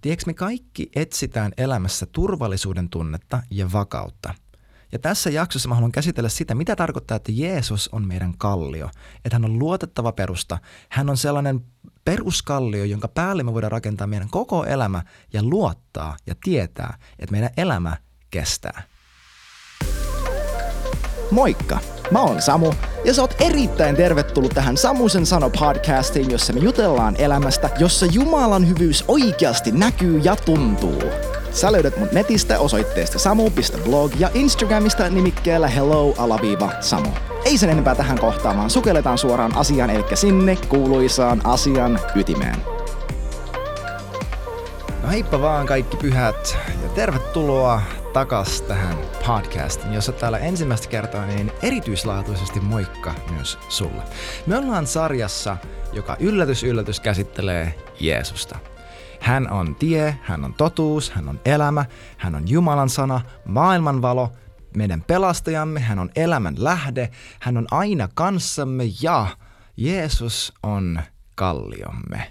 Tiedätkö, 0.00 0.24
me 0.26 0.34
kaikki 0.34 0.90
etsitään 0.96 1.52
elämässä 1.56 2.06
turvallisuuden 2.06 2.88
tunnetta 2.88 3.42
ja 3.50 3.72
vakautta. 3.72 4.34
Ja 4.92 4.98
tässä 4.98 5.30
jaksossa 5.30 5.68
mä 5.68 5.74
haluan 5.74 5.92
käsitellä 5.92 6.28
sitä, 6.28 6.54
mitä 6.54 6.76
tarkoittaa, 6.76 7.16
että 7.16 7.32
Jeesus 7.32 7.88
on 7.92 8.06
meidän 8.06 8.38
kallio. 8.38 8.90
Että 9.24 9.34
hän 9.34 9.44
on 9.44 9.58
luotettava 9.58 10.12
perusta. 10.12 10.58
Hän 10.88 11.10
on 11.10 11.16
sellainen 11.16 11.60
peruskallio, 12.04 12.84
jonka 12.84 13.08
päälle 13.08 13.42
me 13.42 13.52
voidaan 13.52 13.72
rakentaa 13.72 14.06
meidän 14.06 14.30
koko 14.30 14.64
elämä 14.64 15.02
ja 15.32 15.42
luottaa 15.42 16.16
ja 16.26 16.34
tietää, 16.44 16.98
että 17.18 17.32
meidän 17.32 17.50
elämä 17.56 17.96
kestää. 18.30 18.82
Moikka! 21.30 21.78
Mä 22.10 22.20
oon 22.20 22.42
Samu 22.42 22.72
ja 23.04 23.14
sä 23.14 23.22
oot 23.22 23.34
erittäin 23.40 23.96
tervetullut 23.96 24.54
tähän 24.54 24.76
Samusen 24.76 25.26
sano 25.26 25.50
podcastiin, 25.50 26.30
jossa 26.30 26.52
me 26.52 26.60
jutellaan 26.60 27.16
elämästä, 27.18 27.70
jossa 27.78 28.06
Jumalan 28.06 28.68
hyvyys 28.68 29.04
oikeasti 29.08 29.72
näkyy 29.72 30.18
ja 30.18 30.36
tuntuu. 30.36 31.02
Sä 31.52 31.72
löydät 31.72 31.96
mut 31.96 32.12
netistä 32.12 32.58
osoitteesta 32.58 33.18
samu.blog 33.18 34.12
ja 34.18 34.30
Instagramista 34.34 35.08
nimikkeellä 35.08 35.68
hello-samu. 35.68 37.08
Ei 37.44 37.58
sen 37.58 37.70
enempää 37.70 37.94
tähän 37.94 38.18
kohtaan, 38.18 38.56
vaan 38.56 38.70
sukelletaan 38.70 39.18
suoraan 39.18 39.56
asiaan, 39.56 39.90
eli 39.90 40.04
sinne 40.14 40.56
kuuluisaan 40.68 41.40
asian 41.44 42.00
ytimeen. 42.14 42.56
No 45.02 45.10
heippa 45.10 45.40
vaan 45.40 45.66
kaikki 45.66 45.96
pyhät 45.96 46.58
ja 46.82 46.88
tervetuloa 46.88 47.82
takas 48.12 48.62
tähän 48.62 48.96
podcastiin, 49.26 49.92
jossa 49.92 50.12
täällä 50.12 50.38
ensimmäistä 50.38 50.88
kertaa 50.88 51.26
niin 51.26 51.52
erityislaatuisesti 51.62 52.60
moikka 52.60 53.14
myös 53.32 53.58
sulle. 53.68 54.02
Me 54.46 54.56
ollaan 54.56 54.86
sarjassa, 54.86 55.56
joka 55.92 56.16
yllätys 56.20 56.62
yllätys 56.62 57.00
käsittelee 57.00 57.74
Jeesusta. 58.00 58.58
Hän 59.20 59.50
on 59.50 59.74
tie, 59.74 60.18
hän 60.22 60.44
on 60.44 60.54
totuus, 60.54 61.10
hän 61.10 61.28
on 61.28 61.40
elämä, 61.44 61.84
hän 62.16 62.34
on 62.34 62.48
Jumalan 62.48 62.88
sana, 62.88 63.20
maailman 63.44 64.02
valo, 64.02 64.32
meidän 64.76 65.04
pelastajamme, 65.06 65.80
hän 65.80 65.98
on 65.98 66.10
elämän 66.16 66.54
lähde, 66.58 67.10
hän 67.40 67.56
on 67.56 67.66
aina 67.70 68.08
kanssamme 68.14 68.84
ja 69.02 69.26
Jeesus 69.76 70.52
on 70.62 71.02
kalliomme. 71.34 72.30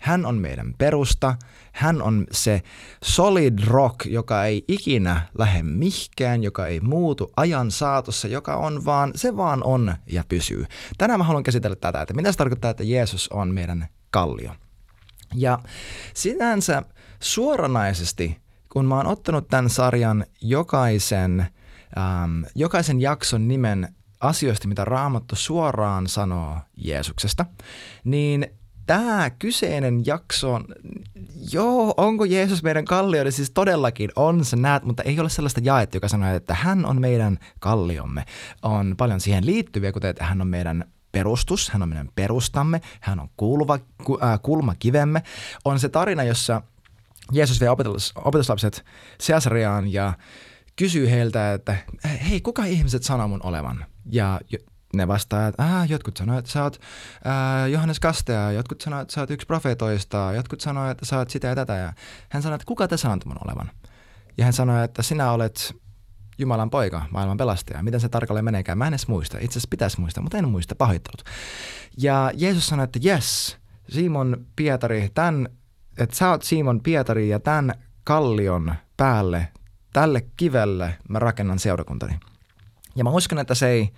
Hän 0.00 0.26
on 0.26 0.34
meidän 0.34 0.74
perusta, 0.78 1.34
hän 1.72 2.02
on 2.02 2.26
se 2.32 2.62
solid 3.04 3.58
rock, 3.66 4.06
joka 4.06 4.44
ei 4.44 4.64
ikinä 4.68 5.20
lähde 5.38 5.62
mihkään, 5.62 6.42
joka 6.42 6.66
ei 6.66 6.80
muutu 6.80 7.32
ajan 7.36 7.70
saatossa, 7.70 8.28
joka 8.28 8.56
on 8.56 8.84
vaan, 8.84 9.12
se 9.14 9.36
vaan 9.36 9.64
on 9.64 9.94
ja 10.06 10.24
pysyy. 10.28 10.66
Tänään 10.98 11.20
mä 11.20 11.24
haluan 11.24 11.42
käsitellä 11.42 11.76
tätä, 11.76 12.02
että 12.02 12.14
mitä 12.14 12.32
se 12.32 12.38
tarkoittaa, 12.38 12.70
että 12.70 12.84
Jeesus 12.84 13.28
on 13.28 13.54
meidän 13.54 13.88
kallio. 14.10 14.52
Ja 15.34 15.58
sinänsä 16.14 16.82
suoranaisesti, 17.20 18.38
kun 18.72 18.84
mä 18.84 18.96
oon 18.96 19.06
ottanut 19.06 19.48
tämän 19.48 19.70
sarjan 19.70 20.26
jokaisen, 20.40 21.40
ähm, 21.98 22.42
jokaisen 22.54 23.00
jakson 23.00 23.48
nimen 23.48 23.94
asioista, 24.20 24.68
mitä 24.68 24.84
Raamattu 24.84 25.36
suoraan 25.36 26.06
sanoo 26.06 26.58
Jeesuksesta, 26.76 27.46
niin 28.04 28.59
tämä 28.86 29.30
kyseinen 29.30 30.06
jakso, 30.06 30.60
joo, 31.52 31.94
onko 31.96 32.24
Jeesus 32.24 32.62
meidän 32.62 32.84
kallio, 32.84 33.24
niin 33.24 33.32
siis 33.32 33.50
todellakin 33.50 34.10
on, 34.16 34.44
sä 34.44 34.56
näet, 34.56 34.82
mutta 34.82 35.02
ei 35.02 35.20
ole 35.20 35.28
sellaista 35.28 35.60
jaetta, 35.64 35.96
joka 35.96 36.08
sanoo, 36.08 36.34
että 36.34 36.54
hän 36.54 36.86
on 36.86 37.00
meidän 37.00 37.38
kalliomme. 37.58 38.24
On 38.62 38.94
paljon 38.96 39.20
siihen 39.20 39.46
liittyviä, 39.46 39.92
kuten 39.92 40.10
että 40.10 40.24
hän 40.24 40.40
on 40.40 40.48
meidän 40.48 40.84
perustus, 41.12 41.70
hän 41.70 41.82
on 41.82 41.88
meidän 41.88 42.08
perustamme, 42.14 42.80
hän 43.00 43.20
on 43.20 43.28
kulma, 43.36 43.74
äh, 44.22 44.40
kulmakivemme. 44.42 45.22
On 45.64 45.80
se 45.80 45.88
tarina, 45.88 46.22
jossa 46.24 46.62
Jeesus 47.32 47.60
vie 47.60 47.70
opetus, 47.70 48.12
opetuslapset 48.16 48.84
Caesariaan 49.26 49.92
ja 49.92 50.12
kysyy 50.76 51.10
heiltä, 51.10 51.54
että 51.54 51.76
hei, 52.30 52.40
kuka 52.40 52.64
ihmiset 52.64 53.02
sanoo 53.02 53.28
mun 53.28 53.46
olevan? 53.46 53.86
Ja 54.06 54.40
ne 54.94 55.08
vastaa, 55.08 55.46
että 55.46 55.62
ah, 55.62 55.90
jotkut 55.90 56.16
sanoo, 56.16 56.38
että 56.38 56.50
sä 56.50 56.62
oot 56.62 56.80
ää, 57.24 57.66
Johannes 57.66 58.00
Kastea, 58.00 58.52
jotkut 58.52 58.80
sanoo, 58.80 59.00
että 59.00 59.14
sä 59.14 59.20
oot 59.20 59.30
yksi 59.30 59.46
profeetoista, 59.46 60.32
jotkut 60.34 60.60
sanoo, 60.60 60.90
että 60.90 61.06
sä 61.06 61.18
oot 61.18 61.30
sitä 61.30 61.48
ja 61.48 61.54
tätä. 61.54 61.76
Ja 61.76 61.92
hän 62.28 62.42
sanoi, 62.42 62.54
että 62.54 62.66
kuka 62.66 62.88
te 62.88 62.96
sanot 62.96 63.24
mun 63.24 63.36
olevan? 63.44 63.70
Ja 64.38 64.44
hän 64.44 64.52
sanoi, 64.52 64.84
että 64.84 65.02
sinä 65.02 65.32
olet 65.32 65.76
Jumalan 66.38 66.70
poika, 66.70 67.06
maailman 67.10 67.36
pelastaja. 67.36 67.82
Miten 67.82 68.00
se 68.00 68.08
tarkalleen 68.08 68.44
meneekään? 68.44 68.78
Mä 68.78 68.86
en 68.86 68.92
edes 68.92 69.08
muista. 69.08 69.38
Itse 69.38 69.52
asiassa 69.52 69.70
pitäisi 69.70 70.00
muistaa, 70.00 70.22
mutta 70.22 70.38
en 70.38 70.48
muista. 70.48 70.74
Pahoittelut. 70.74 71.22
Ja 71.96 72.30
Jeesus 72.34 72.66
sanoi, 72.66 72.84
että 72.84 73.00
yes, 73.04 73.58
Simon 73.88 74.46
Pietari, 74.56 75.10
tämän, 75.14 75.48
että 75.98 76.16
sä 76.16 76.30
oot 76.30 76.42
Simon 76.42 76.80
Pietari 76.80 77.28
ja 77.28 77.40
tämän 77.40 77.74
kallion 78.04 78.74
päälle, 78.96 79.48
tälle 79.92 80.26
kivelle 80.36 80.94
mä 81.08 81.18
rakennan 81.18 81.58
seurakuntani. 81.58 82.20
Ja 82.96 83.04
mä 83.04 83.10
uskon, 83.10 83.38
että 83.38 83.54
se 83.54 83.68
ei, 83.68 83.92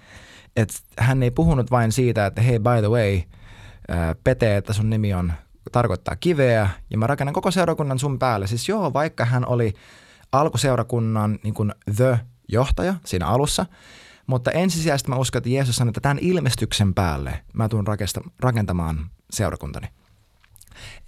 että 0.56 0.74
hän 0.98 1.22
ei 1.22 1.30
puhunut 1.30 1.70
vain 1.70 1.92
siitä, 1.92 2.26
että 2.26 2.42
hei 2.42 2.58
by 2.58 2.78
the 2.80 2.88
way, 2.88 3.20
Pete, 4.24 4.56
että 4.56 4.72
sun 4.72 4.90
nimi 4.90 5.14
on, 5.14 5.32
tarkoittaa 5.72 6.16
kiveä 6.16 6.70
ja 6.90 6.98
mä 6.98 7.06
rakennan 7.06 7.34
koko 7.34 7.50
seurakunnan 7.50 7.98
sun 7.98 8.18
päälle. 8.18 8.46
Siis 8.46 8.68
joo, 8.68 8.92
vaikka 8.92 9.24
hän 9.24 9.46
oli 9.46 9.72
alkuseurakunnan 10.32 11.38
niin 11.42 11.54
kuin 11.54 11.72
the 11.96 12.18
johtaja 12.48 12.94
siinä 13.04 13.26
alussa, 13.26 13.66
mutta 14.26 14.50
ensisijaisesti 14.50 15.10
mä 15.10 15.16
uskon, 15.16 15.38
että 15.38 15.50
Jeesus 15.50 15.76
sanoi, 15.76 15.90
että 15.90 16.00
tämän 16.00 16.18
ilmestyksen 16.20 16.94
päälle 16.94 17.44
mä 17.52 17.68
tulen 17.68 17.84
rakentamaan 18.40 19.10
seurakuntani. 19.30 19.88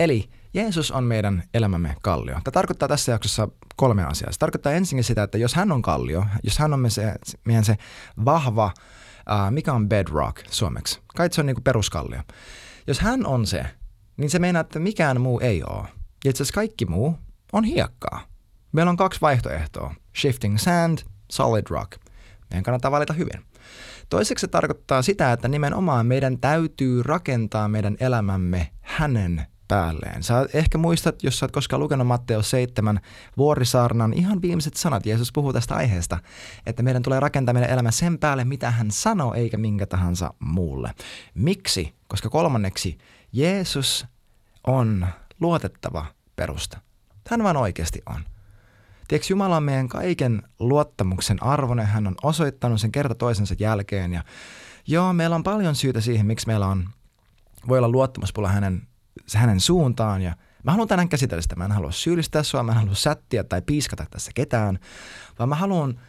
Eli 0.00 0.30
Jeesus 0.54 0.90
on 0.90 1.04
meidän 1.04 1.42
elämämme 1.54 1.96
kallio. 2.02 2.34
Tämä 2.34 2.52
tarkoittaa 2.52 2.88
tässä 2.88 3.12
jaksossa 3.12 3.48
kolme 3.76 4.04
asiaa. 4.04 4.32
Se 4.32 4.38
tarkoittaa 4.38 4.72
ensinnäkin 4.72 5.04
sitä, 5.04 5.22
että 5.22 5.38
jos 5.38 5.54
hän 5.54 5.72
on 5.72 5.82
kallio, 5.82 6.24
jos 6.42 6.58
hän 6.58 6.72
on 6.72 6.90
se, 6.90 7.14
meidän 7.44 7.64
se 7.64 7.76
vahva, 8.24 8.72
uh, 9.30 9.50
mikä 9.50 9.72
on 9.72 9.88
bedrock 9.88 10.46
suomeksi? 10.50 11.00
Kai 11.16 11.28
se 11.32 11.40
on 11.40 11.46
niin 11.46 11.56
kuin 11.56 11.64
peruskallio. 11.64 12.20
Jos 12.86 13.00
hän 13.00 13.26
on 13.26 13.46
se, 13.46 13.66
niin 14.16 14.30
se 14.30 14.38
meinaa, 14.38 14.60
että 14.60 14.78
mikään 14.78 15.20
muu 15.20 15.40
ei 15.40 15.62
ole. 15.62 15.88
Ja 16.24 16.30
itse 16.30 16.42
asiassa 16.42 16.54
kaikki 16.54 16.86
muu 16.86 17.18
on 17.52 17.64
hiekkaa. 17.64 18.20
Meillä 18.72 18.90
on 18.90 18.96
kaksi 18.96 19.20
vaihtoehtoa. 19.20 19.94
Shifting 20.20 20.58
sand, 20.58 20.98
solid 21.32 21.66
rock. 21.70 21.92
Meidän 22.50 22.62
kannattaa 22.62 22.90
valita 22.90 23.12
hyvin. 23.12 23.44
Toiseksi 24.08 24.40
se 24.40 24.46
tarkoittaa 24.46 25.02
sitä, 25.02 25.32
että 25.32 25.48
nimenomaan 25.48 26.06
meidän 26.06 26.38
täytyy 26.38 27.02
rakentaa 27.02 27.68
meidän 27.68 27.96
elämämme 28.00 28.70
hänen 28.80 29.46
päälleen. 29.68 30.22
Sä 30.22 30.46
ehkä 30.54 30.78
muistat, 30.78 31.22
jos 31.22 31.38
sä 31.38 31.44
oot 31.44 31.52
koskaan 31.52 31.80
lukenut 31.80 32.06
Matteus 32.06 32.50
7 32.50 33.00
vuorisaarnan 33.36 34.12
ihan 34.12 34.42
viimeiset 34.42 34.74
sanat. 34.74 35.06
Jeesus 35.06 35.32
puhuu 35.32 35.52
tästä 35.52 35.74
aiheesta, 35.74 36.18
että 36.66 36.82
meidän 36.82 37.02
tulee 37.02 37.20
rakentaa 37.20 37.52
meidän 37.52 37.70
elämä 37.70 37.90
sen 37.90 38.18
päälle, 38.18 38.44
mitä 38.44 38.70
hän 38.70 38.90
sanoo, 38.90 39.34
eikä 39.34 39.56
minkä 39.56 39.86
tahansa 39.86 40.34
muulle. 40.38 40.94
Miksi? 41.34 41.94
Koska 42.08 42.30
kolmanneksi 42.30 42.98
Jeesus 43.32 44.06
on 44.66 45.06
luotettava 45.40 46.06
perusta. 46.36 46.78
Hän 47.30 47.42
vaan 47.42 47.56
oikeasti 47.56 48.02
on. 48.06 48.24
Tiedätkö, 49.08 49.32
Jumala 49.32 49.56
on 49.56 49.62
meidän 49.62 49.88
kaiken 49.88 50.42
luottamuksen 50.58 51.42
arvoinen. 51.42 51.86
Hän 51.86 52.06
on 52.06 52.14
osoittanut 52.22 52.80
sen 52.80 52.92
kerta 52.92 53.14
toisensa 53.14 53.54
jälkeen. 53.58 54.12
Ja 54.12 54.24
joo, 54.86 55.12
meillä 55.12 55.36
on 55.36 55.42
paljon 55.42 55.74
syytä 55.74 56.00
siihen, 56.00 56.26
miksi 56.26 56.46
meillä 56.46 56.66
on, 56.66 56.88
voi 57.68 57.78
olla 57.78 57.88
luottamuspula 57.88 58.48
hänen, 58.48 58.82
hänen 59.34 59.60
suuntaan. 59.60 60.22
Ja 60.22 60.36
mä 60.62 60.70
haluan 60.70 60.88
tänään 60.88 61.08
käsitellä 61.08 61.42
sitä. 61.42 61.56
Mä 61.56 61.64
en 61.64 61.72
halua 61.72 61.92
syyllistää 61.92 62.42
sua, 62.42 62.62
mä 62.62 62.72
en 62.72 62.78
halua 62.78 62.94
sättiä 62.94 63.44
tai 63.44 63.62
piiskata 63.62 64.06
tässä 64.10 64.30
ketään, 64.34 64.78
vaan 65.38 65.48
mä 65.48 65.54
haluan, 65.54 66.00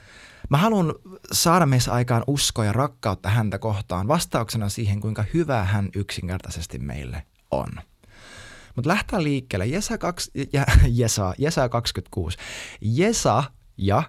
mä 0.49 0.57
haluan 0.57 0.93
saada 1.31 1.66
meissä 1.66 1.91
aikaan 1.91 2.23
uskoa 2.27 2.66
ja 2.66 2.73
rakkautta 2.73 3.29
häntä 3.29 3.59
kohtaan 3.59 4.07
vastauksena 4.07 4.69
siihen, 4.69 4.99
kuinka 5.01 5.25
hyvä 5.33 5.63
hän 5.63 5.89
yksinkertaisesti 5.95 6.79
meille 6.79 7.23
on. 7.51 7.69
Mutta 8.75 8.89
lähtää 8.89 9.23
liikkeelle. 9.23 9.66
Jesa, 9.66 9.97
2, 9.97 10.31
ja, 10.53 10.66
Jesa, 10.87 11.33
Jesa 11.37 11.69
26. 11.69 12.37
Jesa 12.81 13.43
ja 13.78 14.03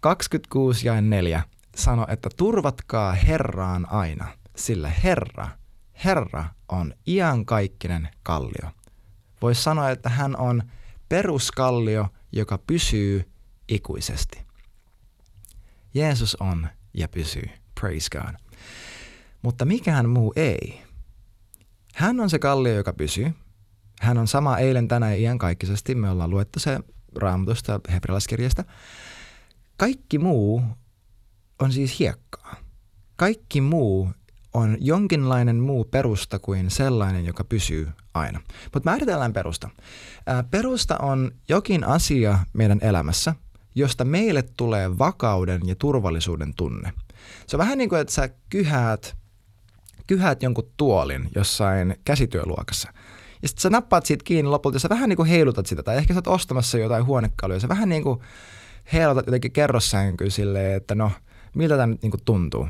26 0.00 0.86
ja 0.86 1.00
4 1.00 1.42
sano, 1.76 2.06
että 2.08 2.28
turvatkaa 2.36 3.12
Herraan 3.12 3.86
aina, 3.90 4.28
sillä 4.56 4.88
Herra, 5.04 5.48
Herra 6.04 6.44
on 6.68 6.94
iankaikkinen 7.06 8.08
kallio. 8.22 8.70
Voisi 9.42 9.62
sanoa, 9.62 9.90
että 9.90 10.08
hän 10.08 10.36
on 10.36 10.62
peruskallio, 11.08 12.08
joka 12.32 12.58
pysyy 12.58 13.30
ikuisesti. 13.68 14.46
Jeesus 15.94 16.36
on 16.40 16.68
ja 16.94 17.08
pysyy. 17.08 17.48
Praise 17.80 18.08
God. 18.10 18.34
Mutta 19.42 19.64
mikään 19.64 20.08
muu 20.08 20.32
ei. 20.36 20.82
Hän 21.94 22.20
on 22.20 22.30
se 22.30 22.38
kallio, 22.38 22.74
joka 22.74 22.92
pysyy. 22.92 23.32
Hän 24.00 24.18
on 24.18 24.28
sama 24.28 24.58
eilen, 24.58 24.88
tänään 24.88 25.18
iankaikkisesti. 25.18 25.94
Me 25.94 26.10
ollaan 26.10 26.30
luettu 26.30 26.58
se 26.58 26.80
raamatusta 27.14 27.80
hebrealaiskirjasta. 27.92 28.64
Kaikki 29.76 30.18
muu 30.18 30.62
on 31.58 31.72
siis 31.72 31.98
hiekkaa. 31.98 32.56
Kaikki 33.16 33.60
muu 33.60 34.10
on 34.56 34.76
jonkinlainen 34.80 35.56
muu 35.56 35.84
perusta 35.84 36.38
kuin 36.38 36.70
sellainen, 36.70 37.26
joka 37.26 37.44
pysyy 37.44 37.88
aina. 38.14 38.40
Mutta 38.74 38.90
määritellään 38.90 39.32
perusta. 39.32 39.70
Perusta 40.50 40.96
on 40.96 41.30
jokin 41.48 41.84
asia 41.84 42.38
meidän 42.52 42.78
elämässä, 42.82 43.34
josta 43.74 44.04
meille 44.04 44.44
tulee 44.56 44.98
vakauden 44.98 45.60
ja 45.64 45.74
turvallisuuden 45.74 46.54
tunne. 46.56 46.92
Se 47.46 47.56
on 47.56 47.58
vähän 47.58 47.78
niin 47.78 47.88
kuin, 47.88 48.00
että 48.00 48.14
sä 48.14 48.28
kyhäät, 48.50 49.16
kyhäät 50.06 50.42
jonkun 50.42 50.70
tuolin 50.76 51.28
jossain 51.34 51.96
käsityöluokassa. 52.04 52.88
Ja 53.42 53.48
sitten 53.48 53.62
sä 53.62 53.70
nappaat 53.70 54.06
siitä 54.06 54.24
kiinni 54.24 54.50
lopulta 54.50 54.76
ja 54.76 54.80
sä 54.80 54.88
vähän 54.88 55.08
niin 55.08 55.16
kuin 55.16 55.28
heilutat 55.28 55.66
sitä. 55.66 55.82
Tai 55.82 55.96
ehkä 55.96 56.14
sä 56.14 56.18
oot 56.18 56.26
ostamassa 56.26 56.78
jotain 56.78 57.06
huonekaluja. 57.06 57.60
Sä 57.60 57.68
vähän 57.68 57.88
niin 57.88 58.02
kuin 58.02 58.20
heilutat 58.92 59.26
jotenkin 59.26 59.52
kerrossänkyä 59.52 60.30
silleen, 60.30 60.76
että 60.76 60.94
no, 60.94 61.12
miltä 61.54 61.76
tämä 61.76 61.86
nyt 61.86 62.02
niin 62.02 62.10
kuin 62.10 62.24
tuntuu. 62.24 62.68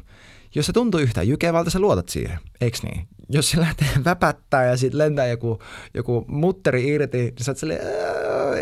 Jos 0.57 0.67
se 0.67 0.73
tuntuu 0.73 1.01
yhtään 1.01 1.29
jykevältä, 1.29 1.71
sä 1.71 1.79
luotat 1.79 2.09
siihen, 2.09 2.39
eikö 2.61 2.79
niin? 2.83 3.09
Jos 3.29 3.51
se 3.51 3.61
lähtee 3.61 3.89
väpättää 4.05 4.65
ja 4.65 4.77
sitten 4.77 4.99
lentää 4.99 5.27
joku, 5.27 5.59
joku 5.95 6.25
mutteri 6.29 6.89
irti, 6.89 7.19
niin 7.19 7.35
sä 7.41 7.51
oot 7.51 7.59
silleen, 7.59 7.81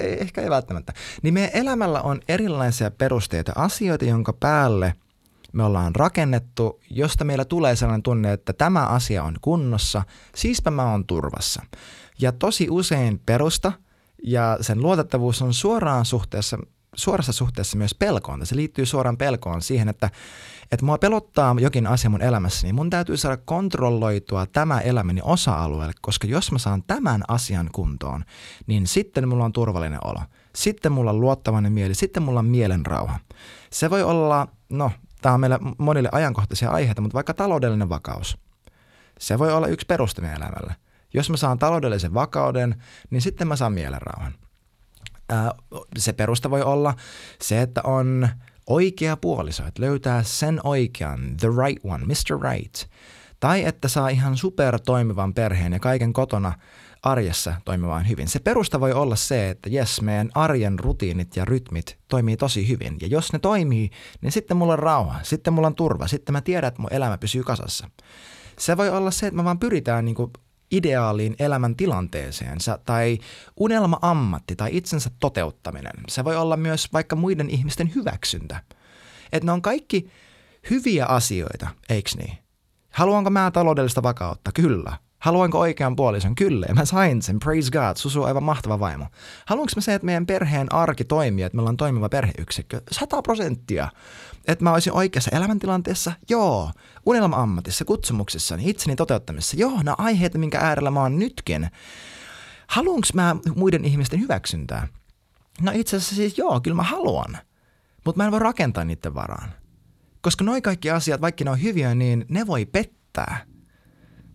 ei, 0.01 0.21
ehkä 0.21 0.43
ei 0.43 0.51
välttämättä. 0.51 0.93
Niin 1.23 1.35
meidän 1.35 1.51
elämällä 1.55 2.03
on 2.03 2.21
erilaisia 2.29 2.91
perusteita, 2.91 3.53
asioita, 3.57 4.05
jonka 4.05 4.33
päälle 4.33 4.95
me 5.53 5.65
ollaan 5.65 5.95
rakennettu, 5.95 6.81
josta 6.91 7.25
meillä 7.25 7.45
tulee 7.45 7.77
sellainen 7.77 8.03
tunne, 8.03 8.33
että 8.33 8.53
tämä 8.53 8.87
asia 8.87 9.23
on 9.23 9.37
kunnossa, 9.41 10.03
siispä 10.35 10.71
mä 10.71 10.91
oon 10.91 11.07
turvassa. 11.07 11.63
Ja 12.19 12.33
tosi 12.33 12.67
usein 12.71 13.21
perusta 13.27 13.73
ja 14.23 14.59
sen 14.61 14.83
luotettavuus 14.83 15.43
on 15.43 15.55
suoraan 15.55 16.05
suhteessa 16.05 16.59
suorassa 16.97 17.33
suhteessa 17.33 17.77
myös 17.77 17.95
pelkoon. 17.95 18.47
Se 18.47 18.57
liittyy 18.57 18.87
suoraan 18.87 19.17
pelkoon 19.17 19.63
siihen, 19.63 19.89
että, 19.89 20.11
että 20.73 20.87
mua 20.87 20.99
pelottaa 20.99 21.57
jokin 21.59 21.87
asia 21.87 22.11
mun 22.11 22.23
elämässäni. 22.23 22.73
Mun 22.73 22.91
täytyy 22.91 23.17
saada 23.17 23.37
kontrolloitua 23.37 24.47
tämä 24.47 24.81
elämäni 24.81 25.21
osa-alueelle, 25.25 25.95
koska 26.01 26.27
jos 26.27 26.53
mä 26.53 26.59
saan 26.59 26.83
tämän 26.83 27.23
asian 27.29 27.69
kuntoon, 27.73 28.25
niin 28.67 28.87
sitten 28.87 29.29
mulla 29.29 29.45
on 29.45 29.53
turvallinen 29.53 30.07
olo. 30.07 30.21
Sitten 30.55 30.93
mulla 30.93 31.11
on 31.11 31.21
luottavainen 31.21 31.73
mieli, 31.73 31.95
sitten 31.95 32.23
mulla 32.23 32.39
on 32.39 32.47
mielenrauha. 32.47 33.19
Se 33.71 33.91
voi 33.91 34.03
olla, 34.03 34.49
no, 34.71 34.91
tämä 35.23 35.35
on 35.35 35.41
meille 35.41 35.59
monille 35.79 36.09
ajankohtaisia 36.13 36.71
aiheita, 36.71 37.03
mutta 37.03 37.15
vaikka 37.15 37.35
taloudellinen 37.35 37.89
vakaus. 37.89 38.39
Se 39.19 39.39
voi 39.39 39.53
olla 39.53 39.67
yksi 39.67 39.87
peruste 39.87 40.23
elämälle. 40.23 40.77
Jos 41.15 41.31
mä 41.31 41.37
saan 41.37 41.59
taloudellisen 41.59 42.15
vakauden, 42.15 42.83
niin 43.11 43.23
sitten 43.23 43.49
mä 43.49 43.57
saan 43.57 43.73
mielenrauhan 43.73 44.35
se 45.99 46.13
perusta 46.13 46.51
voi 46.51 46.63
olla 46.63 46.95
se, 47.41 47.61
että 47.61 47.81
on 47.85 48.29
oikea 48.67 49.17
puoliso, 49.17 49.67
että 49.67 49.83
löytää 49.83 50.23
sen 50.23 50.61
oikean, 50.65 51.37
the 51.41 51.49
right 51.49 51.85
one, 51.85 52.05
Mr. 52.05 52.53
Right. 52.53 52.75
Tai 53.41 53.65
että 53.65 53.89
saa 53.89 54.09
ihan 54.09 54.37
super 54.37 54.81
toimivan 54.81 55.35
perheen 55.35 55.73
ja 55.73 55.79
kaiken 55.79 56.13
kotona 56.13 56.53
arjessa 57.03 57.55
toimimaan 57.65 58.09
hyvin. 58.09 58.29
Se 58.29 58.39
perusta 58.39 58.81
voi 58.81 58.93
olla 58.93 59.17
se, 59.17 59.51
että 59.51 59.71
jes, 59.71 60.01
meidän 60.01 60.31
arjen 60.35 60.79
rutiinit 60.79 61.37
ja 61.37 61.45
rytmit 61.45 61.99
toimii 62.09 62.37
tosi 62.37 62.69
hyvin. 62.69 62.97
Ja 63.01 63.07
jos 63.07 63.33
ne 63.33 63.39
toimii, 63.39 63.91
niin 64.21 64.33
sitten 64.33 64.57
mulla 64.57 64.73
on 64.73 64.79
rauha, 64.79 65.21
sitten 65.23 65.53
mulla 65.53 65.67
on 65.67 65.75
turva, 65.75 66.07
sitten 66.07 66.33
mä 66.33 66.41
tiedän, 66.41 66.69
että 66.69 66.81
mun 66.83 66.93
elämä 66.93 67.19
pysyy 67.19 67.43
kasassa. 67.43 67.91
Se 68.59 68.77
voi 68.77 68.91
olla 68.91 69.11
se, 69.11 69.27
että 69.27 69.37
me 69.37 69.45
vaan 69.45 69.59
pyritään 69.59 70.05
niin 70.05 70.15
kuin 70.15 70.31
ideaaliin 70.77 71.37
elämäntilanteeseen 71.39 72.59
tai 72.85 73.19
unelma-ammatti 73.57 74.57
tai 74.57 74.77
itsensä 74.77 75.11
toteuttaminen. 75.21 75.93
Se 76.09 76.25
voi 76.25 76.37
olla 76.37 76.57
myös 76.57 76.93
vaikka 76.93 77.17
muiden 77.17 77.51
ihmisten 77.51 77.95
hyväksyntä. 77.95 78.63
Että 79.33 79.47
ne 79.47 79.53
on 79.53 79.63
kaikki 79.63 80.11
hyviä 80.71 81.07
asioita, 81.07 81.69
eikö 81.89 82.11
niin? 82.17 82.39
Haluanko 82.91 83.31
mä 83.31 83.51
taloudellista 83.51 84.03
vakautta? 84.03 84.51
Kyllä. 84.53 84.99
Haluanko 85.25 85.59
oikean 85.59 85.97
puolison? 85.97 86.35
Kyllä, 86.35 86.67
ja 86.69 86.75
mä 86.75 86.85
sain 86.85 87.23
sen, 87.23 87.39
praise 87.39 87.71
God, 87.71 87.97
Susu 87.97 88.23
on 88.23 88.29
aivan 88.29 88.43
mahtava 88.43 88.81
vaimo. 88.81 89.07
Haluanko 89.47 89.73
mä 89.77 89.83
se, 89.83 89.95
että 89.95 90.07
meidän 90.07 90.27
perheen 90.27 90.75
arki 90.75 91.05
toimii, 91.05 91.45
että 91.45 91.57
meillä 91.57 91.69
on 91.69 91.77
toimiva 91.77 92.09
perheyksikkö? 92.09 92.81
100 92.91 93.23
prosenttia. 93.23 93.89
Että 94.47 94.65
mä 94.65 94.73
olisin 94.73 94.93
oikeassa 94.93 95.31
elämäntilanteessa? 95.37 96.13
Joo. 96.29 96.71
Unelma-ammatissa, 97.07 97.85
kutsumuksissa, 97.85 98.59
itseni 98.61 98.97
toteuttamisessa? 98.97 99.57
Joo, 99.57 99.83
nämä 99.83 99.95
aiheet, 99.99 100.35
minkä 100.35 100.59
äärellä 100.59 100.91
mä 100.91 101.01
oon 101.01 101.19
nytkin. 101.19 101.71
Haluanko 102.67 103.07
mä 103.15 103.37
muiden 103.57 103.85
ihmisten 103.85 104.21
hyväksyntää? 104.21 104.89
No 105.61 105.73
itse 105.75 105.97
asiassa 105.97 106.15
siis 106.15 106.39
joo, 106.39 106.61
kyllä 106.61 106.77
mä 106.77 106.83
haluan. 106.83 107.39
Mutta 108.05 108.17
mä 108.17 108.25
en 108.25 108.33
voi 108.33 108.41
rakentaa 108.41 108.85
niiden 108.85 109.15
varaan. 109.15 109.53
Koska 110.21 110.45
noi 110.45 110.63
kaikki 110.63 110.91
asiat, 110.91 111.21
vaikka 111.21 111.45
ne 111.45 111.51
on 111.51 111.63
hyviä, 111.63 111.95
niin 111.95 112.27
ne 112.29 112.47
voi 112.47 112.65
pettää– 112.67 113.39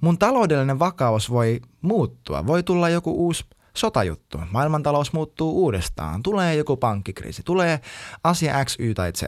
mun 0.01 0.18
taloudellinen 0.18 0.80
vakaus 0.80 1.30
voi 1.30 1.62
muuttua. 1.81 2.48
Voi 2.48 2.63
tulla 2.63 2.90
joku 2.90 3.12
uusi 3.12 3.46
sotajuttu, 3.74 4.38
maailmantalous 4.51 5.13
muuttuu 5.13 5.63
uudestaan, 5.63 6.24
tulee 6.24 6.56
joku 6.56 6.78
pankkikriisi, 6.78 7.44
tulee 7.44 7.80
asia 8.24 8.66
X, 8.66 8.75
Y 8.80 8.94
tai 8.94 9.12
Z. 9.12 9.24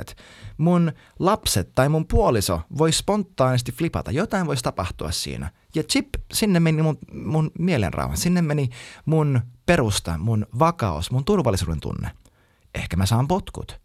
Mun 0.57 0.91
lapset 1.19 1.75
tai 1.75 1.89
mun 1.89 2.07
puoliso 2.07 2.61
voi 2.77 2.91
spontaanisti 2.91 3.71
flipata, 3.71 4.11
jotain 4.11 4.47
voisi 4.47 4.63
tapahtua 4.63 5.11
siinä. 5.11 5.51
Ja 5.75 5.83
chip, 5.83 6.07
sinne 6.33 6.59
meni 6.59 6.81
mun, 6.81 6.97
mun 7.13 7.51
mielenrauha, 7.59 8.15
sinne 8.15 8.41
meni 8.41 8.69
mun 9.05 9.41
perusta, 9.65 10.17
mun 10.17 10.47
vakaus, 10.59 11.11
mun 11.11 11.25
turvallisuuden 11.25 11.79
tunne. 11.79 12.11
Ehkä 12.75 12.97
mä 12.97 13.05
saan 13.05 13.27
potkut. 13.27 13.81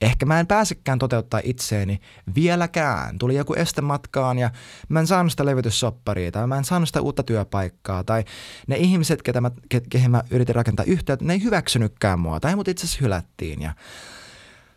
Ehkä 0.00 0.26
mä 0.26 0.40
en 0.40 0.46
pääsekään 0.46 0.98
toteuttaa 0.98 1.40
itseeni 1.44 2.00
vieläkään. 2.34 3.18
Tuli 3.18 3.34
joku 3.34 3.54
este 3.54 3.82
matkaan 3.82 4.38
ja 4.38 4.50
mä 4.88 5.00
en 5.00 5.06
saanut 5.06 5.32
sitä 5.32 5.44
levytyssopparia 5.44 6.32
tai 6.32 6.46
mä 6.46 6.58
en 6.58 6.64
saanut 6.64 6.88
sitä 6.88 7.00
uutta 7.00 7.22
työpaikkaa 7.22 8.04
tai 8.04 8.24
ne 8.66 8.76
ihmiset, 8.76 9.22
ketä 9.22 9.40
mä, 9.40 9.50
ke, 9.68 9.80
kehen 9.90 10.10
mä 10.10 10.22
yritin 10.30 10.54
rakentaa 10.54 10.84
yhteyttä, 10.88 11.24
ne 11.24 11.32
ei 11.32 11.42
hyväksynytkään 11.42 12.20
mua 12.20 12.40
tai 12.40 12.56
mut 12.56 12.68
itse 12.68 12.86
asiassa 12.86 13.04
hylättiin 13.04 13.62
ja 13.62 13.74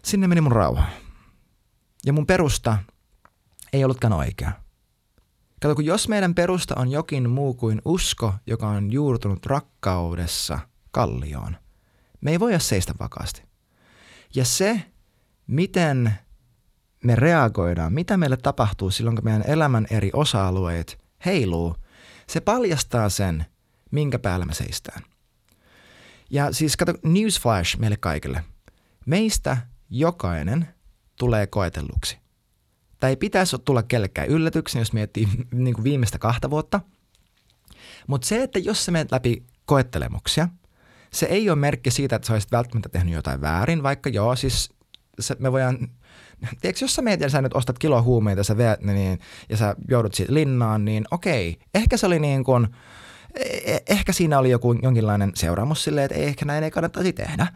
sinne 0.04 0.28
meni 0.28 0.42
mun 0.42 0.52
rauha. 0.52 0.84
Ja 2.06 2.14
mun 2.14 2.26
perusta 2.26 2.78
ei 3.74 3.84
ollutkaan 3.84 4.14
oikea. 4.14 4.52
Kato, 5.62 5.76
kun 5.76 5.86
jos 5.86 6.08
meidän 6.08 6.36
perusta 6.36 6.76
on 6.78 6.92
jokin 6.92 7.30
muu 7.30 7.54
kuin 7.54 7.82
usko, 7.86 8.34
joka 8.48 8.68
on 8.68 8.92
juurtunut 8.92 9.46
rakkaudessa 9.46 10.60
kallioon, 10.92 11.58
me 12.22 12.32
ei 12.32 12.40
voida 12.40 12.60
seistä 12.60 12.94
vakaasti. 13.00 13.44
Ja 14.36 14.46
se, 14.46 14.82
miten 15.50 16.14
me 17.04 17.16
reagoidaan, 17.16 17.94
mitä 17.94 18.18
meille 18.18 18.38
tapahtuu 18.38 18.92
silloin, 18.92 19.16
kun 19.16 19.26
meidän 19.26 19.44
elämän 19.48 19.88
eri 19.90 20.10
osa-alueet 20.14 20.98
heiluu, 21.26 21.76
se 22.28 22.40
paljastaa 22.42 23.10
sen, 23.10 23.46
minkä 23.92 24.20
päällä 24.20 24.46
me 24.46 24.54
seistään. 24.54 25.02
Ja 26.30 26.52
siis 26.52 26.78
kato, 26.78 26.94
newsflash 27.04 27.78
meille 27.78 27.98
kaikille. 27.98 28.44
Meistä 29.06 29.58
jokainen 29.90 30.68
tulee 31.20 31.48
koetelluksi. 31.48 32.18
Tai 33.00 33.10
ei 33.10 33.16
pitäisi 33.16 33.58
tulla 33.66 33.84
kellekään 33.84 34.28
yllätyksen, 34.28 34.80
jos 34.80 34.94
miettii 34.94 35.28
niin 35.52 35.74
kuin 35.74 35.84
viimeistä 35.84 36.20
kahta 36.20 36.50
vuotta. 36.50 36.82
Mutta 38.08 38.28
se, 38.28 38.44
että 38.44 38.60
jos 38.60 38.86
sä 38.86 38.92
menet 38.92 39.12
läpi 39.12 39.44
koettelemuksia, 39.66 40.48
se 41.14 41.26
ei 41.26 41.50
ole 41.50 41.60
merkki 41.60 41.92
siitä, 41.92 42.16
että 42.16 42.26
sä 42.28 42.34
olisit 42.34 42.52
välttämättä 42.52 42.90
tehnyt 42.90 43.14
jotain 43.14 43.42
väärin, 43.42 43.84
vaikka 43.84 44.10
joo, 44.10 44.36
siis 44.36 44.79
se, 45.20 45.36
me 45.40 45.52
voidaan, 45.52 45.78
tiedätkö, 46.62 46.86
jos 46.86 46.96
sä 46.96 47.02
meet 47.02 47.22
ja 47.22 47.30
sä 47.30 47.42
nyt 47.42 47.54
ostat 47.54 47.80
kilo 47.80 48.04
huumeita 48.04 48.44
sä 48.44 48.58
veät 48.58 48.82
niin, 48.82 49.20
ja 49.50 49.58
sä 49.58 49.76
joudut 49.90 50.14
siitä 50.14 50.34
linnaan, 50.34 50.86
niin 50.86 51.06
okei, 51.12 51.60
ehkä 51.74 51.98
se 51.98 52.06
oli 52.06 52.20
niin 52.20 52.44
kuin, 52.44 52.68
e, 53.36 53.74
e, 53.76 53.80
ehkä 53.88 54.14
siinä 54.14 54.40
oli 54.40 54.50
joku 54.50 54.74
jonkinlainen 54.74 55.32
seuraamus 55.36 55.84
silleen, 55.84 56.06
että 56.06 56.18
ei, 56.18 56.24
ehkä 56.24 56.46
näin 56.46 56.64
ei 56.64 56.72
kannattaisi 56.72 57.14
tehdä. 57.14 57.48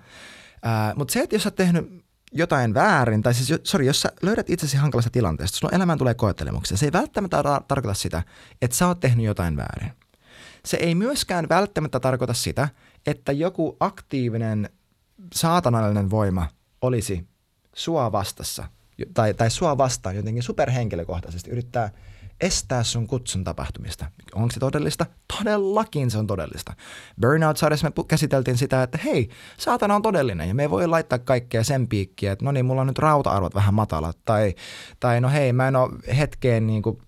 Mutta 0.95 1.11
se, 1.11 1.19
että 1.19 1.35
jos 1.35 1.43
sä 1.43 1.47
oot 1.47 1.55
tehnyt 1.55 2.03
jotain 2.31 2.73
väärin, 2.73 3.23
tai 3.23 3.33
siis, 3.33 3.61
sorry, 3.63 3.85
jos 3.85 4.01
sä 4.01 4.11
löydät 4.21 4.49
itsesi 4.49 4.77
hankalasta 4.77 5.09
tilanteesta, 5.09 5.57
sun 5.57 5.75
elämään 5.75 5.97
tulee 5.97 6.13
koettelemuksia, 6.13 6.77
se 6.77 6.85
ei 6.85 6.91
välttämättä 6.91 7.41
tar- 7.41 7.63
tarkoita 7.67 7.93
sitä, 7.93 8.23
että 8.61 8.77
sä 8.77 8.87
oot 8.87 8.99
tehnyt 8.99 9.25
jotain 9.25 9.57
väärin. 9.57 9.91
Se 10.65 10.77
ei 10.77 10.95
myöskään 10.95 11.49
välttämättä 11.49 11.99
tarkoita 11.99 12.33
sitä, 12.33 12.69
että 13.05 13.31
joku 13.31 13.77
aktiivinen 13.79 14.69
saatanallinen 15.33 16.09
voima 16.09 16.47
olisi 16.81 17.27
sua 17.75 18.11
vastassa, 18.11 18.63
tai, 19.13 19.33
tai 19.33 19.51
sua 19.51 19.77
vastaan 19.77 20.15
jotenkin 20.15 20.43
superhenkilökohtaisesti, 20.43 21.51
yrittää 21.51 21.89
estää 22.41 22.83
sun 22.83 23.07
kutsun 23.07 23.43
tapahtumista. 23.43 24.05
Onko 24.35 24.51
se 24.51 24.59
todellista? 24.59 25.05
Todellakin 25.37 26.11
se 26.11 26.17
on 26.17 26.27
todellista. 26.27 26.73
Burnout-sarjassa 27.21 27.87
me 27.87 28.03
käsiteltiin 28.07 28.57
sitä, 28.57 28.83
että 28.83 28.99
hei, 29.05 29.29
saatana 29.57 29.95
on 29.95 30.01
todellinen 30.01 30.47
ja 30.47 30.55
me 30.55 30.63
ei 30.63 30.69
voi 30.69 30.87
laittaa 30.87 31.19
kaikkea 31.19 31.63
sen 31.63 31.87
piikkiä, 31.87 32.31
että 32.31 32.45
no 32.45 32.51
niin, 32.51 32.65
mulla 32.65 32.81
on 32.81 32.87
nyt 32.87 32.99
rauta-arvot 32.99 33.55
vähän 33.55 33.73
matalat 33.73 34.17
tai, 34.25 34.55
tai 34.99 35.21
no 35.21 35.29
hei, 35.29 35.53
mä 35.53 35.67
en 35.67 35.75
ole 35.75 36.17
hetkeen 36.17 36.67
niin 36.67 36.81
kuin, 36.81 37.01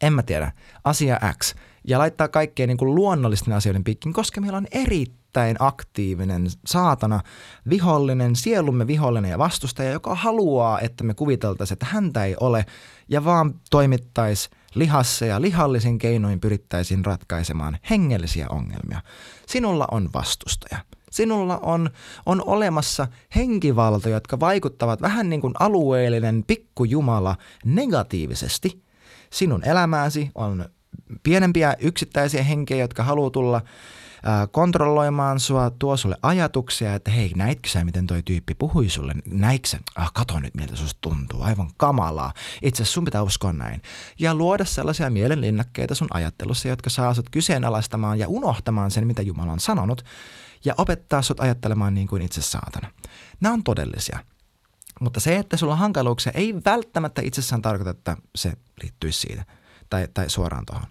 en 0.00 0.12
mä 0.12 0.22
tiedä, 0.22 0.52
asia 0.84 1.20
X 1.38 1.54
ja 1.84 1.98
laittaa 1.98 2.28
kaikkea 2.28 2.66
niin 2.66 2.76
kuin 2.76 2.94
luonnollisten 2.94 3.54
asioiden 3.54 3.84
piikkiin, 3.84 4.12
koska 4.12 4.40
meillä 4.40 4.56
on 4.56 4.66
eri 4.70 5.06
erittäin 5.32 5.56
aktiivinen 5.58 6.46
saatana, 6.66 7.20
vihollinen, 7.70 8.36
sielumme 8.36 8.86
vihollinen 8.86 9.30
ja 9.30 9.38
vastustaja, 9.38 9.90
joka 9.90 10.14
haluaa, 10.14 10.80
että 10.80 11.04
me 11.04 11.14
kuviteltaisiin, 11.14 11.74
että 11.74 11.86
häntä 11.86 12.24
ei 12.24 12.36
ole 12.40 12.66
ja 13.08 13.24
vaan 13.24 13.54
toimittaisi 13.70 14.50
lihassa 14.74 15.26
ja 15.26 15.40
lihallisin 15.40 15.98
keinoin 15.98 16.40
pyrittäisiin 16.40 17.04
ratkaisemaan 17.04 17.78
hengellisiä 17.90 18.46
ongelmia. 18.48 19.00
Sinulla 19.46 19.88
on 19.90 20.10
vastustaja. 20.14 20.78
Sinulla 21.10 21.58
on, 21.58 21.90
on 22.26 22.42
olemassa 22.46 23.08
henkivaltoja, 23.36 24.14
jotka 24.14 24.40
vaikuttavat 24.40 25.02
vähän 25.02 25.30
niin 25.30 25.40
kuin 25.40 25.54
alueellinen 25.60 26.44
pikkujumala 26.46 27.36
negatiivisesti. 27.64 28.82
Sinun 29.30 29.64
elämääsi 29.64 30.30
on 30.34 30.64
pienempiä 31.22 31.76
yksittäisiä 31.80 32.42
henkejä, 32.42 32.84
jotka 32.84 33.02
haluaa 33.02 33.30
tulla 33.30 33.62
kontrolloimaan 34.50 35.40
sua, 35.40 35.70
tuo 35.70 35.96
sulle 35.96 36.16
ajatuksia, 36.22 36.94
että 36.94 37.10
hei, 37.10 37.32
näitkö 37.36 37.68
sä, 37.68 37.84
miten 37.84 38.06
toi 38.06 38.22
tyyppi 38.22 38.54
puhui 38.54 38.88
sulle? 38.88 39.14
Näitkö 39.26 39.68
sä? 39.68 39.78
Ah, 39.94 40.12
kato 40.12 40.40
nyt, 40.40 40.54
miltä 40.54 40.76
susta 40.76 40.98
tuntuu. 41.00 41.42
Aivan 41.42 41.70
kamalaa. 41.76 42.32
Itse 42.62 42.82
asiassa 42.82 42.94
sun 42.94 43.04
pitää 43.04 43.22
uskoa 43.22 43.52
näin. 43.52 43.82
Ja 44.18 44.34
luoda 44.34 44.64
sellaisia 44.64 45.10
mielenlinnakkeita 45.10 45.94
sun 45.94 46.08
ajattelussa, 46.10 46.68
jotka 46.68 46.90
saa 46.90 47.14
sut 47.14 47.30
kyseenalaistamaan 47.30 48.18
ja 48.18 48.28
unohtamaan 48.28 48.90
sen, 48.90 49.06
mitä 49.06 49.22
Jumala 49.22 49.52
on 49.52 49.60
sanonut, 49.60 50.04
ja 50.64 50.74
opettaa 50.78 51.22
sut 51.22 51.40
ajattelemaan 51.40 51.94
niin 51.94 52.08
kuin 52.08 52.22
itse 52.22 52.42
saatana. 52.42 52.90
Nämä 53.40 53.52
on 53.52 53.64
todellisia. 53.64 54.18
Mutta 55.00 55.20
se, 55.20 55.36
että 55.36 55.56
sulla 55.56 55.72
on 55.72 55.78
hankaluuksia, 55.78 56.32
ei 56.34 56.54
välttämättä 56.64 57.22
itsessään 57.24 57.62
tarkoita, 57.62 57.90
että 57.90 58.16
se 58.34 58.52
liittyisi 58.82 59.20
siitä 59.20 59.44
tai, 59.90 60.08
tai 60.14 60.30
suoraan 60.30 60.66
tuohon 60.66 60.86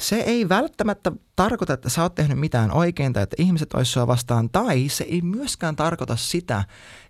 se 0.00 0.16
ei 0.16 0.48
välttämättä 0.48 1.12
tarkoita, 1.36 1.72
että 1.72 1.88
sä 1.88 2.02
oot 2.02 2.14
tehnyt 2.14 2.38
mitään 2.38 2.72
oikein 2.72 3.12
tai 3.12 3.22
että 3.22 3.36
ihmiset 3.38 3.74
olisi 3.74 3.92
sua 3.92 4.06
vastaan, 4.06 4.50
tai 4.50 4.88
se 4.88 5.04
ei 5.04 5.22
myöskään 5.22 5.76
tarkoita 5.76 6.16
sitä, 6.16 6.64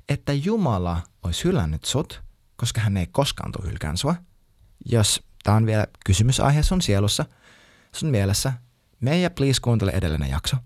että 0.09 0.33
Jumala 0.33 1.03
olisi 1.23 1.45
hylännyt 1.45 1.85
sut, 1.85 2.23
koska 2.57 2.81
hän 2.81 2.97
ei 2.97 3.07
koskaan 3.07 3.53
tule 3.53 3.71
hylkään 3.71 3.97
sua. 3.97 4.15
Jos 4.87 5.23
tämä 5.43 5.57
on 5.57 5.67
vielä 5.67 5.87
kysymysaihe 6.07 6.63
sun 6.63 6.83
sielussa, 6.83 7.25
sun 7.93 8.11
mielessä, 8.11 8.53
me 9.01 9.21
ja 9.21 9.31
please 9.31 9.61
kuuntele 9.61 9.91
edellinen 9.91 10.31
jakso. 10.31 10.57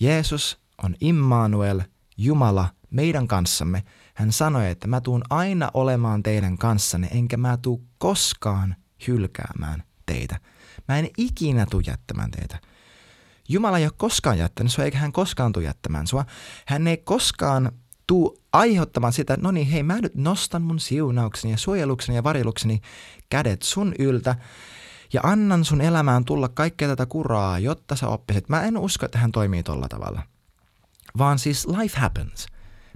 Jeesus 0.00 0.58
on 0.82 0.94
Immanuel, 1.00 1.80
Jumala, 2.16 2.68
meidän 2.90 3.28
kanssamme. 3.28 3.82
Hän 4.14 4.32
sanoi, 4.32 4.70
että 4.70 4.86
mä 4.86 5.00
tuun 5.00 5.22
aina 5.30 5.70
olemaan 5.74 6.22
teidän 6.22 6.58
kanssanne, 6.58 7.08
enkä 7.12 7.36
mä 7.36 7.56
tuu 7.56 7.86
koskaan 7.98 8.76
hylkäämään 9.08 9.82
teitä. 10.06 10.40
Mä 10.88 10.98
en 10.98 11.10
ikinä 11.18 11.66
tule 11.70 11.82
jättämään 11.86 12.30
teitä. 12.30 12.58
Jumala 13.48 13.78
ei 13.78 13.84
ole 13.84 13.92
koskaan 13.96 14.38
jättänyt 14.38 14.72
sua, 14.72 14.84
eikä 14.84 14.98
hän 14.98 15.12
koskaan 15.12 15.52
tule 15.52 15.64
jättämään 15.64 16.06
sua. 16.06 16.24
Hän 16.66 16.86
ei 16.86 16.96
koskaan 16.96 17.72
tuu 18.06 18.42
aiheuttamaan 18.52 19.12
sitä, 19.12 19.36
no 19.40 19.50
niin, 19.50 19.66
hei, 19.66 19.82
mä 19.82 20.00
nyt 20.00 20.14
nostan 20.14 20.62
mun 20.62 20.80
siunaukseni 20.80 21.52
ja 21.52 21.58
suojelukseni 21.58 22.16
ja 22.16 22.24
varjelukseni 22.24 22.80
kädet 23.30 23.62
sun 23.62 23.94
yltä 23.98 24.36
ja 25.12 25.20
annan 25.24 25.64
sun 25.64 25.80
elämään 25.80 26.24
tulla 26.24 26.48
kaikkea 26.48 26.88
tätä 26.88 27.06
kuraa, 27.06 27.58
jotta 27.58 27.96
sä 27.96 28.08
oppisit. 28.08 28.48
Mä 28.48 28.62
en 28.62 28.78
usko, 28.78 29.06
että 29.06 29.18
hän 29.18 29.32
toimii 29.32 29.62
tolla 29.62 29.88
tavalla. 29.88 30.22
Vaan 31.18 31.38
siis 31.38 31.66
life 31.66 32.00
happens. 32.00 32.46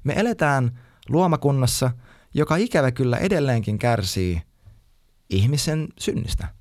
Me 0.05 0.13
eletään 0.17 0.79
luomakunnassa, 1.09 1.91
joka 2.35 2.57
ikävä 2.57 2.91
kyllä 2.91 3.17
edelleenkin 3.17 3.79
kärsii 3.79 4.43
ihmisen 5.31 5.89
synnistä 5.99 6.56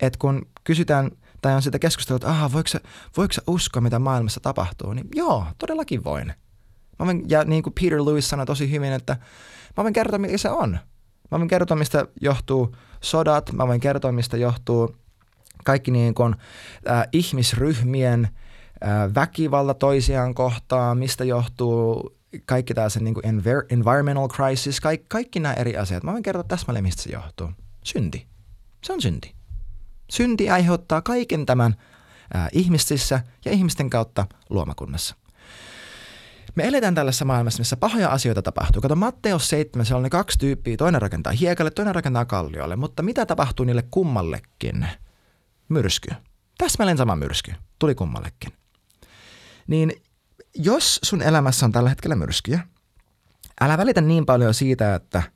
että 0.00 0.18
kun 0.18 0.46
kysytään 0.64 1.10
tai 1.40 1.54
on 1.54 1.62
sitä 1.62 1.78
keskustelua, 1.78 2.16
että 2.16 2.28
aha, 2.28 2.52
voiko 2.52 2.68
sä, 2.68 2.80
voiko 3.16 3.32
sä 3.32 3.42
uskoa, 3.46 3.82
mitä 3.82 3.98
maailmassa 3.98 4.40
tapahtuu, 4.40 4.92
niin 4.92 5.08
joo, 5.14 5.46
todellakin 5.58 6.04
voin. 6.04 6.32
Mä 6.98 7.06
voin, 7.06 7.24
ja 7.28 7.44
niin 7.44 7.62
kuin 7.62 7.72
Peter 7.80 8.04
Lewis 8.04 8.28
sanoi 8.28 8.46
tosi 8.46 8.70
hyvin, 8.70 8.92
että 8.92 9.16
mä 9.76 9.82
voin 9.82 9.92
kertoa, 9.92 10.18
mikä 10.18 10.38
se 10.38 10.50
on. 10.50 10.78
Mä 11.30 11.38
voin 11.38 11.48
kertoa, 11.48 11.76
mistä 11.76 12.06
johtuu 12.20 12.76
sodat, 13.00 13.52
mä 13.52 13.66
voin 13.66 13.80
kertoa, 13.80 14.12
mistä 14.12 14.36
johtuu 14.36 14.96
kaikki 15.64 15.90
niin 15.90 16.14
kuin, 16.14 16.34
äh, 16.90 17.08
ihmisryhmien 17.12 18.28
äh, 18.84 19.14
väkivalta 19.14 19.74
toisiaan 19.74 20.34
kohtaan, 20.34 20.98
mistä 20.98 21.24
johtuu 21.24 22.16
kaikki 22.46 22.74
tämä 22.74 22.88
se 22.88 23.00
niin 23.00 23.14
kuin 23.14 23.24
envir- 23.24 23.66
environmental 23.70 24.28
crisis, 24.28 24.80
kaikki, 24.80 25.06
kaikki 25.08 25.40
nämä 25.40 25.54
eri 25.54 25.76
asiat. 25.76 26.02
Mä 26.02 26.12
voin 26.12 26.22
kertoa 26.22 26.44
täsmälleen, 26.44 26.84
mistä 26.84 27.02
se 27.02 27.10
johtuu. 27.10 27.50
Synti. 27.84 28.26
Se 28.84 28.92
on 28.92 29.02
synti. 29.02 29.34
Synti 30.10 30.50
aiheuttaa 30.50 31.02
kaiken 31.02 31.46
tämän 31.46 31.76
ää, 32.34 32.48
ihmisissä 32.52 33.20
ja 33.44 33.52
ihmisten 33.52 33.90
kautta 33.90 34.26
luomakunnassa. 34.50 35.16
Me 36.54 36.66
eletään 36.66 36.94
tällaisessa 36.94 37.24
maailmassa, 37.24 37.60
missä 37.60 37.76
pahoja 37.76 38.08
asioita 38.08 38.42
tapahtuu. 38.42 38.82
Kato 38.82 38.96
Matteus 38.96 39.48
7, 39.48 39.86
siellä 39.86 39.96
on 39.96 40.02
ne 40.02 40.10
kaksi 40.10 40.38
tyyppiä, 40.38 40.76
toinen 40.76 41.02
rakentaa 41.02 41.32
hiekalle, 41.32 41.70
toinen 41.70 41.94
rakentaa 41.94 42.24
kalliolle, 42.24 42.76
mutta 42.76 43.02
mitä 43.02 43.26
tapahtuu 43.26 43.66
niille 43.66 43.84
kummallekin? 43.90 44.88
Myrsky. 45.68 46.08
Täsmälleen 46.58 46.98
sama 46.98 47.16
myrsky. 47.16 47.52
Tuli 47.78 47.94
kummallekin. 47.94 48.52
Niin 49.66 49.92
jos 50.54 51.00
sun 51.02 51.22
elämässä 51.22 51.66
on 51.66 51.72
tällä 51.72 51.88
hetkellä 51.88 52.16
myrskyjä, 52.16 52.60
älä 53.60 53.78
välitä 53.78 54.00
niin 54.00 54.26
paljon 54.26 54.54
siitä, 54.54 54.94
että– 54.94 55.22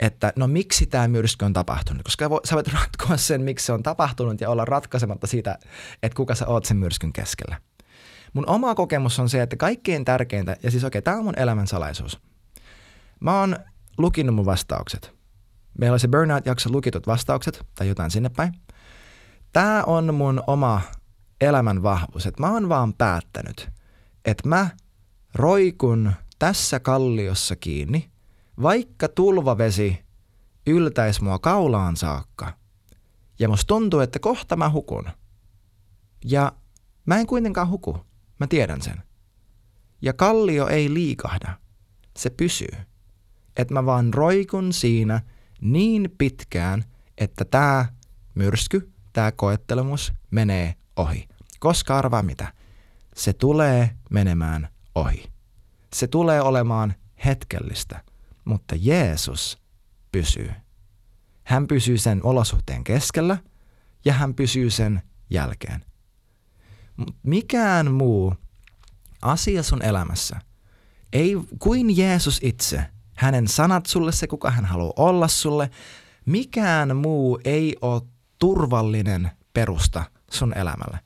että 0.00 0.32
no 0.36 0.46
miksi 0.46 0.86
tämä 0.86 1.08
myrsky 1.08 1.44
on 1.44 1.52
tapahtunut, 1.52 2.02
koska 2.02 2.28
sä 2.44 2.54
voit 2.54 2.68
ratkoa 2.80 3.16
sen, 3.16 3.42
miksi 3.42 3.66
se 3.66 3.72
on 3.72 3.82
tapahtunut 3.82 4.40
ja 4.40 4.50
olla 4.50 4.64
ratkaisematta 4.64 5.26
siitä, 5.26 5.58
että 6.02 6.16
kuka 6.16 6.34
sä 6.34 6.46
oot 6.46 6.64
sen 6.64 6.76
myrskyn 6.76 7.12
keskellä. 7.12 7.60
Mun 8.32 8.46
oma 8.46 8.74
kokemus 8.74 9.18
on 9.18 9.28
se, 9.28 9.42
että 9.42 9.56
kaikkein 9.56 10.04
tärkeintä, 10.04 10.56
ja 10.62 10.70
siis 10.70 10.84
okei, 10.84 10.98
okay, 10.98 11.02
tämä 11.02 11.16
on 11.16 11.24
mun 11.24 11.38
elämän 11.38 11.66
salaisuus. 11.66 12.20
Mä 13.20 13.40
oon 13.40 13.56
lukinut 13.98 14.34
mun 14.34 14.46
vastaukset. 14.46 15.14
Meillä 15.78 15.94
on 15.94 16.00
se 16.00 16.08
Burnout-jakso 16.08 16.70
lukitut 16.72 17.06
vastaukset 17.06 17.66
tai 17.74 17.88
jotain 17.88 18.10
sinne 18.10 18.28
päin. 18.36 18.52
Tämä 19.52 19.84
on 19.84 20.14
mun 20.14 20.42
oma 20.46 20.80
elämän 21.40 21.82
vahvuus, 21.82 22.26
että 22.26 22.42
mä 22.42 22.52
oon 22.52 22.68
vaan 22.68 22.94
päättänyt, 22.94 23.68
että 24.24 24.48
mä 24.48 24.70
roikun 25.34 26.12
tässä 26.38 26.80
kalliossa 26.80 27.56
kiinni 27.56 28.10
vaikka 28.62 29.08
tulvavesi 29.08 30.04
yltäisi 30.66 31.24
mua 31.24 31.38
kaulaan 31.38 31.96
saakka, 31.96 32.52
ja 33.38 33.48
musta 33.48 33.66
tuntuu, 33.66 34.00
että 34.00 34.18
kohta 34.18 34.56
mä 34.56 34.70
hukun. 34.70 35.04
Ja 36.24 36.52
mä 37.06 37.18
en 37.18 37.26
kuitenkaan 37.26 37.68
huku, 37.68 38.06
mä 38.40 38.46
tiedän 38.46 38.82
sen. 38.82 39.02
Ja 40.02 40.12
kallio 40.12 40.68
ei 40.68 40.94
liikahda, 40.94 41.58
se 42.18 42.30
pysyy. 42.30 42.76
Että 43.56 43.74
mä 43.74 43.86
vaan 43.86 44.14
roikun 44.14 44.72
siinä 44.72 45.20
niin 45.60 46.14
pitkään, 46.18 46.84
että 47.18 47.44
tää 47.44 47.92
myrsky, 48.34 48.92
tää 49.12 49.32
koettelemus 49.32 50.12
menee 50.30 50.74
ohi. 50.96 51.28
Koska 51.60 51.98
arvaa 51.98 52.22
mitä? 52.22 52.52
Se 53.14 53.32
tulee 53.32 53.90
menemään 54.10 54.68
ohi. 54.94 55.32
Se 55.94 56.06
tulee 56.06 56.40
olemaan 56.42 56.94
hetkellistä 57.24 58.04
mutta 58.44 58.74
Jeesus 58.78 59.58
pysyy. 60.12 60.50
Hän 61.44 61.66
pysyy 61.66 61.98
sen 61.98 62.20
olosuhteen 62.24 62.84
keskellä 62.84 63.36
ja 64.04 64.12
hän 64.12 64.34
pysyy 64.34 64.70
sen 64.70 65.02
jälkeen. 65.30 65.84
Mikään 67.22 67.92
muu 67.92 68.34
asia 69.22 69.62
sun 69.62 69.82
elämässä 69.82 70.40
ei 71.12 71.36
kuin 71.58 71.96
Jeesus 71.96 72.40
itse, 72.42 72.84
hänen 73.16 73.48
sanat 73.48 73.86
sulle, 73.86 74.12
se 74.12 74.26
kuka 74.26 74.50
hän 74.50 74.64
haluaa 74.64 74.92
olla 74.96 75.28
sulle, 75.28 75.70
mikään 76.26 76.96
muu 76.96 77.40
ei 77.44 77.76
ole 77.80 78.02
turvallinen 78.38 79.30
perusta 79.52 80.04
sun 80.30 80.58
elämälle 80.58 80.98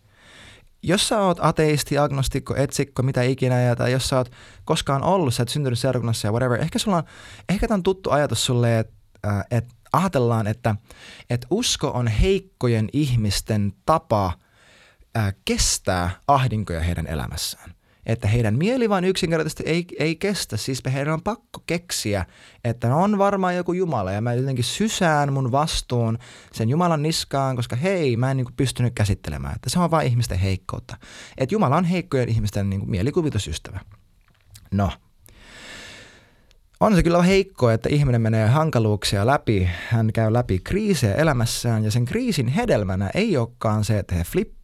jos 0.84 1.08
sä 1.08 1.20
oot 1.20 1.38
ateisti, 1.40 1.98
agnostikko, 1.98 2.56
etsikko, 2.56 3.02
mitä 3.02 3.22
ikinä, 3.22 3.60
ja, 3.60 3.76
tai 3.76 3.92
jos 3.92 4.08
sä 4.08 4.16
oot 4.16 4.32
koskaan 4.64 5.02
ollut, 5.02 5.34
sä 5.34 5.42
et 5.42 5.48
syntynyt 5.48 5.78
seurakunnassa 5.78 6.28
ja 6.28 6.32
whatever, 6.32 6.60
ehkä 6.60 6.78
sulla 6.78 6.96
on, 6.96 7.02
ehkä 7.48 7.68
tämä 7.68 7.76
on 7.76 7.82
tuttu 7.82 8.10
ajatus 8.10 8.46
sulle, 8.46 8.78
että 8.78 8.94
äh, 9.26 9.44
et 9.50 9.64
ajatellaan, 9.92 10.46
että 10.46 10.74
et 11.30 11.46
usko 11.50 11.90
on 11.90 12.06
heikkojen 12.06 12.88
ihmisten 12.92 13.72
tapa 13.86 14.32
äh, 15.16 15.34
kestää 15.44 16.10
ahdinkoja 16.28 16.80
heidän 16.80 17.06
elämässään 17.06 17.73
että 18.06 18.28
heidän 18.28 18.58
mieli 18.58 18.88
vain 18.88 19.04
yksinkertaisesti 19.04 19.62
ei, 19.66 19.86
ei 19.98 20.16
kestä. 20.16 20.56
Siis 20.56 20.82
heidän 20.92 21.14
on 21.14 21.22
pakko 21.22 21.62
keksiä, 21.66 22.24
että 22.64 22.96
on 22.96 23.18
varmaan 23.18 23.56
joku 23.56 23.72
Jumala 23.72 24.12
ja 24.12 24.20
mä 24.20 24.34
jotenkin 24.34 24.64
sysään 24.64 25.32
mun 25.32 25.52
vastuun 25.52 26.18
sen 26.52 26.68
Jumalan 26.68 27.02
niskaan, 27.02 27.56
koska 27.56 27.76
hei, 27.76 28.16
mä 28.16 28.30
en 28.30 28.36
niin 28.36 28.44
kuin 28.44 28.56
pystynyt 28.56 28.94
käsittelemään. 28.94 29.54
Että 29.54 29.70
se 29.70 29.78
on 29.78 29.90
vain 29.90 30.06
ihmisten 30.08 30.38
heikkoutta. 30.38 30.96
Että 31.38 31.54
Jumala 31.54 31.76
on 31.76 31.84
heikkojen 31.84 32.28
ihmisten 32.28 32.70
niin 32.70 32.80
kuin 32.80 32.90
mielikuvitusystävä. 32.90 33.80
No, 34.70 34.90
on 36.80 36.94
se 36.94 37.02
kyllä 37.02 37.22
heikko, 37.22 37.70
että 37.70 37.88
ihminen 37.88 38.20
menee 38.20 38.48
hankaluuksia 38.48 39.26
läpi, 39.26 39.70
hän 39.88 40.12
käy 40.12 40.32
läpi 40.32 40.60
kriisejä 40.64 41.14
elämässään 41.14 41.84
ja 41.84 41.90
sen 41.90 42.04
kriisin 42.04 42.48
hedelmänä 42.48 43.10
ei 43.14 43.36
olekaan 43.36 43.84
se, 43.84 43.98
että 43.98 44.14
he 44.14 44.24
flippaa 44.24 44.63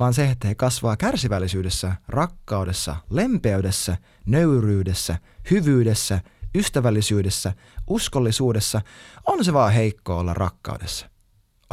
vaan 0.00 0.14
se, 0.14 0.30
että 0.30 0.48
he 0.48 0.54
kasvaa 0.54 0.96
kärsivällisyydessä, 0.96 1.92
rakkaudessa, 2.08 2.96
lempeydessä, 3.10 3.96
nöyryydessä, 4.26 5.18
hyvyydessä, 5.50 6.20
ystävällisyydessä, 6.54 7.52
uskollisuudessa, 7.86 8.80
on 9.26 9.44
se 9.44 9.52
vaan 9.52 9.72
heikko 9.72 10.18
olla 10.18 10.34
rakkaudessa. 10.34 11.10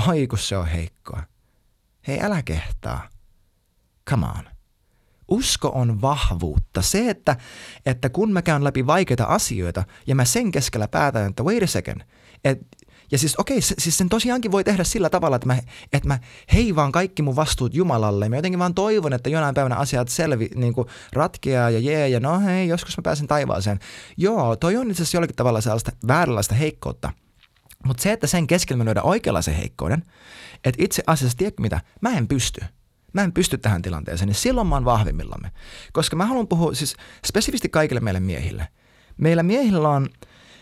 oi 0.07 0.27
kun 0.27 0.39
se 0.39 0.57
on 0.57 0.67
heikkoa. 0.67 1.23
Hei, 2.07 2.19
älä 2.21 2.43
kehtaa. 2.43 3.09
Come 4.09 4.25
on. 4.25 4.43
Usko 5.27 5.69
on 5.69 6.01
vahvuutta. 6.01 6.81
Se, 6.81 7.09
että, 7.09 7.35
että 7.85 8.09
kun 8.09 8.33
mä 8.33 8.41
käyn 8.41 8.63
läpi 8.63 8.87
vaikeita 8.87 9.23
asioita 9.23 9.83
ja 10.07 10.15
mä 10.15 10.25
sen 10.25 10.51
keskellä 10.51 10.87
päätän, 10.87 11.29
että 11.29 11.43
wait 11.43 11.63
a 11.63 11.67
second, 11.67 12.01
et, 12.43 12.59
ja 13.11 13.17
siis 13.17 13.35
okei, 13.35 13.57
okay, 13.57 13.75
siis 13.77 13.97
sen 13.97 14.09
tosiaankin 14.09 14.51
voi 14.51 14.63
tehdä 14.63 14.83
sillä 14.83 15.09
tavalla, 15.09 15.35
että 15.35 15.47
mä, 15.47 15.57
että 15.93 16.07
mä 16.07 16.19
heivaan 16.53 16.91
kaikki 16.91 17.21
mun 17.21 17.35
vastuut 17.35 17.73
Jumalalle. 17.73 18.29
Mä 18.29 18.35
jotenkin 18.35 18.59
vaan 18.59 18.73
toivon, 18.73 19.13
että 19.13 19.29
jonain 19.29 19.55
päivänä 19.55 19.75
asiat 19.75 20.07
selvi, 20.09 20.49
niin 20.55 20.73
kuin 20.73 20.87
ratkeaa 21.13 21.69
ja 21.69 21.79
jee, 21.79 22.09
ja 22.09 22.19
no 22.19 22.39
hei, 22.39 22.67
joskus 22.67 22.97
mä 22.97 23.01
pääsen 23.01 23.27
taivaaseen. 23.27 23.79
Joo, 24.17 24.55
toi 24.55 24.77
on 24.77 24.91
itse 24.91 25.03
asiassa 25.03 25.17
jollakin 25.17 25.35
tavalla 25.35 25.61
sellaista 25.61 25.91
vääränlaista 26.07 26.55
heikkoutta. 26.55 27.11
Mutta 27.85 28.03
se, 28.03 28.11
että 28.11 28.27
sen 28.27 28.47
keskellä 28.47 28.77
me 28.77 28.85
löydään 28.85 29.05
oikeanlaisen 29.05 29.53
heikkouden, 29.55 30.03
että 30.63 30.83
itse 30.83 31.03
asiassa, 31.07 31.37
tiedätkö 31.37 31.61
mitä, 31.61 31.81
mä 32.01 32.09
en 32.09 32.27
pysty. 32.27 32.61
Mä 33.13 33.23
en 33.23 33.33
pysty 33.33 33.57
tähän 33.57 33.81
tilanteeseen, 33.81 34.27
niin 34.27 34.35
silloin 34.35 34.67
mä 34.67 34.75
oon 34.75 34.85
vahvimmillamme. 34.85 35.51
Koska 35.93 36.15
mä 36.15 36.25
haluan 36.25 36.47
puhua 36.47 36.73
siis 36.73 36.95
spesifisti 37.25 37.69
kaikille 37.69 37.99
meille 37.99 38.19
miehille. 38.19 38.67
Meillä 39.17 39.43
miehillä 39.43 39.89
on, 39.89 40.09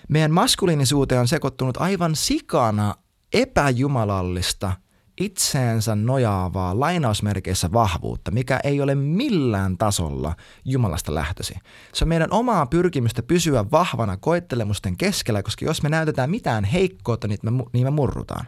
meidän 0.09 0.31
maskuliinisuuteen 0.31 1.21
on 1.21 1.27
sekoittunut 1.27 1.77
aivan 1.77 2.15
sikana 2.15 2.95
epäjumalallista– 3.33 4.73
itseensä 5.17 5.95
nojaavaa 5.95 6.79
lainausmerkeissä 6.79 7.71
vahvuutta, 7.73 8.31
mikä 8.31 8.59
ei 8.63 8.81
ole 8.81 8.95
millään 8.95 9.77
tasolla 9.77 10.35
Jumalasta 10.65 11.15
lähtösi. 11.15 11.55
Se 11.93 12.03
on 12.03 12.09
meidän 12.09 12.31
omaa 12.31 12.65
pyrkimystä 12.65 13.23
pysyä 13.23 13.71
vahvana 13.71 14.17
koettelemusten 14.17 14.97
keskellä, 14.97 15.43
koska 15.43 15.65
jos 15.65 15.83
me 15.83 15.89
näytetään 15.89 16.29
mitään 16.29 16.63
heikkoutta, 16.63 17.27
niin 17.27 17.39
me, 17.43 17.51
niin 17.73 17.87
me 17.87 17.91
murrutaan. 17.91 18.45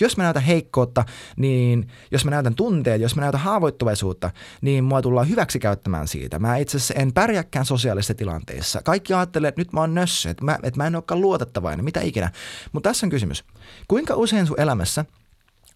Jos 0.00 0.16
me 0.16 0.24
näytän 0.24 0.42
heikkoutta, 0.42 1.04
niin 1.36 1.88
jos 2.10 2.24
me 2.24 2.30
näytän 2.30 2.54
tunteet, 2.54 3.00
jos 3.00 3.16
me 3.16 3.20
näytän 3.20 3.40
haavoittuvaisuutta, 3.40 4.30
niin 4.60 4.84
mua 4.84 5.02
tullaan 5.02 5.28
hyväksi 5.28 5.58
käyttämään 5.58 6.08
siitä. 6.08 6.38
Mä 6.38 6.56
itse 6.56 6.76
asiassa 6.76 6.94
en 6.94 7.12
pärjäkään 7.12 7.64
sosiaalisissa 7.64 8.14
tilanteissa. 8.14 8.82
Kaikki 8.82 9.14
ajattelee, 9.14 9.48
että 9.48 9.60
nyt 9.60 9.72
mä 9.72 9.80
oon 9.80 9.94
nössö, 9.94 10.30
että 10.30 10.44
mä, 10.44 10.58
että 10.62 10.80
mä 10.80 10.86
en 10.86 10.94
olekaan 10.94 11.20
luotettavainen, 11.20 11.84
mitä 11.84 12.00
ikinä. 12.00 12.30
Mutta 12.72 12.90
tässä 12.90 13.06
on 13.06 13.10
kysymys. 13.10 13.44
Kuinka 13.88 14.14
usein 14.14 14.46
sun 14.46 14.60
elämässä– 14.60 15.04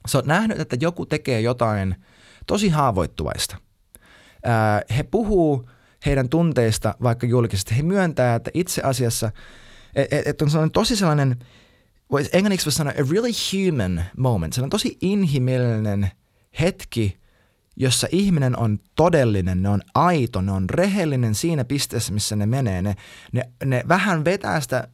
sä 0.08 0.18
oot 0.18 0.26
nähnyt, 0.26 0.60
että 0.60 0.76
joku 0.80 1.06
tekee 1.06 1.40
jotain 1.40 1.96
tosi 2.46 2.68
haavoittuvaista. 2.68 3.56
Ää, 4.44 4.82
he 4.96 5.02
puhuu 5.02 5.68
heidän 6.06 6.28
tunteista 6.28 6.94
vaikka 7.02 7.26
julkisesti. 7.26 7.76
He 7.76 7.82
myöntää, 7.82 8.34
että 8.34 8.50
itse 8.54 8.82
asiassa, 8.82 9.30
että 9.94 10.22
et, 10.26 10.42
on 10.42 10.50
sellainen 10.50 10.72
tosi 10.72 10.96
sellainen, 10.96 11.36
voisi 12.10 12.30
englanniksi 12.32 12.66
voisi 12.66 12.76
sanoa, 12.76 12.92
a 12.92 13.10
really 13.10 13.30
human 13.52 14.04
moment. 14.16 14.52
Sellainen 14.52 14.70
tosi 14.70 14.98
inhimillinen 15.00 16.10
hetki, 16.60 17.18
jossa 17.76 18.08
ihminen 18.10 18.58
on 18.58 18.78
todellinen, 18.94 19.62
ne 19.62 19.68
on 19.68 19.82
aito, 19.94 20.40
ne 20.40 20.52
on 20.52 20.70
rehellinen 20.70 21.34
siinä 21.34 21.64
pisteessä, 21.64 22.12
missä 22.12 22.36
ne 22.36 22.46
menee. 22.46 22.82
Ne, 22.82 22.96
ne, 23.32 23.52
ne 23.64 23.84
vähän 23.88 24.24
vetää 24.24 24.60
sitä 24.60 24.88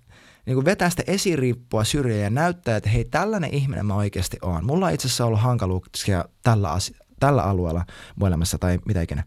niin 0.49 0.57
kuin 0.57 0.65
vetää 0.65 0.91
sitä 0.91 1.03
esiriippua 1.07 1.85
syrjään 1.85 2.23
ja 2.23 2.31
näyttää, 2.31 2.77
että 2.77 2.91
hei, 2.91 3.05
tällainen 3.05 3.55
ihminen 3.55 3.87
mä 3.87 3.95
oikeasti 3.95 4.37
oon. 4.43 4.65
Mulla 4.65 4.87
on 4.87 4.93
itse 4.93 5.09
asiassa 5.09 5.27
ollut 5.27 5.41
hankaluuksia 5.41 6.25
tällä, 6.43 6.73
asi- 6.73 6.97
tällä 7.21 7.43
alueella 7.43 7.85
elämässä 8.27 8.59
tai 8.59 8.79
mitä 8.85 9.03
ikinä. 9.03 9.25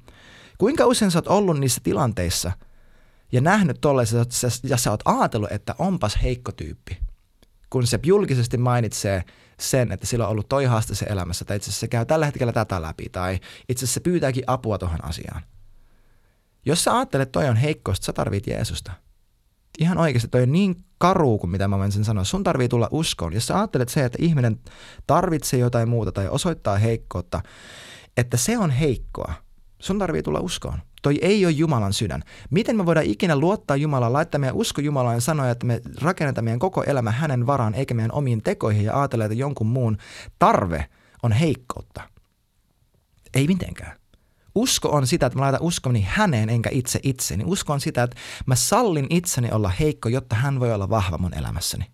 Kuinka 0.58 0.86
usein 0.86 1.12
sä 1.12 1.18
oot 1.18 1.28
ollut 1.28 1.60
niissä 1.60 1.82
tilanteissa 1.84 2.51
ja 3.32 3.42
nähnyt 3.42 3.82
tollaisen, 3.82 4.25
ja 4.63 4.78
sä 4.78 4.92
oot 4.92 5.01
ajatellut, 5.06 5.51
että 5.51 5.75
onpas 5.80 6.18
heikko 6.24 6.51
tyyppi, 6.51 6.98
kun 7.70 7.88
se 7.88 8.00
julkisesti 8.06 8.58
mainitsee 8.58 9.24
sen, 9.60 9.92
että 9.92 10.08
sillä 10.08 10.25
on 10.25 10.32
ollut 10.32 10.50
toi 10.50 10.66
haaste 10.66 10.96
se 10.96 11.06
elämässä, 11.06 11.46
tai 11.46 11.58
itse 11.58 11.66
asiassa 11.66 11.80
se 11.80 11.88
käy 11.88 12.06
tällä 12.06 12.25
hetkellä 12.25 12.54
tätä 12.54 12.82
läpi, 12.82 13.10
tai 13.10 13.40
itse 13.70 13.86
asiassa 13.86 13.94
se 13.94 14.00
pyytääkin 14.00 14.44
apua 14.48 14.78
tuohon 14.78 15.06
asiaan. 15.06 15.42
Jos 16.66 16.84
sä 16.84 16.98
ajattelet, 16.98 17.28
että 17.28 17.40
toi 17.40 17.50
on 17.50 17.56
heikkous, 17.56 17.98
sä 17.98 18.13
tarvit 18.13 18.48
Jeesusta– 18.48 18.92
ihan 19.80 19.98
oikeasti 19.98 20.28
toi 20.28 20.44
on 20.44 20.51
niin 20.51 20.75
karu 20.98 21.38
kuin 21.38 21.51
mitä 21.51 21.68
mä 21.68 21.90
sen 21.90 22.05
sanoa. 22.05 22.24
Sun 22.24 22.44
tarvii 22.44 22.70
tulla 22.70 22.88
uskoon. 22.92 23.34
Jos 23.34 23.48
sä 23.48 23.57
ajattelet 23.57 23.90
se, 23.90 24.05
että 24.05 24.18
ihminen 24.22 24.60
tarvitsee 25.07 25.60
jotain 25.60 25.90
muuta 25.90 26.12
tai 26.12 26.27
osoittaa 26.27 26.77
heikkoutta, 26.77 27.42
että 28.18 28.38
se 28.38 28.57
on 28.57 28.70
heikkoa, 28.70 29.34
sun 29.79 30.00
tarvii 30.00 30.24
tulla 30.24 30.40
uskoon. 30.40 30.79
Toi 31.01 31.20
ei 31.22 31.46
ole 31.46 31.53
Jumalan 31.53 31.94
sydän. 31.94 32.24
Miten 32.50 32.75
me 32.75 32.86
voidaan 32.86 33.05
ikinä 33.05 33.36
luottaa 33.36 33.77
Jumalaan, 33.77 34.14
laittaa 34.14 34.40
meidän 34.40 34.55
usko 34.55 34.81
Jumalaan 34.81 35.16
ja 35.16 35.22
sanoa, 35.22 35.50
että 35.50 35.66
me 35.66 35.81
rakennetaan 36.01 36.46
meidän 36.46 36.60
koko 36.60 36.84
elämä 36.84 37.12
hänen 37.12 37.48
varaan, 37.48 37.74
eikä 37.74 37.94
meidän 37.94 38.12
omiin 38.12 38.44
tekoihin 38.44 38.86
ja 38.86 39.00
ajatella, 39.00 39.25
että 39.25 39.36
jonkun 39.36 39.68
muun 39.68 39.98
tarve 40.40 40.90
on 41.24 41.31
heikkoutta. 41.31 42.01
Ei 43.34 43.48
mitenkään. 43.48 44.00
Usko 44.55 44.90
on 44.90 45.07
sitä, 45.07 45.25
että 45.25 45.40
mä 45.40 45.44
laitan 45.44 45.61
uskomani 45.61 46.07
häneen 46.09 46.50
enkä 46.50 46.70
itse 46.74 47.00
itseni. 47.03 47.44
Usko 47.48 47.74
on 47.74 47.81
sitä, 47.81 48.03
että 48.03 48.18
mä 48.46 48.55
sallin 48.55 49.07
itseni 49.09 49.50
olla 49.51 49.70
heikko, 49.70 50.09
jotta 50.09 50.35
hän 50.35 50.59
voi 50.59 50.74
olla 50.74 50.90
vahva 50.90 51.18
mun 51.18 51.33
elämässäni. 51.33 51.85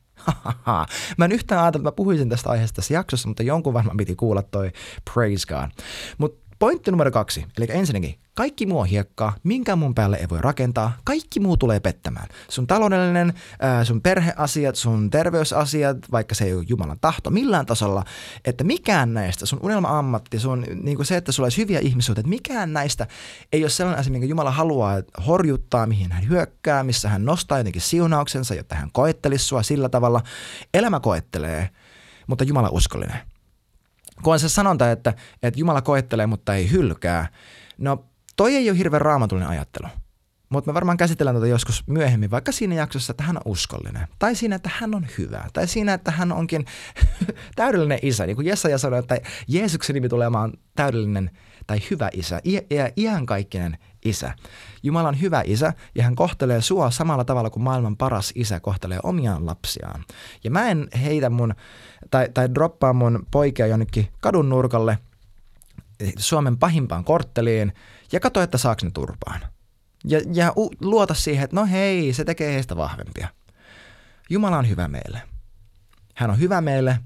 Mä 1.17 1.26
en 1.26 1.32
yhtään 1.32 1.63
ajatellut, 1.63 1.88
että 1.88 1.91
mä 1.91 1.96
puhuisin 1.96 2.30
tästä 2.30 2.50
aiheesta 2.50 2.76
tässä 2.76 2.93
jaksossa, 2.93 3.28
mutta 3.28 3.43
jonkun 3.43 3.74
varmaan 3.74 3.98
piti 3.98 4.15
kuulla 4.15 4.41
toi 4.41 4.72
praise 5.13 5.48
God. 5.48 5.70
Mutta 6.17 6.47
Pointti 6.60 6.91
numero 6.91 7.12
kaksi. 7.12 7.46
Eli 7.58 7.67
ensinnäkin, 7.70 8.20
kaikki 8.34 8.65
muu 8.65 8.80
on 8.80 8.86
hiekkaa, 8.86 9.36
minkä 9.43 9.76
mun 9.76 9.96
päälle 9.96 10.17
ei 10.17 10.30
voi 10.30 10.41
rakentaa, 10.41 10.98
kaikki 11.04 11.39
muu 11.39 11.58
tulee 11.58 11.80
pettämään. 11.80 12.28
Sun 12.50 12.67
taloudellinen, 12.67 13.34
sun 13.84 14.02
perheasiat, 14.02 14.76
sun 14.76 15.10
terveysasiat, 15.10 15.98
vaikka 16.12 16.36
se 16.36 16.46
ei 16.46 16.54
ole 16.54 16.65
Jumalan 16.67 16.98
tahto 17.02 17.30
millään 17.30 17.65
tasolla, 17.65 18.04
että 18.46 18.63
mikään 18.63 19.13
näistä, 19.13 19.46
sun 19.46 19.60
unelma-ammatti, 19.62 20.39
sun, 20.39 20.65
niin 20.84 21.06
se, 21.06 21.17
että 21.17 21.32
sulla 21.32 21.46
olisi 21.46 21.62
hyviä 21.62 21.80
ihmisuutta, 21.80 22.20
että 22.20 22.30
mikään 22.30 22.74
näistä 22.74 23.08
ei 23.54 23.63
ole 23.63 23.70
sellainen 23.70 24.00
asia, 24.00 24.12
minkä 24.12 24.28
Jumala 24.28 24.52
haluaa 24.52 25.02
horjuttaa, 25.28 25.86
mihin 25.86 26.12
hän 26.12 26.30
hyökkää, 26.30 26.84
missä 26.84 27.10
hän 27.10 27.26
nostaa 27.26 27.58
jotenkin 27.58 27.82
siunauksensa, 27.82 28.56
jotta 28.56 28.76
hän 28.76 28.89
koettelisi 28.91 29.46
sua 29.46 29.63
sillä 29.63 29.89
tavalla. 29.89 30.22
Elämä 30.74 31.00
koettelee, 31.00 31.70
mutta 32.28 32.43
Jumala 32.43 32.70
uskollinen 32.70 33.20
kun 34.23 34.34
on 34.34 34.39
se 34.39 34.49
sanonta, 34.49 34.91
että, 34.91 35.13
että 35.43 35.60
Jumala 35.60 35.82
koettelee, 35.82 36.27
mutta 36.27 36.56
ei 36.56 36.71
hylkää. 36.71 37.27
No 37.77 38.06
toi 38.36 38.56
ei 38.56 38.69
ole 38.69 38.77
hirveän 38.77 39.01
raamatullinen 39.01 39.49
ajattelu. 39.49 39.88
Mutta 40.49 40.69
me 40.69 40.73
varmaan 40.73 40.97
käsitellään 40.97 41.36
tätä 41.36 41.47
joskus 41.47 41.84
myöhemmin, 41.88 42.32
vaikka 42.32 42.51
siinä 42.51 42.75
jaksossa, 42.75 43.12
että 43.12 43.23
hän 43.23 43.38
on 43.38 43.41
uskollinen. 43.45 44.08
Tai 44.19 44.36
siinä, 44.36 44.56
että 44.56 44.69
hän 44.73 44.95
on 44.95 45.08
hyvä. 45.17 45.45
Tai 45.53 45.67
siinä, 45.67 45.93
että 45.93 46.12
hän 46.12 46.32
onkin 46.32 46.65
täydellinen 47.56 47.99
isä. 48.01 48.25
Niin 48.25 48.36
kuin 48.36 48.47
Jesaja 48.47 48.77
sanoi, 48.77 48.99
että 48.99 49.17
Jeesuksen 49.47 49.93
nimi 49.93 50.10
tulee 50.10 50.27
olemaan 50.27 50.53
täydellinen 50.75 51.32
tai 51.67 51.80
hyvä 51.91 52.10
isä. 52.13 52.41
Ja 52.45 52.91
iankaikkinen 52.97 53.77
isä. 54.10 54.34
Jumala 54.84 55.08
on 55.08 55.22
hyvä 55.22 55.43
isä 55.46 55.74
ja 55.96 56.04
hän 56.04 56.15
kohtelee 56.15 56.62
sua 56.62 56.91
samalla 56.91 57.26
tavalla 57.26 57.50
kuin 57.50 57.63
maailman 57.63 57.98
paras 57.98 58.32
isä 58.36 58.60
kohtelee 58.60 59.00
omiaan 59.04 59.46
lapsiaan. 59.46 60.04
Ja 60.43 60.52
mä 60.52 60.70
en 60.70 60.88
heitä 61.04 61.30
mun, 61.30 61.54
tai, 62.12 62.30
tai 62.34 62.50
droppaa 62.56 62.93
mun 62.93 63.28
poikia 63.32 63.67
jonnekin 63.67 64.08
kadun 64.20 64.50
nurkalle 64.50 64.98
Suomen 66.17 66.58
pahimpaan 66.58 67.04
kortteliin 67.04 67.74
ja 68.12 68.20
katso, 68.20 68.41
että 68.41 68.58
saaks 68.58 68.84
ne 68.84 68.91
turpaan. 68.93 69.41
Ja, 70.06 70.22
ja 70.34 70.54
u, 70.58 70.70
luota 70.82 71.13
siihen, 71.13 71.43
että 71.43 71.56
no 71.56 71.65
hei, 71.65 72.13
se 72.13 72.26
tekee 72.26 72.54
heistä 72.54 72.78
vahvempia. 72.78 73.28
Jumala 74.30 74.58
on 74.58 74.70
hyvä 74.70 74.88
meille. 74.88 75.22
Hän 76.15 76.30
on 76.30 76.39
hyvä 76.39 76.62
meille 76.62 77.00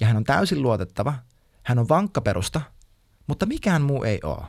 ja 0.00 0.06
hän 0.06 0.16
on 0.16 0.24
täysin 0.24 0.62
luotettava. 0.62 1.14
Hän 1.62 1.78
on 1.78 1.88
vankka 1.88 2.20
perusta, 2.20 2.60
mutta 3.26 3.46
mikään 3.46 3.82
muu 3.82 4.04
ei 4.04 4.20
ole. 4.22 4.44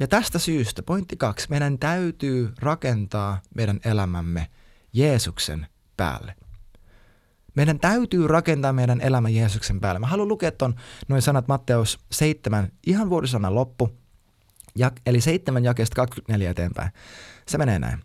Ja 0.00 0.08
tästä 0.08 0.38
syystä, 0.38 0.82
pointti 0.82 1.16
kaksi, 1.16 1.46
meidän 1.50 1.78
täytyy 1.78 2.52
rakentaa 2.58 3.40
meidän 3.54 3.80
elämämme 3.84 4.46
Jeesuksen 4.92 5.66
päälle. 5.96 6.34
Meidän 7.54 7.80
täytyy 7.80 8.26
rakentaa 8.26 8.72
meidän 8.72 9.00
elämä 9.00 9.28
Jeesuksen 9.28 9.80
päälle. 9.80 9.98
Mä 9.98 10.06
haluan 10.06 10.28
lukea 10.28 10.52
ton 10.52 10.74
noin 11.08 11.22
sanat 11.22 11.48
Matteus 11.48 11.98
7, 12.12 12.72
ihan 12.86 13.10
vuorisanan 13.10 13.54
loppu, 13.54 13.98
eli 15.06 15.20
7 15.20 15.64
jakeesta 15.64 15.96
24 15.96 16.50
eteenpäin. 16.50 16.90
Se 17.46 17.58
menee 17.58 17.78
näin. 17.78 18.00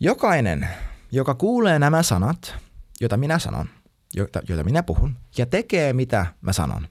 Jokainen, 0.00 0.68
joka 1.12 1.34
kuulee 1.34 1.78
nämä 1.78 2.02
sanat, 2.02 2.54
joita 3.00 3.16
minä 3.16 3.38
sanon, 3.38 3.68
joita, 4.14 4.40
joita 4.48 4.64
minä 4.64 4.82
puhun, 4.82 5.16
ja 5.38 5.46
tekee 5.46 5.92
mitä 5.92 6.26
mä 6.40 6.52
sanon, 6.52 6.88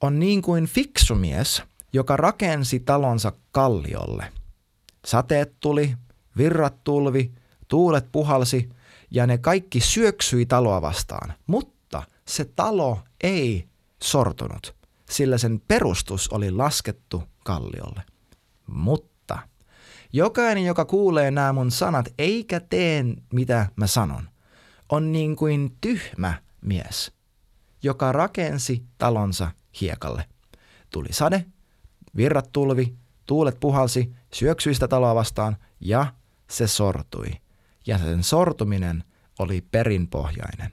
on 0.00 0.18
niin 0.18 0.42
kuin 0.42 0.66
fiksu 0.66 1.14
mies– 1.14 1.62
rakensi 2.16 2.80
talonsa 2.80 3.32
kalliolle. 3.52 4.32
Sateet 5.04 5.60
tuli, 5.60 5.96
virrat 6.36 6.84
tulvi, 6.84 7.32
tuulet 7.68 8.12
puhalsi 8.12 8.68
ja 9.10 9.26
ne 9.26 9.38
kaikki 9.38 9.80
syöksyi 9.80 10.46
taloa 10.46 10.82
vastaan. 10.82 11.34
Mutta 11.46 12.02
se 12.28 12.44
talo 12.44 13.00
ei 13.22 13.68
sortunut, 14.02 14.74
sillä 15.10 15.38
sen 15.38 15.62
perustus 15.68 16.28
oli 16.28 16.50
laskettu 16.50 17.22
kalliolle. 17.44 18.02
Mutta 18.66 19.38
jokainen, 20.12 20.64
joka 20.64 20.84
kuulee 20.84 21.30
nämä 21.30 21.52
mun 21.52 21.70
sanat 21.70 22.08
eikä 22.18 22.60
tee 22.60 23.04
mitä 23.32 23.66
mä 23.76 23.86
sanon, 23.86 24.28
on 24.88 25.12
niin 25.12 25.36
kuin 25.36 25.76
tyhmä 25.80 26.34
mies, 26.60 27.12
joka 27.82 28.12
rakensi 28.12 28.84
talonsa 28.98 29.50
hiekalle. 29.80 30.24
Tuli 30.90 31.08
sade, 31.12 31.46
virrat 32.16 32.52
tulvi, 32.52 32.96
tuulet 33.26 33.60
puhalsi, 33.60 34.12
syöksyi 34.32 34.74
sitä 34.74 34.88
taloa 34.88 35.14
vastaan 35.14 35.56
ja 35.80 36.14
se 36.50 36.66
sortui. 36.66 37.30
Ja 37.86 37.98
sen 37.98 38.22
sortuminen 38.22 39.04
oli 39.38 39.60
perinpohjainen. 39.60 40.70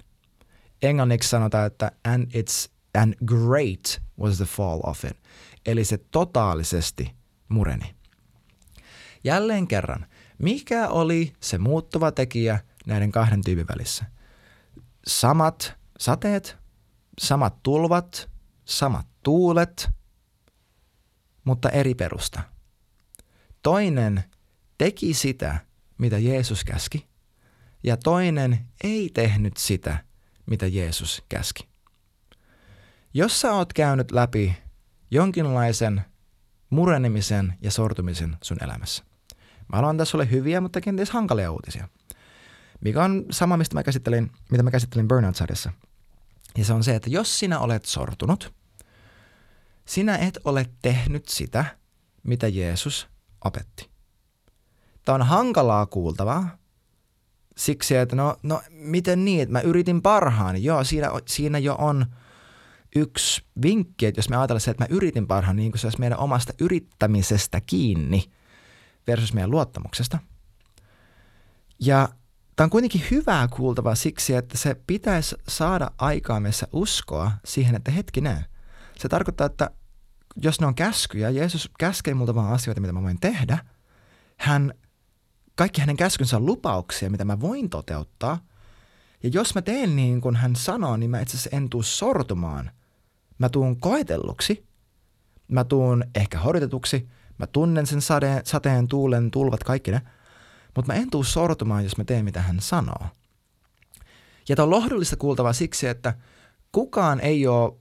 Englanniksi 0.82 1.30
sanotaan, 1.30 1.68
että 1.68 1.92
and, 2.08 2.32
it's, 2.32 2.72
and 3.02 3.14
great 3.26 4.02
was 4.20 4.38
the 4.38 4.46
fall 4.46 4.80
of 4.84 5.06
it. 5.06 5.18
Eli 5.66 5.86
se 5.86 5.98
totaalisesti 5.98 7.16
mureni. 7.50 7.96
Jälleen 9.24 9.68
kerran, 9.68 10.06
mikä 10.38 10.88
oli 10.88 11.34
se 11.40 11.58
muuttuva 11.58 12.12
tekijä 12.12 12.60
näiden 12.86 13.12
kahden 13.12 13.44
tyypin 13.44 13.68
välissä? 13.68 14.06
Samat 15.08 15.80
sateet, 16.00 16.58
samat 17.20 17.64
tulvat, 17.64 18.30
samat 18.66 19.08
tuulet, 19.24 19.90
mutta 21.44 21.70
eri 21.70 21.96
perusta. 21.96 22.42
Toinen 23.64 24.24
teki 24.78 25.14
sitä, 25.14 25.58
mitä 25.98 26.18
Jeesus 26.18 26.64
käski, 26.64 27.08
ja 27.84 27.98
toinen 27.98 28.66
ei 28.84 29.10
tehnyt 29.14 29.58
sitä, 29.58 30.04
mitä 30.46 30.68
Jeesus 30.68 31.24
käski. 31.30 31.70
Jos 33.14 33.42
sä 33.42 33.54
oot 33.54 33.74
käynyt 33.74 34.12
läpi 34.12 34.56
jonkinlaisen 35.12 36.02
murenemisen 36.70 37.54
ja 37.62 37.72
sortumisen 37.72 38.38
sun 38.44 38.58
elämässä, 38.64 39.04
mä 39.72 39.76
haluan 39.76 39.98
tässä 39.98 40.12
sulle 40.12 40.32
hyviä, 40.32 40.62
mutta 40.62 40.82
kenties 40.82 41.10
hankalia 41.10 41.52
uutisia. 41.52 41.88
Mikä 42.82 43.04
on 43.04 43.26
sama, 43.32 43.58
mistä 43.58 43.76
mä 43.76 43.84
käsittelin, 43.84 44.32
mitä 44.52 44.64
mä 44.64 44.72
käsittelin 44.72 45.08
Burnout-sarjassa. 45.08 45.74
Ja 46.58 46.66
se 46.66 46.74
on 46.74 46.84
se, 46.84 46.96
että 46.96 47.10
jos 47.10 47.40
sinä 47.40 47.60
olet 47.60 47.86
sortunut, 47.86 48.54
sinä 49.90 50.18
et 50.18 50.40
ole 50.46 50.66
tehnyt 50.82 51.28
sitä, 51.28 51.66
mitä 52.24 52.48
Jeesus 52.48 53.08
opetti. 53.46 53.90
Tämä 55.06 55.16
on 55.16 55.22
hankalaa 55.22 55.86
kuultavaa, 55.86 56.58
siksi, 57.58 57.96
että 57.96 58.16
no, 58.16 58.36
no 58.44 58.62
miten 58.70 59.26
niin, 59.26 59.42
että 59.42 59.54
mä 59.54 59.62
yritin 59.62 60.02
parhaani. 60.02 60.64
Joo, 60.64 60.84
siinä, 60.84 61.10
siinä 61.28 61.58
jo 61.58 61.76
on 61.76 62.06
yksi 62.96 63.44
vinkki, 63.62 64.06
että 64.06 64.20
jos 64.20 64.30
me 64.30 64.38
ajatellaan 64.38 64.62
se, 64.62 64.72
että 64.72 64.84
mä 64.84 64.96
yritin 64.96 65.28
parhaan, 65.28 65.56
niin 65.56 65.72
kuin 65.72 65.80
se 65.80 65.88
olisi 65.88 66.00
meidän 66.00 66.20
omasta 66.20 66.54
yrittämisestä 66.62 67.62
kiinni 67.62 68.24
versus 69.08 69.34
meidän 69.34 69.52
luottamuksesta. 69.52 70.20
Ja 71.80 72.10
tämä 72.56 72.66
on 72.66 72.70
kuitenkin 72.70 73.04
hyvää 73.12 73.48
kuultavaa 73.48 73.96
siksi, 73.96 74.36
että 74.36 74.58
se 74.58 74.76
pitäisi 74.88 75.36
saada 75.48 75.92
aikaa 75.98 76.40
meissä 76.40 76.68
uskoa 76.74 77.32
siihen, 77.46 77.76
että 77.76 77.92
hetkinen, 77.92 78.46
se 79.00 79.10
tarkoittaa, 79.10 79.46
että 79.46 79.72
jos 80.42 80.62
ne 80.62 80.68
on 80.68 80.76
käskyjä, 80.76 81.30
Jeesus 81.30 81.72
käskee 81.80 82.14
multa 82.14 82.36
vaan 82.36 82.54
asioita, 82.54 82.82
mitä 82.82 82.94
mä 82.94 83.04
voin 83.04 83.20
tehdä, 83.20 83.58
hän, 84.38 84.74
kaikki 85.56 85.82
hänen 85.82 85.98
käskynsä 85.98 86.38
on 86.38 86.46
lupauksia, 86.46 87.10
mitä 87.10 87.26
mä 87.26 87.40
voin 87.40 87.70
toteuttaa. 87.70 88.46
Ja 89.24 89.30
jos 89.34 89.56
mä 89.56 89.62
teen 89.62 89.96
niin 89.96 90.22
kuin 90.22 90.36
hän 90.36 90.56
sanoo, 90.56 90.98
niin 90.98 91.12
mä 91.12 91.20
itse 91.20 91.38
asiassa 91.38 91.58
en 91.58 91.70
tuu 91.70 91.84
sortumaan. 91.84 92.72
Mä 93.38 93.50
tuun 93.50 93.80
koetelluksi, 93.80 94.66
mä 95.48 95.64
tuun 95.64 96.04
ehkä 96.16 96.40
horjutetuksi, 96.40 97.10
mä 97.38 97.48
tunnen 97.48 97.88
sen 97.88 98.02
sadeen, 98.02 98.42
sateen, 98.46 98.88
tuulen, 98.88 99.32
tulvat, 99.32 99.64
kaikki 99.64 99.92
ne, 99.92 100.02
mutta 100.76 100.94
mä 100.94 101.00
en 101.00 101.10
tuu 101.10 101.24
sortumaan, 101.24 101.84
jos 101.84 101.98
mä 101.98 102.04
teen 102.04 102.26
mitä 102.26 102.42
hän 102.42 102.60
sanoo. 102.60 103.06
Ja 104.50 104.56
tämä 104.56 104.64
on 104.64 104.70
lohdullista 104.70 105.16
kuultavaa 105.16 105.54
siksi, 105.54 105.88
että 105.88 106.14
kukaan 106.72 107.20
ei 107.20 107.48
ole 107.48 107.79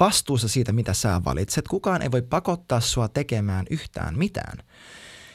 vastuussa 0.00 0.48
siitä, 0.48 0.72
mitä 0.72 0.94
sä 0.94 1.20
valitset. 1.24 1.68
Kukaan 1.68 2.02
ei 2.02 2.10
voi 2.10 2.22
pakottaa 2.22 2.80
sua 2.80 3.08
tekemään 3.08 3.66
yhtään 3.70 4.18
mitään. 4.18 4.58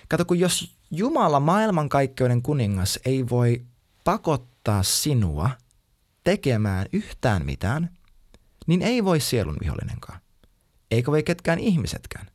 Kato, 0.07 0.25
kun 0.25 0.39
jos 0.39 0.75
Jumala, 0.91 1.39
maailmankaikkeuden 1.39 2.41
kuningas, 2.41 2.99
ei 3.05 3.29
voi 3.29 3.65
pakottaa 4.03 4.83
sinua 4.83 5.49
tekemään 6.23 6.85
yhtään 6.93 7.45
mitään, 7.45 7.89
niin 8.67 8.81
ei 8.81 9.03
voi 9.03 9.19
sielun 9.19 9.57
vihollinenkaan. 9.61 10.19
Eikä 10.91 11.11
voi 11.11 11.23
ketkään 11.23 11.59
ihmisetkään. 11.59 12.27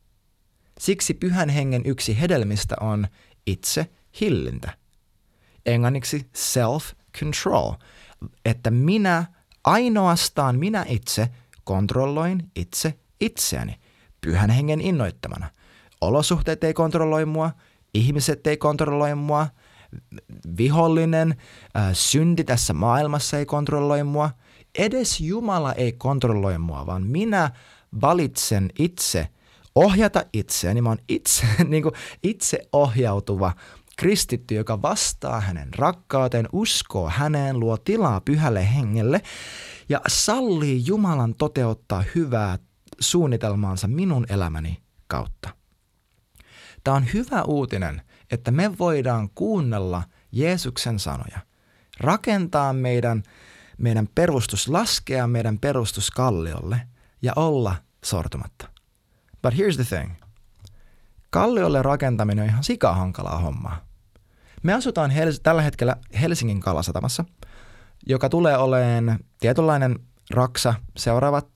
Siksi 0.79 1.13
pyhän 1.13 1.49
hengen 1.49 1.81
yksi 1.85 2.21
hedelmistä 2.21 2.75
on 2.81 3.07
itse 3.47 3.89
hillintä. 4.21 4.77
Englanniksi 5.65 6.29
self-control, 6.37 7.73
että 8.45 8.71
minä, 8.71 9.25
ainoastaan 9.63 10.59
minä 10.59 10.85
itse– 10.87 11.29
kontrolloin 11.65 12.51
itse 12.55 12.93
itseäni 13.21 13.75
pyhän 14.21 14.49
hengen 14.49 14.81
innoittamana. 14.81 15.49
Olosuhteet 16.01 16.63
ei 16.63 16.73
kontrolloi 16.73 17.25
mua, 17.25 17.51
ihmiset 17.93 18.47
ei 18.47 18.57
kontrolloi 18.57 19.15
mua, 19.15 19.47
vihollinen, 20.57 21.35
äh, 21.77 21.89
synti 21.93 22.43
tässä 22.43 22.73
maailmassa 22.73 23.37
ei 23.37 23.45
kontrolloi 23.45 24.03
mua. 24.03 24.29
Edes 24.77 25.19
Jumala 25.19 25.73
ei 25.73 25.91
kontrolloi 25.91 26.57
mua, 26.57 26.85
vaan 26.85 27.03
minä 27.03 27.51
valitsen 28.01 28.69
itse 28.79 29.27
ohjata 29.75 30.25
itseäni. 30.33 30.81
Mä 30.81 30.89
oon 30.89 30.97
itse, 31.09 31.45
niin 31.67 31.83
kuin 31.83 31.95
itse 32.23 32.59
ohjautuva 32.73 33.53
kristitty, 33.97 34.55
joka 34.55 34.81
vastaa 34.81 35.39
hänen 35.39 35.73
rakkauteen, 35.73 36.49
uskoo 36.51 37.09
häneen, 37.09 37.59
luo 37.59 37.77
tilaa 37.77 38.21
pyhälle 38.21 38.73
hengelle 38.75 39.21
ja 39.89 40.01
sallii 40.07 40.83
Jumalan 40.85 41.35
toteuttaa 41.35 42.03
hyvää 42.15 42.59
suunnitelmaansa 42.99 43.87
minun 43.87 44.25
elämäni 44.29 44.81
kautta. 45.07 45.49
Tämä 46.83 46.97
on 46.97 47.05
hyvä 47.13 47.43
uutinen, 47.43 48.01
että 48.31 48.51
me 48.51 48.77
voidaan 48.79 49.29
kuunnella 49.35 50.03
Jeesuksen 50.31 50.99
sanoja, 50.99 51.39
rakentaa 51.99 52.73
meidän, 52.73 53.23
meidän 53.77 54.07
perustus, 54.15 54.67
laskea 54.67 55.27
meidän 55.27 55.59
perustus 55.59 56.11
kalliolle 56.11 56.81
ja 57.21 57.33
olla 57.35 57.75
sortumatta. 58.05 58.69
But 59.41 59.53
here's 59.53 59.75
the 59.75 59.97
thing. 59.97 60.13
Kalliolle 61.29 61.81
rakentaminen 61.81 62.43
on 62.43 62.49
ihan 62.49 62.63
sikahankalaa 62.63 63.37
hommaa. 63.37 63.85
Me 64.63 64.73
asutaan 64.73 65.11
Hels- 65.11 65.39
tällä 65.43 65.61
hetkellä 65.61 65.95
Helsingin 66.21 66.59
kalasatamassa– 66.59 67.25
joka 68.05 68.29
tulee 68.29 68.57
olemaan 68.57 69.19
tietynlainen 69.39 69.99
raksa 70.31 70.73
seuraavat 70.97 71.49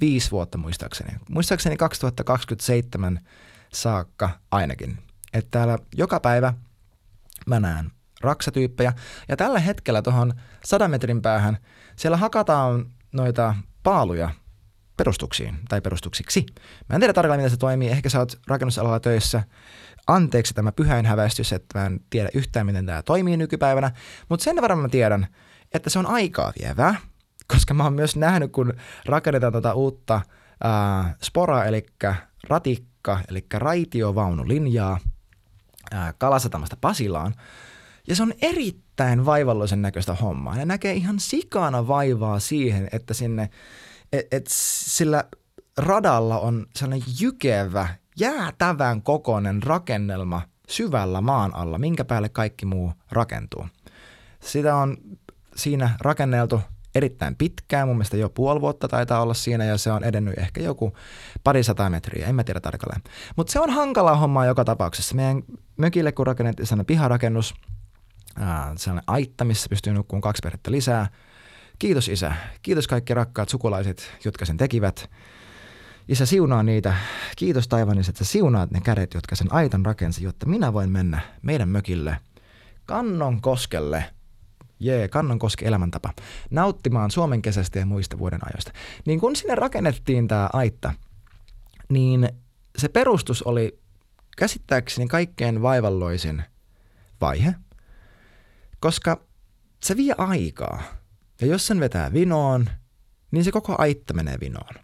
viisi 0.00 0.30
vuotta 0.30 0.58
muistaakseni. 0.58 1.12
Muistaakseni 1.28 1.76
2027 1.76 3.20
saakka 3.72 4.30
ainakin. 4.50 4.98
Että 5.32 5.50
täällä 5.50 5.78
joka 5.96 6.20
päivä 6.20 6.54
mä 7.46 7.60
näen 7.60 7.90
raksatyyppejä. 8.20 8.92
Ja 9.28 9.36
tällä 9.36 9.58
hetkellä 9.58 10.02
tuohon 10.02 10.34
100 10.64 10.88
metrin 10.88 11.22
päähän 11.22 11.58
siellä 11.96 12.16
hakataan 12.16 12.86
noita 13.12 13.54
paaluja 13.82 14.30
perustuksiin 14.96 15.58
tai 15.68 15.80
perustuksiksi. 15.80 16.46
Mä 16.88 16.94
en 16.96 17.00
tiedä 17.00 17.12
tarkalleen, 17.12 17.38
miten 17.38 17.50
se 17.50 17.56
toimii. 17.56 17.88
Ehkä 17.88 18.08
sä 18.08 18.18
oot 18.18 18.38
rakennusalalla 18.46 19.00
töissä. 19.00 19.42
Anteeksi 20.06 20.54
tämä 20.54 20.72
pyhäinhäväistys, 20.72 21.52
että 21.52 21.78
mä 21.78 21.86
en 21.86 22.00
tiedä 22.10 22.28
yhtään, 22.34 22.66
miten 22.66 22.86
tämä 22.86 23.02
toimii 23.02 23.36
nykypäivänä. 23.36 23.90
Mutta 24.28 24.44
sen 24.44 24.56
verran 24.62 24.78
mä 24.78 24.88
tiedän, 24.88 25.26
että 25.74 25.90
se 25.90 25.98
on 25.98 26.06
aikaa 26.06 26.52
vievää, 26.60 26.94
koska 27.46 27.74
mä 27.74 27.84
oon 27.84 27.92
myös 27.92 28.16
nähnyt, 28.16 28.52
kun 28.52 28.74
rakennetaan 29.06 29.52
tätä 29.52 29.74
uutta 29.74 30.20
ää, 30.64 31.16
spora, 31.22 31.64
eli 31.64 31.86
ratikka, 32.48 33.20
eli 33.28 33.46
raitiovaunulinjaa 33.54 34.98
ää, 35.90 36.12
Kalasatamasta 36.18 36.76
Pasilaan, 36.80 37.34
ja 38.08 38.16
se 38.16 38.22
on 38.22 38.32
erittäin 38.42 39.26
vaivalloisen 39.26 39.82
näköistä 39.82 40.14
hommaa. 40.14 40.56
Ja 40.56 40.66
näkee 40.66 40.92
ihan 40.92 41.20
sikana 41.20 41.88
vaivaa 41.88 42.40
siihen, 42.40 42.88
että 42.92 43.14
sinne, 43.14 43.50
et, 44.12 44.26
et 44.30 44.46
sillä 44.50 45.24
radalla 45.76 46.38
on 46.38 46.66
sellainen 46.76 47.08
jykevä, 47.20 47.88
jäätävän 48.18 49.02
kokoinen 49.02 49.62
rakennelma 49.62 50.42
syvällä 50.68 51.20
maan 51.20 51.54
alla, 51.54 51.78
minkä 51.78 52.04
päälle 52.04 52.28
kaikki 52.28 52.66
muu 52.66 52.92
rakentuu. 53.10 53.66
Sitä 54.40 54.76
on 54.76 54.96
siinä 55.56 55.90
rakenneltu 56.00 56.60
erittäin 56.94 57.36
pitkään, 57.36 57.88
mun 57.88 57.96
mielestä 57.96 58.16
jo 58.16 58.28
puoli 58.28 58.60
vuotta 58.60 58.88
taitaa 58.88 59.22
olla 59.22 59.34
siinä 59.34 59.64
ja 59.64 59.78
se 59.78 59.92
on 59.92 60.04
edennyt 60.04 60.38
ehkä 60.38 60.62
joku 60.62 60.92
pari 61.44 61.62
sata 61.62 61.90
metriä, 61.90 62.26
en 62.26 62.34
mä 62.34 62.44
tiedä 62.44 62.60
tarkalleen. 62.60 63.02
Mutta 63.36 63.52
se 63.52 63.60
on 63.60 63.70
hankala 63.70 64.16
homma 64.16 64.46
joka 64.46 64.64
tapauksessa. 64.64 65.14
Meidän 65.14 65.42
mökille 65.76 66.12
kun 66.12 66.26
rakennettiin 66.26 66.66
sellainen 66.66 66.86
piharakennus, 66.86 67.54
sellainen 68.76 69.04
aitta, 69.06 69.44
missä 69.44 69.68
pystyy 69.68 69.92
nukkumaan 69.92 70.20
kaksi 70.20 70.40
perhettä 70.42 70.70
lisää. 70.70 71.08
Kiitos 71.78 72.08
isä, 72.08 72.34
kiitos 72.62 72.88
kaikki 72.88 73.14
rakkaat 73.14 73.48
sukulaiset, 73.48 74.12
jotka 74.24 74.44
sen 74.44 74.56
tekivät. 74.56 75.10
Isä 76.08 76.26
siunaa 76.26 76.62
niitä. 76.62 76.94
Kiitos 77.36 77.68
taivanis, 77.68 78.08
että 78.08 78.24
sä 78.24 78.32
siunaat 78.32 78.70
ne 78.70 78.80
kädet, 78.80 79.14
jotka 79.14 79.36
sen 79.36 79.52
aitan 79.52 79.86
rakensi, 79.86 80.24
jotta 80.24 80.46
minä 80.46 80.72
voin 80.72 80.90
mennä 80.90 81.20
meidän 81.42 81.68
mökille 81.68 82.16
Kannon 82.86 83.40
koskelle– 83.40 84.04
jee, 84.84 85.08
Kannonkoski 85.08 85.66
elämäntapa, 85.66 86.12
nauttimaan 86.50 87.10
Suomen 87.10 87.42
kesästä 87.42 87.78
ja 87.78 87.86
muista 87.86 88.18
vuoden 88.18 88.40
ajoista. 88.46 88.72
Niin 89.06 89.20
kun 89.20 89.36
sinne 89.36 89.54
rakennettiin 89.54 90.28
tämä 90.28 90.50
aitta, 90.52 90.94
niin 91.88 92.28
se 92.78 92.88
perustus 92.88 93.42
oli 93.42 93.78
käsittääkseni 94.36 95.08
kaikkein 95.08 95.62
vaivalloisin 95.62 96.42
vaihe, 97.20 97.54
koska 98.80 99.20
se 99.82 99.96
vie 99.96 100.14
aikaa. 100.18 100.82
Ja 101.40 101.46
jos 101.46 101.66
sen 101.66 101.80
vetää 101.80 102.12
vinoon, 102.12 102.66
niin 103.30 103.44
se 103.44 103.52
koko 103.52 103.74
aitta 103.78 104.14
menee 104.14 104.36
vinoon. 104.40 104.74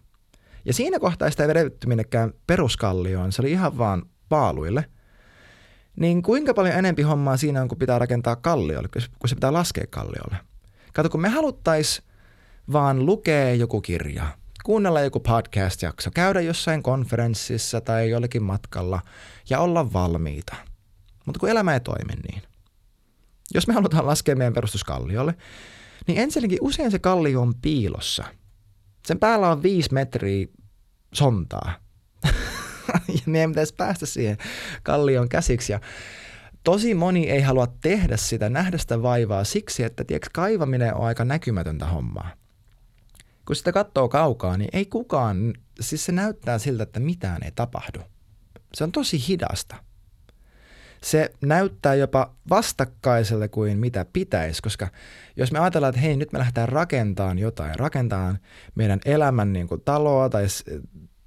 Ja 0.65 0.73
siinä 0.73 0.99
kohtaa 0.99 1.31
sitä 1.31 1.43
ei 1.43 1.47
vedetty 1.47 1.87
minnekään 1.87 2.33
peruskallioon, 2.47 3.31
se 3.31 3.41
oli 3.41 3.51
ihan 3.51 3.77
vaan 3.77 4.03
paaluille. 4.29 4.85
Niin 5.99 6.23
kuinka 6.23 6.53
paljon 6.53 6.75
enempi 6.75 7.01
hommaa 7.01 7.37
siinä 7.37 7.61
on, 7.61 7.67
kun 7.67 7.77
pitää 7.77 7.99
rakentaa 7.99 8.35
kalliolle, 8.35 8.89
kun 9.19 9.29
se 9.29 9.35
pitää 9.35 9.53
laskea 9.53 9.83
kalliolle. 9.89 10.37
Kato, 10.93 11.09
kun 11.09 11.21
me 11.21 11.29
haluttais 11.29 12.01
vaan 12.71 13.05
lukea 13.05 13.53
joku 13.53 13.81
kirja, 13.81 14.27
kuunnella 14.63 15.01
joku 15.01 15.19
podcast-jakso, 15.19 16.11
käydä 16.13 16.41
jossain 16.41 16.83
konferenssissa 16.83 17.81
tai 17.81 18.09
jollekin 18.09 18.43
matkalla 18.43 19.01
ja 19.49 19.59
olla 19.59 19.93
valmiita. 19.93 20.55
Mutta 21.25 21.39
kun 21.39 21.49
elämä 21.49 21.73
ei 21.73 21.79
toimi 21.79 22.13
niin. 22.29 22.41
Jos 23.53 23.67
me 23.67 23.73
halutaan 23.73 24.05
laskea 24.05 24.35
meidän 24.35 24.53
perustuskalliolle, 24.53 25.35
niin 26.07 26.17
ensinnäkin 26.17 26.57
usein 26.61 26.91
se 26.91 26.99
kallio 26.99 27.41
on 27.41 27.53
piilossa. 27.61 28.23
Sen 29.05 29.19
päällä 29.19 29.51
on 29.51 29.63
viisi 29.63 29.93
metriä 29.93 30.47
sontaa. 31.13 31.73
ja 33.07 33.21
meidän 33.25 33.51
pitäisi 33.51 33.75
päästä 33.75 34.05
siihen 34.05 34.37
kallioon 34.83 35.29
käsiksi. 35.29 35.71
Ja 35.71 35.79
tosi 36.63 36.93
moni 36.93 37.29
ei 37.29 37.41
halua 37.41 37.67
tehdä 37.81 38.17
sitä, 38.17 38.49
nähdä 38.49 38.77
sitä 38.77 39.01
vaivaa 39.01 39.43
siksi, 39.43 39.83
että 39.83 40.03
tiedätkö, 40.03 40.29
kaivaminen 40.33 40.95
on 40.95 41.05
aika 41.05 41.25
näkymätöntä 41.25 41.85
hommaa. 41.85 42.31
Kun 43.45 43.55
sitä 43.55 43.71
katsoo 43.71 44.09
kaukaa, 44.09 44.57
niin 44.57 44.69
ei 44.73 44.85
kukaan, 44.85 45.53
siis 45.79 46.05
se 46.05 46.11
näyttää 46.11 46.57
siltä, 46.57 46.83
että 46.83 46.99
mitään 46.99 47.43
ei 47.43 47.51
tapahdu. 47.55 47.99
Se 48.73 48.83
on 48.83 48.91
tosi 48.91 49.27
hidasta 49.27 49.75
se 51.03 51.31
näyttää 51.41 51.95
jopa 51.95 52.33
vastakkaiselle 52.49 53.47
kuin 53.47 53.77
mitä 53.77 54.05
pitäisi, 54.13 54.61
koska 54.61 54.87
jos 55.35 55.51
me 55.51 55.59
ajatellaan, 55.59 55.89
että 55.89 56.01
hei, 56.01 56.17
nyt 56.17 56.31
me 56.31 56.39
lähdetään 56.39 56.69
rakentamaan 56.69 57.39
jotain, 57.39 57.79
rakentamaan 57.79 58.39
meidän 58.75 58.99
elämän 59.05 59.53
niin 59.53 59.67
kuin 59.67 59.81
taloa 59.81 60.29
tai 60.29 60.45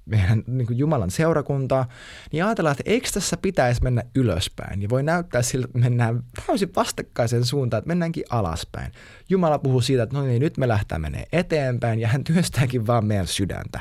meidän 0.05 0.43
niin 0.47 0.67
kuin 0.67 0.77
Jumalan 0.77 1.11
seurakuntaa, 1.11 1.87
niin 2.31 2.45
ajatellaan, 2.45 2.75
että 2.79 2.91
eikö 2.91 3.09
tässä 3.13 3.37
pitäisi 3.37 3.83
mennä 3.83 4.03
ylöspäin. 4.15 4.81
Ja 4.81 4.89
voi 4.89 5.03
näyttää 5.03 5.41
siltä, 5.41 5.65
että 5.65 5.79
mennään 5.79 6.23
täysin 6.47 6.75
vastakkaisen 6.75 7.45
suuntaan, 7.45 7.79
että 7.79 7.87
mennäänkin 7.87 8.23
alaspäin. 8.29 8.91
Jumala 9.29 9.59
puhuu 9.59 9.81
siitä, 9.81 10.03
että 10.03 10.15
no 10.15 10.23
niin, 10.23 10.39
nyt 10.39 10.57
me 10.57 10.67
lähtee 10.67 10.99
menee 10.99 11.25
eteenpäin 11.31 11.99
ja 11.99 12.07
hän 12.07 12.23
työstääkin 12.23 12.87
vaan 12.87 13.05
meidän 13.05 13.27
sydäntä. 13.27 13.79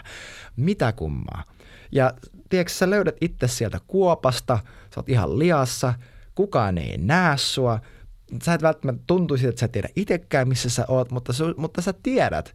Mitä 0.56 0.92
kummaa. 0.92 1.44
Ja 1.92 2.14
tiedätkö, 2.48 2.72
sä 2.72 2.90
löydät 2.90 3.16
itse 3.20 3.48
sieltä 3.48 3.80
kuopasta, 3.87 4.58
sä 4.64 5.00
oot 5.00 5.08
ihan 5.08 5.38
liassa, 5.38 5.94
kukaan 6.35 6.78
ei 6.78 6.98
näe 6.98 7.37
sua, 7.37 7.80
sä 8.42 8.54
et 8.54 8.62
välttämättä 8.62 9.02
tuntuisi, 9.06 9.46
että 9.46 9.61
sä 9.61 9.68
tiedä 9.68 9.88
itsekään, 9.96 10.48
missä 10.48 10.70
sä 10.70 10.85
oot, 10.88 11.11
mutta, 11.11 11.32
su, 11.32 11.54
mutta 11.56 11.82
sä 11.82 11.94
tiedät, 12.02 12.54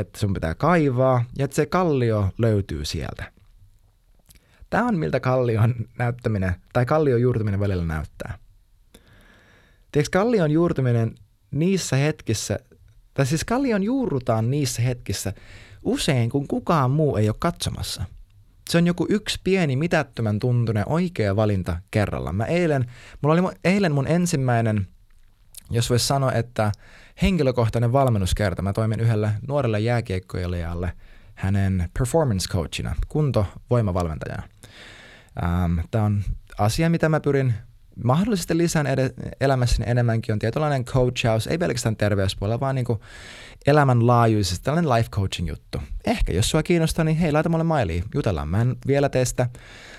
että 0.00 0.18
sun 0.18 0.34
pitää 0.34 0.54
kaivaa 0.54 1.24
ja 1.38 1.44
että 1.44 1.54
se 1.54 1.66
kallio 1.66 2.30
löytyy 2.38 2.84
sieltä. 2.84 3.32
Tämä 4.70 4.88
on 4.88 4.98
miltä 4.98 5.20
kallion 5.20 5.74
näyttäminen 5.98 6.54
tai 6.72 6.86
kallion 6.86 7.20
juurtuminen 7.20 7.60
välillä 7.60 7.84
näyttää. 7.84 8.38
Tiedätkö, 9.92 10.18
kallion 10.18 10.50
juurtuminen 10.50 11.14
niissä 11.50 11.96
hetkissä, 11.96 12.58
tai 13.14 13.26
siis 13.26 13.44
kallion 13.44 13.82
juurrutaan 13.82 14.50
niissä 14.50 14.82
hetkissä 14.82 15.32
usein, 15.82 16.30
kun 16.30 16.48
kukaan 16.48 16.90
muu 16.90 17.16
ei 17.16 17.28
ole 17.28 17.36
katsomassa– 17.38 18.04
se 18.68 18.78
on 18.78 18.86
joku 18.86 19.06
yksi 19.08 19.40
pieni 19.44 19.76
mitättömän 19.76 20.38
tuntunen 20.38 20.84
oikea 20.88 21.36
valinta 21.36 21.76
kerralla. 21.90 22.32
Mä 22.32 22.44
eilen, 22.44 22.90
mulla 23.22 23.34
oli 23.34 23.54
eilen 23.64 23.92
mun 23.92 24.06
ensimmäinen, 24.06 24.86
jos 25.70 25.90
voisi 25.90 26.06
sanoa, 26.06 26.32
että 26.32 26.72
henkilökohtainen 27.22 27.92
valmennuskerta. 27.92 28.62
Mä 28.62 28.72
toimin 28.72 29.00
yhdelle 29.00 29.30
nuorelle 29.48 29.80
jääkiekkoilijalle 29.80 30.92
hänen 31.34 31.90
performance 31.98 32.48
coachina, 32.48 32.94
kunto 33.08 33.46
voimavalmentajana. 33.70 34.42
Ähm, 35.42 35.78
Tämä 35.90 36.04
on 36.04 36.22
asia, 36.58 36.90
mitä 36.90 37.08
mä 37.08 37.20
pyrin 37.20 37.54
mahdollisesti 38.04 38.58
lisään 38.58 38.86
ed- 38.86 39.34
elämässäni 39.40 39.90
enemmänkin, 39.90 40.32
on 40.32 40.38
tietynlainen 40.38 40.84
coachaus, 40.84 41.46
ei 41.46 41.58
pelkästään 41.58 41.96
terveyspuolella, 41.96 42.60
vaan 42.60 42.74
niin 42.74 42.84
kuin 42.84 43.00
elämänlaajuisesti 43.66 44.64
tällainen 44.64 44.90
life 44.90 45.08
coaching 45.10 45.48
juttu. 45.48 45.78
Ehkä 46.06 46.32
jos 46.32 46.50
sua 46.50 46.62
kiinnostaa, 46.62 47.04
niin 47.04 47.16
hei, 47.16 47.32
laita 47.32 47.48
mulle 47.48 47.64
mailiin, 47.64 48.04
jutellaan. 48.14 48.48
Mä 48.48 48.60
en 48.60 48.76
vielä 48.86 49.08
teistä 49.08 49.48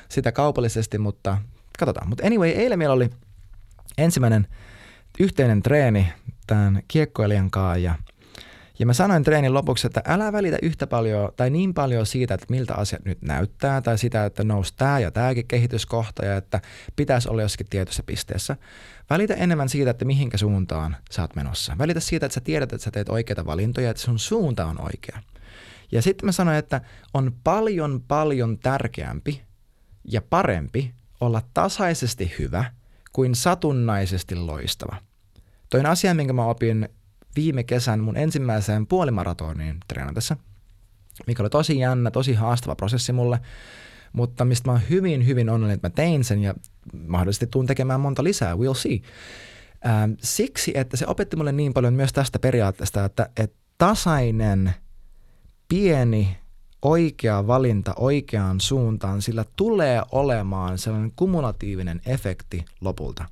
sitä 0.10 0.32
kaupallisesti, 0.32 0.98
mutta 0.98 1.38
katsotaan. 1.80 2.10
Mutta 2.10 2.28
anyway, 2.28 2.50
eilen 2.50 2.80
meillä 2.80 2.94
oli 2.94 3.10
ensimmäinen 3.98 4.48
yhteinen 5.20 5.62
treeni 5.62 6.08
tämän 6.50 6.84
kiekkoilijan 6.88 7.52
kanssa 7.52 7.78
ja 7.78 7.96
ja 8.80 8.86
mä 8.86 8.94
sanoin 8.94 9.24
treenin 9.24 9.54
lopuksi, 9.54 9.88
että 9.88 10.02
älä 10.06 10.32
välitä 10.32 10.58
yhtä 10.62 10.88
paljon 10.88 11.32
tai 11.38 11.50
niin 11.50 11.74
paljon 11.74 12.06
siitä, 12.06 12.34
että 12.34 12.46
miltä 12.50 12.76
asiat 12.76 13.06
nyt 13.06 13.22
näyttää 13.22 13.82
tai 13.82 13.98
sitä, 13.98 14.26
että 14.26 14.44
nousi 14.44 14.74
tämä 14.78 15.00
ja 15.00 15.12
tämäkin 15.12 15.48
kehityskohta 15.48 16.26
ja 16.26 16.38
että 16.38 16.62
pitäisi 16.96 17.30
olla 17.30 17.42
jossakin 17.42 17.68
tietyssä 17.70 18.04
pisteessä. 18.04 18.58
Välitä 19.10 19.34
enemmän 19.34 19.70
siitä, 19.70 19.92
että 19.92 20.06
mihinkä 20.06 20.38
suuntaan 20.38 20.96
sä 21.12 21.22
oot 21.22 21.36
menossa. 21.36 21.76
Välitä 21.78 22.00
siitä, 22.00 22.26
että 22.26 22.34
sä 22.34 22.42
tiedät, 22.42 22.74
että 22.74 22.84
sä 22.84 22.92
teet 22.92 23.10
oikeita 23.10 23.46
valintoja, 23.46 23.90
että 23.90 24.04
sun 24.04 24.20
suunta 24.20 24.66
on 24.66 24.82
oikea. 24.82 25.20
Ja 25.92 26.02
sitten 26.02 26.26
mä 26.26 26.32
sanoin, 26.32 26.58
että 26.58 26.82
on 27.14 27.34
paljon 27.44 28.04
paljon 28.08 28.60
tärkeämpi 28.60 29.42
ja 30.04 30.22
parempi 30.22 30.94
olla 31.22 31.42
tasaisesti 31.54 32.34
hyvä 32.40 32.66
kuin 33.14 33.36
satunnaisesti 33.36 34.36
loistava. 34.36 35.09
Toin 35.70 35.86
asia, 35.86 36.14
minkä 36.14 36.34
mä 36.34 36.46
opin 36.46 36.90
viime 37.36 37.64
kesän 37.64 38.00
mun 38.00 38.18
ensimmäiseen 38.18 38.88
puolimaratoniin 38.88 39.78
treenatessa, 39.88 40.38
mikä 41.28 41.44
oli 41.44 41.50
tosi 41.50 41.80
jännä, 41.80 42.12
tosi 42.12 42.34
haastava 42.34 42.76
prosessi 42.76 43.14
mulle, 43.14 43.40
mutta 44.14 44.46
mistä 44.46 44.70
mä 44.70 44.72
oon 44.72 44.82
hyvin, 44.90 45.28
hyvin 45.28 45.50
onnellinen, 45.50 45.76
että 45.76 45.88
mä 45.88 45.94
tein 45.96 46.24
sen 46.24 46.42
ja 46.42 46.54
mahdollisesti 47.08 47.48
tuun 47.48 47.66
tekemään 47.66 48.00
monta 48.00 48.24
lisää, 48.24 48.54
we'll 48.56 48.74
see. 48.74 49.00
Ähm, 49.88 50.12
siksi, 50.22 50.72
että 50.76 50.98
se 50.98 51.08
opetti 51.08 51.36
mulle 51.36 51.52
niin 51.52 51.74
paljon 51.74 51.94
myös 51.94 52.14
tästä 52.14 52.40
periaatteesta, 52.40 53.06
että, 53.06 53.30
että 53.38 53.58
tasainen, 53.78 54.74
pieni, 55.68 56.38
oikea 56.82 57.48
valinta 57.48 57.94
oikeaan 57.96 58.62
suuntaan, 58.62 59.22
sillä 59.22 59.46
tulee 59.56 60.02
olemaan 60.12 60.78
sellainen 60.78 61.12
kumulatiivinen 61.16 62.02
efekti 62.06 62.66
lopulta. 62.82 63.26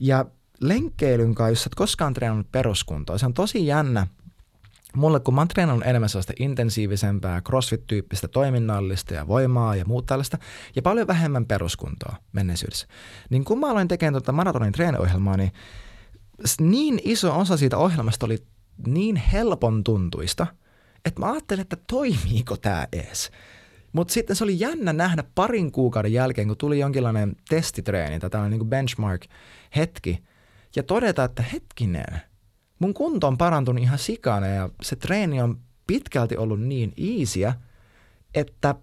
Ja 0.00 0.24
lenkkeilyn 0.60 1.34
kanssa, 1.34 1.50
jos 1.50 1.66
et 1.66 1.74
koskaan 1.74 2.14
treenannut 2.14 2.52
peruskuntoa, 2.52 3.18
se 3.18 3.26
on 3.26 3.34
tosi 3.34 3.66
jännä. 3.66 4.06
Mulle, 4.94 5.20
kun 5.20 5.34
mä 5.34 5.40
oon 5.40 5.48
treenannut 5.48 5.86
enemmän 5.86 6.08
sellaista 6.08 6.32
intensiivisempää, 6.38 7.40
crossfit-tyyppistä 7.40 8.28
toiminnallista 8.28 9.14
ja 9.14 9.28
voimaa 9.28 9.76
ja 9.76 9.84
muut 9.84 10.06
tällaista, 10.06 10.38
ja 10.76 10.82
paljon 10.82 11.06
vähemmän 11.06 11.46
peruskuntoa 11.46 12.16
menneisyydessä, 12.32 12.86
niin 13.30 13.44
kun 13.44 13.60
mä 13.60 13.70
aloin 13.70 13.88
tekemään 13.88 14.14
tuota 14.14 14.32
maratonin 14.32 14.72
treeniohjelmaa, 14.72 15.36
niin 15.36 15.52
niin 16.60 17.00
iso 17.04 17.38
osa 17.38 17.56
siitä 17.56 17.78
ohjelmasta 17.78 18.26
oli 18.26 18.38
niin 18.86 19.16
helpon 19.16 19.84
tuntuista, 19.84 20.46
että 21.04 21.20
mä 21.20 21.32
ajattelin, 21.32 21.62
että 21.62 21.76
toimiiko 21.86 22.56
tämä 22.56 22.86
ees. 22.92 23.30
Mutta 23.92 24.14
sitten 24.14 24.36
se 24.36 24.44
oli 24.44 24.60
jännä 24.60 24.92
nähdä 24.92 25.24
parin 25.34 25.72
kuukauden 25.72 26.12
jälkeen, 26.12 26.48
kun 26.48 26.56
tuli 26.56 26.78
jonkinlainen 26.78 27.36
testitreeni 27.48 28.20
tai 28.20 28.30
tällainen 28.30 28.58
niin 28.58 28.70
benchmark-hetki, 28.70 30.18
ja 30.76 30.82
todeta, 30.82 31.24
että 31.24 31.42
hetkinen, 31.42 32.20
mun 32.78 32.94
kunto 32.94 33.26
on 33.26 33.38
parantunut 33.38 33.82
ihan 33.82 33.98
sikana 33.98 34.46
ja 34.46 34.68
se 34.82 34.96
treeni 34.96 35.42
on 35.42 35.60
pitkälti 35.86 36.36
ollut 36.36 36.60
niin 36.60 36.92
iisiä, 36.98 37.54
että 38.34 38.74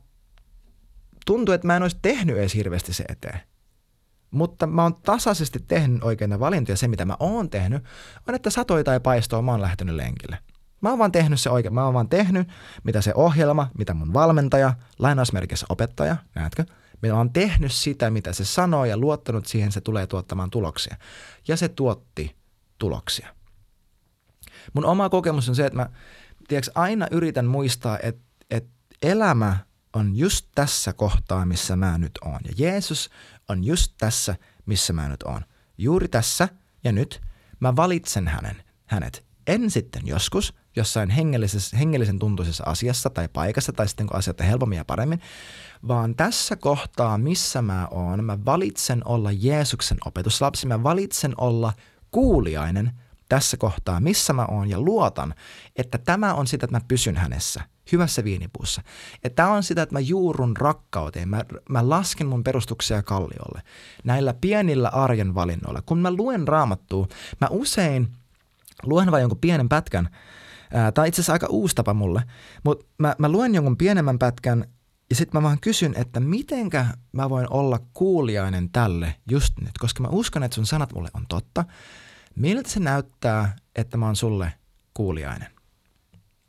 tuntuu, 1.26 1.54
että 1.54 1.68
mä 1.68 1.76
en 1.76 1.82
olisi 1.82 1.98
tehnyt 2.02 2.38
edes 2.38 2.56
hirveästi 2.56 2.94
se 2.94 3.06
eteen. 3.10 3.40
Mutta 4.32 4.68
mä 4.68 4.84
oon 4.84 4.96
tasaisesti 4.96 5.60
tehnyt 5.68 6.04
oikeita 6.04 6.40
valintoja. 6.40 6.78
Se, 6.78 6.88
mitä 6.88 7.06
mä 7.06 7.16
oon 7.20 7.50
tehnyt, 7.50 7.84
on, 8.28 8.36
että 8.36 8.50
satoi 8.50 8.84
tai 8.84 9.00
paistoa 9.00 9.42
mä 9.42 9.52
oon 9.52 9.62
lähtenyt 9.62 9.96
lenkille. 9.96 10.38
Mä 10.84 10.90
oon 10.90 11.00
vaan 11.00 11.12
tehnyt 11.12 11.40
se 11.40 11.50
oikein. 11.50 11.74
Mä 11.74 11.86
oon 11.86 11.94
vaan 11.94 12.10
tehnyt, 12.10 12.48
mitä 12.84 13.02
se 13.02 13.12
ohjelma, 13.16 13.70
mitä 13.78 13.94
mun 13.94 14.14
valmentaja, 14.14 14.74
lainausmerkissä 15.00 15.66
opettaja, 15.70 16.16
näetkö, 16.36 16.66
minä 17.02 17.16
olen 17.16 17.34
tehnyt 17.34 17.72
sitä, 17.72 18.10
mitä 18.10 18.34
se 18.34 18.46
sanoo 18.46 18.86
ja 18.86 18.98
luottanut 18.98 19.46
siihen, 19.46 19.72
se 19.72 19.82
tulee 19.82 20.08
tuottamaan 20.08 20.50
tuloksia. 20.50 20.96
Ja 21.48 21.58
se 21.58 21.70
tuotti 21.70 22.36
tuloksia. 22.78 23.36
Mun 24.74 24.86
oma 24.86 25.10
kokemus 25.10 25.50
on 25.50 25.56
se, 25.56 25.66
että 25.66 25.78
mä 25.78 25.90
tiedätkö, 26.48 26.72
aina 26.76 27.08
yritän 27.12 27.46
muistaa, 27.46 28.00
että, 28.04 28.22
että 28.50 28.72
elämä 29.02 29.58
on 29.94 30.16
just 30.16 30.48
tässä 30.56 30.94
kohtaa, 30.94 31.46
missä 31.46 31.76
mä 31.76 31.98
nyt 31.98 32.20
oon. 32.26 32.40
Ja 32.46 32.54
Jeesus 32.58 33.10
on 33.50 33.64
just 33.64 33.94
tässä, 33.98 34.36
missä 34.66 34.94
mä 34.94 35.10
nyt 35.10 35.24
oon. 35.24 35.42
Juuri 35.78 36.08
tässä 36.08 36.50
ja 36.84 36.92
nyt 36.92 37.22
mä 37.60 37.76
valitsen 37.76 38.28
hänen. 38.28 38.64
hänet. 38.86 39.33
En 39.48 39.72
sitten 39.72 40.02
joskus 40.06 40.54
jossain 40.76 41.10
hengellisessä, 41.10 41.78
hengellisen 41.78 42.20
tuntuisessa 42.20 42.64
asiassa 42.68 43.10
tai 43.10 43.28
paikassa 43.34 43.74
tai 43.74 43.88
sitten 43.88 44.08
kun 44.08 44.18
asiat 44.18 44.40
on 44.40 44.46
helpommin 44.46 44.78
ja 44.78 44.86
paremmin, 44.86 45.22
vaan 45.88 46.16
tässä 46.16 46.56
kohtaa, 46.56 47.18
missä 47.18 47.62
mä 47.62 47.88
oon, 47.92 48.24
mä 48.24 48.38
valitsen 48.46 49.08
olla 49.08 49.30
Jeesuksen 49.32 49.98
opetuslapsi, 50.06 50.68
mä 50.68 50.84
valitsen 50.84 51.34
olla 51.38 51.74
kuuliainen 52.12 52.92
tässä 53.30 53.58
kohtaa, 53.58 54.00
missä 54.00 54.34
mä 54.34 54.46
oon 54.46 54.70
ja 54.70 54.80
luotan, 54.80 55.36
että 55.76 55.98
tämä 55.98 56.34
on 56.34 56.48
sitä, 56.48 56.66
että 56.66 56.78
mä 56.78 56.86
pysyn 56.88 57.16
hänessä 57.16 57.62
hyvässä 57.92 58.24
viinipuussa. 58.24 58.82
Että 59.24 59.36
tämä 59.36 59.50
on 59.50 59.64
sitä, 59.64 59.82
että 59.82 59.96
mä 59.96 60.00
juurun 60.00 60.58
rakkauteen, 60.58 61.30
mä, 61.30 61.46
mä 61.70 61.90
lasken 61.90 62.28
mun 62.28 62.44
perustuksia 62.44 63.04
kalliolle 63.04 63.62
näillä 64.04 64.34
pienillä 64.34 64.90
arjen 64.90 65.36
valinnoilla. 65.36 65.82
Kun 65.82 66.00
mä 66.00 66.12
luen 66.12 66.48
raamattua, 66.48 67.08
mä 67.42 67.48
usein 67.50 68.08
luen 68.84 69.12
vain 69.12 69.22
jonkun 69.22 69.40
pienen 69.42 69.70
pätkän, 69.70 70.10
Tämä 70.74 71.04
on 71.04 71.08
itse 71.08 71.22
asiassa 71.22 71.34
aika 71.34 71.48
uusi 71.50 71.76
tapa 71.76 71.94
mulle, 71.94 72.24
mutta 72.64 72.86
mä, 72.98 73.16
mä 73.18 73.30
luen 73.30 73.56
jonkun 73.56 73.78
pienemmän 73.78 74.20
pätkän 74.20 74.66
ja 75.10 75.16
sitten 75.16 75.42
mä 75.42 75.48
vaan 75.48 75.60
kysyn, 75.60 75.94
että 75.98 76.20
mitenkä 76.20 76.86
mä 77.12 77.30
voin 77.30 77.48
olla 77.50 77.80
kuuliainen 77.94 78.70
tälle 78.70 79.16
just 79.32 79.54
nyt, 79.62 79.78
koska 79.80 80.04
mä 80.04 80.08
uskon, 80.12 80.44
että 80.44 80.56
sun 80.56 80.66
sanat 80.66 80.94
mulle 80.94 81.10
on 81.14 81.26
totta. 81.30 81.66
Miltä 82.36 82.70
se 82.70 82.80
näyttää, 82.80 83.56
että 83.76 83.98
mä 83.98 84.06
oon 84.06 84.16
sulle 84.16 84.54
kuuliainen? 84.94 85.48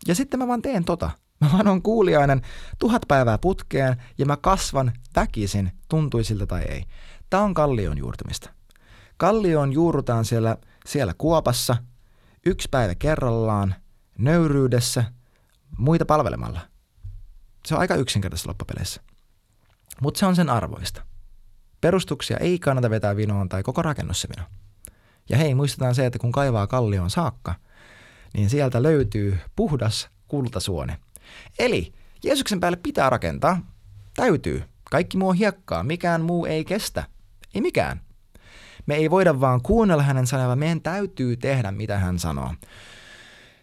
Ja 0.09 0.15
sitten 0.15 0.41
mä 0.41 0.49
vaan 0.49 0.63
teen 0.63 0.85
tota. 0.85 1.11
Mä 1.41 1.51
vaan 1.53 1.69
on 1.69 1.83
kuuliainen 1.83 2.43
tuhat 2.79 3.03
päivää 3.09 3.39
putkeen 3.39 3.97
ja 4.19 4.27
mä 4.27 4.37
kasvan 4.37 4.93
väkisin, 5.17 5.73
tuntui 5.89 6.25
siltä 6.25 6.47
tai 6.47 6.63
ei. 6.63 6.85
Tämä 7.31 7.43
on 7.43 7.55
kallion 7.55 7.99
juurtumista. 7.99 8.51
Kallioon 9.17 9.73
juurrutaan 9.73 10.25
siellä, 10.25 10.57
siellä 10.87 11.15
kuopassa, 11.19 11.77
yksi 12.47 12.69
päivä 12.71 12.95
kerrallaan, 12.95 13.75
nöyryydessä, 14.19 15.05
muita 15.79 16.05
palvelemalla. 16.05 16.61
Se 17.67 17.75
on 17.75 17.81
aika 17.81 17.95
yksinkertaisessa 17.95 18.49
loppupeleissä. 18.49 19.01
Mutta 20.01 20.19
se 20.19 20.27
on 20.27 20.37
sen 20.37 20.51
arvoista. 20.51 21.03
Perustuksia 21.81 22.37
ei 22.37 22.59
kannata 22.59 22.91
vetää 22.91 23.17
vinoon 23.17 23.49
tai 23.49 23.63
koko 23.63 23.83
rakennus 23.83 24.21
se 24.21 24.29
vino. 24.37 24.49
Ja 25.29 25.37
hei, 25.37 25.55
muistetaan 25.55 25.95
se, 25.95 26.07
että 26.07 26.19
kun 26.19 26.33
kaivaa 26.33 26.67
kallioon 26.67 27.11
saakka, 27.11 27.55
niin 28.35 28.51
sieltä 28.51 28.83
löytyy 28.83 29.39
puhdas 29.57 30.09
kultasuone. 30.29 30.99
Eli 31.59 31.93
Jeesuksen 32.25 32.61
päälle 32.61 32.79
pitää 32.83 33.11
rakentaa, 33.11 33.61
täytyy. 34.17 34.65
Kaikki 34.91 35.17
muu 35.17 35.29
on 35.29 35.37
hiekkaa, 35.37 35.83
mikään 35.83 36.23
muu 36.23 36.47
ei 36.47 36.65
kestä. 36.65 37.05
Ei 37.55 37.61
mikään. 37.61 38.01
Me 38.87 38.95
ei 38.95 39.11
voida 39.11 39.41
vaan 39.41 39.63
kuunnella 39.63 40.03
hänen 40.03 40.27
sanaa, 40.27 40.57
meidän 40.57 40.81
täytyy 40.81 41.37
tehdä, 41.37 41.73
mitä 41.73 41.99
hän 41.99 42.19
sanoo. 42.19 42.55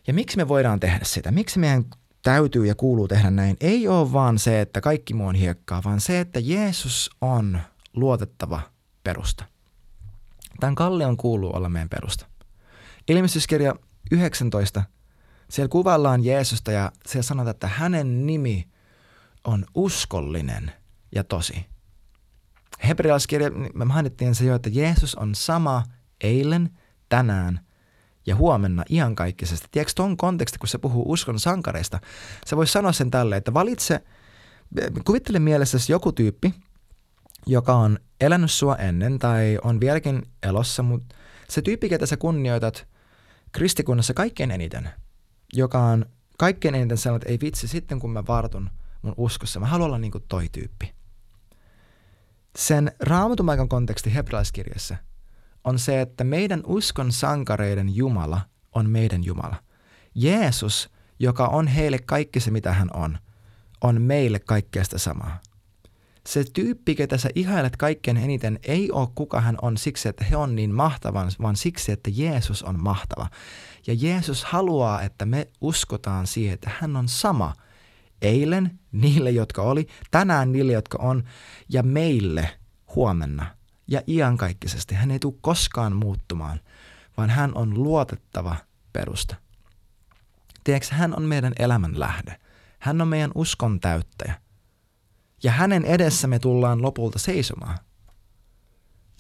Ja 0.08 0.14
miksi 0.14 0.38
me 0.38 0.48
voidaan 0.48 0.80
tehdä 0.80 1.00
sitä? 1.04 1.32
Miksi 1.32 1.60
meidän 1.60 1.86
täytyy 2.24 2.66
ja 2.66 2.76
kuuluu 2.76 3.08
tehdä 3.08 3.32
näin? 3.32 3.58
Ei 3.62 3.88
ole 3.88 4.14
vaan 4.14 4.40
se, 4.40 4.62
että 4.62 4.82
kaikki 4.82 5.14
muu 5.14 5.28
on 5.28 5.36
hiekkaa, 5.36 5.82
vaan 5.86 6.02
se, 6.02 6.20
että 6.20 6.40
Jeesus 6.40 7.10
on 7.22 7.60
luotettava 7.94 8.62
perusta. 9.04 9.46
Tämän 10.60 10.76
kallion 10.76 11.18
kuuluu 11.18 11.56
olla 11.56 11.70
meidän 11.70 11.90
perusta. 11.90 12.26
Ilmestyskirja 13.08 13.76
19, 14.12 14.84
siellä 15.50 15.70
kuvaillaan 15.70 16.24
Jeesusta 16.24 16.72
ja 16.72 16.92
siellä 17.08 17.24
sanotaan, 17.24 17.52
että 17.52 17.68
hänen 17.68 18.28
nimi 18.28 18.68
on 19.44 19.66
uskollinen 19.76 20.72
ja 21.16 21.24
tosi. 21.24 21.66
Hebrealaiskirja, 22.88 23.52
me 23.74 23.86
mainittiin 23.86 24.36
se 24.36 24.46
jo, 24.46 24.56
että 24.56 24.70
Jeesus 24.74 25.16
on 25.16 25.36
sama 25.36 25.84
eilen, 26.24 26.70
tänään 27.10 27.60
ja 28.26 28.36
huomenna 28.36 28.84
iankaikkisesti. 28.90 29.68
Tiedätkö 29.72 29.94
tuon 29.96 30.18
konteksti, 30.18 30.60
kun 30.60 30.68
se 30.68 30.78
puhuu 30.78 31.12
uskon 31.12 31.40
sankareista, 31.40 32.00
se 32.46 32.58
voisi 32.58 32.74
sanoa 32.74 32.92
sen 32.92 33.12
tälle, 33.12 33.38
että 33.38 33.54
valitse, 33.54 34.04
kuvittele 35.06 35.40
mielessäsi 35.40 35.92
joku 35.92 36.12
tyyppi, 36.12 36.54
joka 37.48 37.74
on 37.74 38.00
elänyt 38.22 38.52
sua 38.52 38.76
ennen 38.76 39.20
tai 39.20 39.58
on 39.64 39.80
vieläkin 39.80 40.24
elossa, 40.44 40.84
mutta 40.84 41.16
se 41.50 41.62
tyyppi, 41.62 41.90
ketä 41.90 42.06
sä 42.06 42.18
kunnioitat 42.18 42.88
kristikunnassa 43.52 44.14
kaikkein 44.14 44.52
eniten, 44.52 44.90
joka 45.54 45.80
on 45.80 46.06
kaikkein 46.38 46.76
eniten 46.76 46.98
sellainen, 46.98 47.22
että 47.22 47.32
ei 47.32 47.40
vitsi, 47.42 47.68
sitten 47.68 48.00
kun 48.00 48.12
mä 48.12 48.24
vartun 48.28 48.70
mun 49.02 49.14
uskossa, 49.18 49.60
mä 49.60 49.66
haluan 49.66 49.88
olla 49.88 49.98
niin 49.98 50.12
kuin 50.12 50.24
toi 50.28 50.50
tyyppi. 50.52 51.01
Sen 52.56 52.92
raamatumaikan 53.00 53.70
konteksti 53.70 54.14
hebrealaiskirjassa 54.14 54.98
on 55.64 55.80
se, 55.80 56.02
että 56.02 56.24
meidän 56.24 56.62
uskon 56.66 57.12
sankareiden 57.12 57.96
Jumala 57.96 58.42
on 58.76 58.90
meidän 58.90 59.24
Jumala. 59.24 59.56
Jeesus, 60.16 60.90
joka 61.20 61.48
on 61.48 61.68
heille 61.68 62.00
kaikki 62.00 62.40
se, 62.40 62.52
mitä 62.52 62.74
hän 62.74 62.90
on, 62.94 63.18
on 63.82 64.02
meille 64.02 64.40
kaikkea 64.40 64.84
sitä 64.84 64.98
samaa. 64.98 65.40
Se 66.28 66.44
tyyppi, 66.54 66.96
ketä 66.96 67.18
sä 67.18 67.30
ihailet 67.36 67.78
kaikkein 67.78 68.18
eniten, 68.18 68.60
ei 68.64 68.92
ole 68.92 69.08
kuka 69.16 69.42
hän 69.42 69.58
on 69.62 69.78
siksi, 69.78 70.10
että 70.10 70.24
he 70.24 70.36
on 70.36 70.56
niin 70.56 70.74
mahtavan, 70.74 71.32
vaan 71.42 71.56
siksi, 71.56 71.92
että 71.92 72.10
Jeesus 72.14 72.64
on 72.64 72.84
mahtava. 72.84 73.28
Ja 73.88 73.94
Jeesus 73.94 74.44
haluaa, 74.44 75.02
että 75.02 75.26
me 75.26 75.48
uskotaan 75.62 76.28
siihen, 76.28 76.54
että 76.54 76.72
hän 76.80 76.96
on 76.96 77.08
sama 77.08 77.54
eilen 78.22 78.80
niille, 78.92 79.32
jotka 79.32 79.62
oli, 79.62 79.88
tänään 80.12 80.52
niille, 80.52 80.72
jotka 80.74 80.98
on, 81.02 81.24
ja 81.70 81.84
meille 81.84 82.60
huomenna 82.96 83.46
ja 83.88 84.02
iankaikkisesti. 84.08 84.96
Hän 84.96 85.12
ei 85.12 85.20
tule 85.20 85.34
koskaan 85.42 85.96
muuttumaan, 85.96 86.60
vaan 87.18 87.30
hän 87.30 87.52
on 87.56 87.84
luotettava 87.84 88.56
perusta. 88.94 89.36
Tiedätkö, 90.64 90.96
hän 90.96 91.18
on 91.18 91.24
meidän 91.24 91.54
elämän 91.60 92.00
lähde. 92.00 92.40
Hän 92.80 93.02
on 93.02 93.08
meidän 93.08 93.32
uskon 93.36 93.80
täyttäjä. 93.80 94.42
Ja 95.44 95.52
hänen 95.52 95.86
edessä 95.86 96.28
me 96.28 96.40
tullaan 96.40 96.82
lopulta 96.82 97.20
seisomaan. 97.20 97.78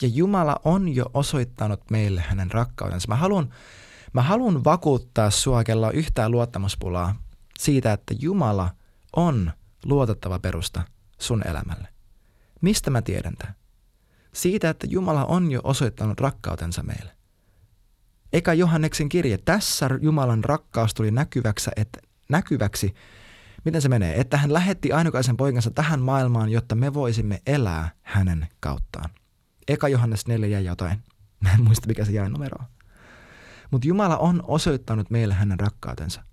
Ja 0.01 0.07
Jumala 0.07 0.55
on 0.63 0.95
jo 0.95 1.05
osoittanut 1.13 1.91
meille 1.91 2.21
hänen 2.21 2.51
rakkautensa. 2.51 3.07
Mä 3.07 3.15
haluan, 3.15 3.53
mä 4.13 4.21
haluan 4.21 4.63
vakuuttaa 4.63 5.29
sua, 5.29 5.63
yhtään 5.93 6.31
luottamuspulaa, 6.31 7.15
siitä, 7.59 7.93
että 7.93 8.13
Jumala 8.19 8.69
on 9.15 9.51
luotettava 9.85 10.39
perusta 10.39 10.81
sun 11.19 11.47
elämälle. 11.47 11.87
Mistä 12.61 12.89
mä 12.89 13.01
tiedän 13.01 13.33
tämän? 13.37 13.55
Siitä, 14.33 14.69
että 14.69 14.87
Jumala 14.89 15.25
on 15.25 15.51
jo 15.51 15.61
osoittanut 15.63 16.19
rakkautensa 16.19 16.83
meille. 16.83 17.11
Eka 18.33 18.53
Johanneksen 18.53 19.09
kirje, 19.09 19.37
tässä 19.37 19.89
Jumalan 20.01 20.43
rakkaus 20.43 20.93
tuli 20.93 21.11
näkyväksi, 21.11 21.71
että, 21.75 21.99
näkyväksi, 22.29 22.93
miten 23.65 23.81
se 23.81 23.89
menee, 23.89 24.19
että 24.19 24.37
hän 24.37 24.53
lähetti 24.53 24.91
ainokaisen 24.91 25.37
poikansa 25.37 25.71
tähän 25.71 26.01
maailmaan, 26.01 26.49
jotta 26.49 26.75
me 26.75 26.93
voisimme 26.93 27.41
elää 27.45 27.91
hänen 28.01 28.47
kauttaan. 28.59 29.09
Eka 29.67 29.87
Johannes 29.87 30.27
4 30.27 30.47
ja 30.47 30.59
jotain. 30.59 30.99
Mä 31.43 31.53
en 31.53 31.63
muista, 31.63 31.87
mikä 31.87 32.05
se 32.05 32.11
jäi 32.11 32.29
numero 32.29 32.57
Mutta 33.71 33.87
Jumala 33.87 34.17
on 34.17 34.43
osoittanut 34.47 35.09
meille 35.09 35.33
hänen 35.33 35.59
rakkautensa. 35.59 36.23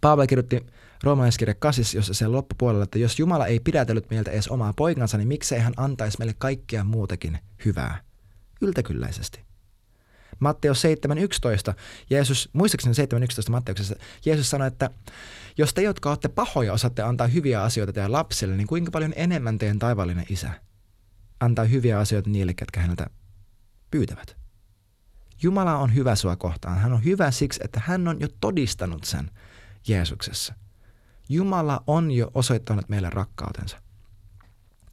Paavali 0.00 0.26
kirjoitti 0.26 0.66
roomalaiskirja 1.02 1.54
8, 1.54 1.84
jossa 1.94 2.14
se 2.14 2.26
loppupuolella, 2.26 2.84
että 2.84 2.98
jos 2.98 3.18
Jumala 3.18 3.46
ei 3.46 3.60
pidätellyt 3.60 4.10
meiltä 4.10 4.30
edes 4.30 4.48
omaa 4.48 4.72
poikansa, 4.72 5.18
niin 5.18 5.28
miksei 5.28 5.60
hän 5.60 5.74
antaisi 5.76 6.18
meille 6.18 6.34
kaikkea 6.38 6.84
muutakin 6.84 7.38
hyvää? 7.64 8.00
Yltäkylläisesti. 8.60 9.40
Matteus 10.38 10.82
7.11, 11.68 11.74
Jeesus, 12.10 12.50
muistaakseni 12.52 12.94
7.11 12.94 13.50
Matteuksessa, 13.50 13.94
Jeesus 14.24 14.50
sanoi, 14.50 14.66
että 14.66 14.90
jos 15.58 15.74
te, 15.74 15.82
jotka 15.82 16.08
olette 16.08 16.28
pahoja, 16.28 16.72
osaatte 16.72 17.02
antaa 17.02 17.26
hyviä 17.26 17.62
asioita 17.62 17.92
teidän 17.92 18.12
lapsille, 18.12 18.56
niin 18.56 18.66
kuinka 18.66 18.90
paljon 18.90 19.12
enemmän 19.16 19.58
teidän 19.58 19.78
taivallinen 19.78 20.26
isä 20.28 20.50
antaa 21.40 21.64
hyviä 21.64 21.98
asioita 21.98 22.30
niille, 22.30 22.54
ketkä 22.54 22.80
häneltä 22.80 23.06
pyytävät. 23.90 24.36
Jumala 25.42 25.76
on 25.76 25.94
hyvä 25.94 26.16
sua 26.16 26.36
kohtaan. 26.36 26.78
Hän 26.78 26.92
on 26.92 27.04
hyvä 27.04 27.30
siksi, 27.30 27.60
että 27.64 27.80
hän 27.84 28.08
on 28.08 28.20
jo 28.20 28.28
todistanut 28.40 29.04
sen 29.04 29.30
Jeesuksessa. 29.88 30.54
Jumala 31.32 31.82
on 31.86 32.10
jo 32.10 32.30
osoittanut 32.34 32.88
meille 32.88 33.10
rakkautensa. 33.10 33.78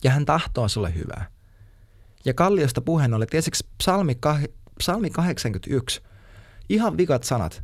Ja 0.03 0.11
hän 0.11 0.25
tahtoo 0.25 0.67
sulle 0.67 0.95
hyvää. 0.95 1.27
Ja 2.25 2.33
kalliosta 2.33 2.81
puheen 2.81 3.13
oli, 3.13 3.25
tiesitkö 3.25 3.57
psalmi, 3.77 4.17
psalmi 4.79 5.09
81, 5.09 6.01
ihan 6.69 6.97
vikat 6.97 7.23
sanat 7.23 7.63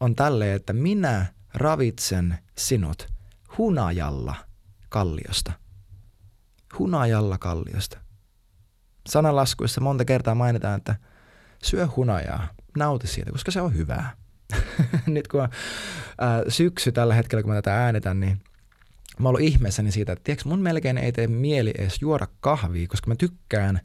on 0.00 0.14
tälle, 0.14 0.54
että 0.54 0.72
minä 0.72 1.26
ravitsen 1.54 2.38
sinut 2.58 3.08
hunajalla 3.58 4.34
kalliosta. 4.88 5.52
Hunajalla 6.78 7.38
kalliosta. 7.38 7.98
Sanalaskuissa 9.08 9.80
monta 9.80 10.04
kertaa 10.04 10.34
mainitaan, 10.34 10.76
että 10.76 10.96
syö 11.62 11.88
hunajaa, 11.96 12.48
nauti 12.76 13.06
siitä, 13.06 13.32
koska 13.32 13.50
se 13.50 13.60
on 13.60 13.74
hyvää. 13.74 14.16
nyt 15.06 15.28
kun 15.28 15.40
on 15.40 15.48
ää, 16.18 16.42
syksy 16.48 16.92
tällä 16.92 17.14
hetkellä, 17.14 17.42
kun 17.42 17.50
mä 17.50 17.54
tätä 17.54 17.84
äänetän, 17.84 18.20
niin 18.20 18.40
mä 19.18 19.28
oon 19.28 19.40
ihmeessäni 19.40 19.92
siitä, 19.92 20.12
että 20.12 20.24
tiiäks, 20.24 20.44
mun 20.44 20.60
melkein 20.60 20.98
ei 20.98 21.12
tee 21.12 21.26
mieli 21.26 21.72
edes 21.78 21.98
juoda 22.00 22.26
kahvia, 22.40 22.88
koska 22.88 23.08
mä 23.08 23.14
tykkään 23.14 23.80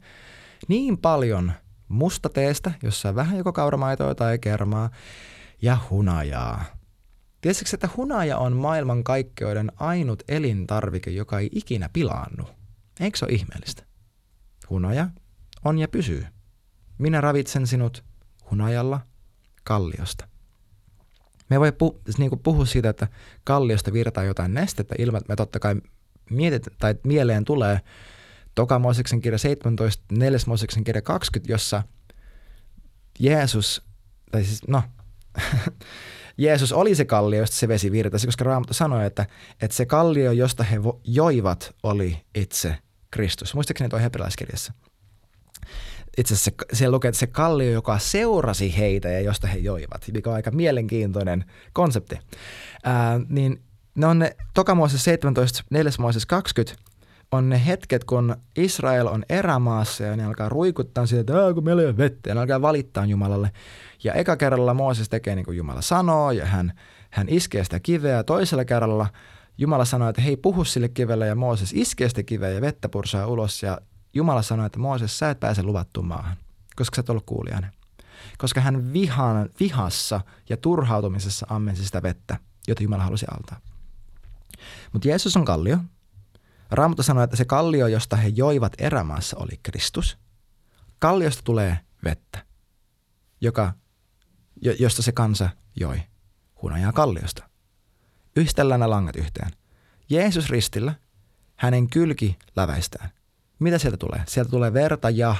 niin 0.68 0.98
paljon 0.98 1.52
mustateestä, 1.88 2.72
jossa 2.82 3.08
on 3.08 3.14
vähän 3.14 3.38
joko 3.38 3.52
kauramaitoa 3.52 4.14
tai 4.14 4.38
kermaa, 4.38 4.90
ja 5.62 5.78
hunajaa. 5.90 6.64
Tiesitkö, 7.40 7.76
että 7.76 7.88
hunaja 7.96 8.38
on 8.38 8.52
maailman 8.56 9.04
kaikkeuden 9.04 9.72
ainut 9.76 10.22
elintarvike, 10.28 11.10
joka 11.10 11.38
ei 11.38 11.48
ikinä 11.52 11.90
pilaannu? 11.92 12.48
Eikö 13.00 13.18
se 13.18 13.24
ole 13.24 13.32
ihmeellistä? 13.32 13.82
Hunaja 14.70 15.08
on 15.64 15.78
ja 15.78 15.88
pysyy. 15.88 16.26
Minä 16.98 17.20
ravitsen 17.20 17.66
sinut 17.66 18.04
hunajalla 18.50 19.00
kalliosta. 19.64 20.28
Me 21.50 21.60
voi 21.60 21.70
pu- 21.70 22.00
niin 22.18 22.30
kuin 22.30 22.40
puhua 22.40 22.66
siitä, 22.66 22.88
että 22.88 23.08
kalliosta 23.44 23.92
virtaa 23.92 24.24
jotain 24.24 24.54
nestettä 24.54 24.94
ilman, 24.98 25.18
että 25.18 25.32
me 25.32 25.36
totta 25.36 25.58
kai 25.58 25.74
mietit, 26.30 26.66
tai 26.78 26.94
mieleen 27.04 27.44
tulee 27.44 27.80
Toka 28.54 28.78
Mooseksen 28.78 29.20
kirja 29.20 29.38
17, 29.38 30.04
4 30.12 30.38
Mooseksen 30.46 30.84
kirja 30.84 31.02
20, 31.02 31.52
jossa 31.52 31.82
Jeesus, 33.18 33.82
tai 34.30 34.44
siis 34.44 34.68
no, 34.68 34.82
Jeesus 36.38 36.72
oli 36.72 36.94
se 36.94 37.04
kallio, 37.04 37.40
josta 37.40 37.56
se 37.56 37.68
vesi 37.68 37.92
virtasi, 37.92 38.26
koska 38.26 38.44
Raamattu 38.44 38.74
sanoi, 38.74 39.06
että, 39.06 39.26
että 39.62 39.76
se 39.76 39.86
kallio, 39.86 40.32
josta 40.32 40.62
he 40.62 40.76
joivat, 41.04 41.74
oli 41.82 42.22
itse 42.34 42.78
Kristus. 43.10 43.54
Muistaakseni 43.54 43.88
tuo 43.88 43.98
hebrealaiskirjassa? 43.98 44.72
Itse 46.18 46.34
asiassa 46.34 46.50
siellä 46.72 46.94
lukee, 46.94 47.08
että 47.08 47.18
se 47.18 47.26
kallio, 47.26 47.70
joka 47.70 47.98
seurasi 47.98 48.78
heitä 48.78 49.08
ja 49.08 49.20
josta 49.20 49.46
he 49.46 49.58
joivat, 49.58 50.04
mikä 50.12 50.30
on 50.30 50.36
aika 50.36 50.50
mielenkiintoinen 50.50 51.44
konsepti. 51.72 52.18
Ää, 52.84 53.20
niin 53.28 53.62
ne 53.94 54.06
on 54.06 54.18
ne 54.18 54.36
Toka 54.54 54.76
17, 54.88 55.64
4 55.70 55.92
20, 56.28 56.86
on 57.30 57.48
ne 57.48 57.66
hetket, 57.66 58.04
kun 58.04 58.36
Israel 58.56 59.06
on 59.06 59.24
erämaassa 59.28 60.04
ja 60.04 60.16
ne 60.16 60.24
alkaa 60.24 60.48
ruikuttaa 60.48 61.06
siitä, 61.06 61.20
että 61.20 61.54
kun 61.54 61.64
meillä 61.64 61.82
ei 61.82 61.88
ole 61.88 61.96
vettä, 61.96 62.30
ja 62.30 62.34
ne 62.34 62.40
alkaa 62.40 62.62
valittaa 62.62 63.04
Jumalalle. 63.04 63.50
Ja 64.04 64.14
eka 64.14 64.36
kerralla 64.36 64.74
Mooses 64.74 65.08
tekee 65.08 65.34
niin 65.34 65.44
kuin 65.44 65.56
Jumala 65.56 65.82
sanoo, 65.82 66.30
ja 66.30 66.46
hän, 66.46 66.72
hän 67.10 67.28
iskee 67.28 67.64
sitä 67.64 67.80
kiveä. 67.80 68.24
Toisella 68.24 68.64
kerralla 68.64 69.06
Jumala 69.58 69.84
sanoo, 69.84 70.08
että 70.08 70.22
hei, 70.22 70.36
puhu 70.36 70.64
sille 70.64 70.88
kivelle, 70.88 71.26
ja 71.26 71.34
Mooses 71.34 71.72
iskee 71.72 72.08
sitä 72.08 72.22
kiveä 72.22 72.50
ja 72.50 72.60
vettä 72.60 72.88
pursaa 72.88 73.26
ulos. 73.26 73.62
Ja 73.62 73.78
Jumala 74.16 74.42
sanoo, 74.42 74.66
että 74.66 74.78
Mooses, 74.78 75.18
sä 75.18 75.30
et 75.30 75.40
pääse 75.40 75.62
luvattuun 75.62 76.06
maahan, 76.06 76.36
koska 76.76 76.96
sä 76.96 77.00
et 77.00 77.10
ollut 77.10 77.26
kuulijainen. 77.26 77.72
Koska 78.38 78.60
hän 78.60 78.92
vihan, 78.92 79.50
vihassa 79.60 80.20
ja 80.48 80.56
turhautumisessa 80.56 81.46
ammensi 81.48 81.84
sitä 81.84 82.02
vettä, 82.02 82.38
jota 82.68 82.82
Jumala 82.82 83.02
halusi 83.02 83.26
altaa. 83.30 83.60
Mutta 84.92 85.08
Jeesus 85.08 85.36
on 85.36 85.44
kallio, 85.44 85.78
Raamattu 86.70 87.02
sanoi, 87.02 87.24
että 87.24 87.36
se 87.36 87.44
kallio, 87.44 87.86
josta 87.86 88.16
he 88.16 88.28
joivat 88.28 88.72
erämaassa, 88.78 89.36
oli 89.36 89.60
Kristus. 89.62 90.18
Kalliosta 90.98 91.42
tulee 91.42 91.78
vettä, 92.04 92.46
joka, 93.40 93.72
josta 94.78 95.02
se 95.02 95.12
kansa 95.12 95.50
joi. 95.80 96.02
Hunajaa 96.62 96.92
kalliosta. 96.92 97.48
Yhdistellään 98.36 98.80
nämä 98.80 98.90
langat 98.90 99.16
yhteen. 99.16 99.50
Jeesus 100.10 100.50
ristillä, 100.50 100.94
hänen 101.56 101.90
kylki 101.90 102.38
läväistään. 102.56 103.10
Mitä 103.58 103.78
sieltä 103.78 103.96
tulee? 103.96 104.22
Sieltä 104.26 104.50
tulee 104.50 104.72
verta 104.72 105.10
ja 105.10 105.36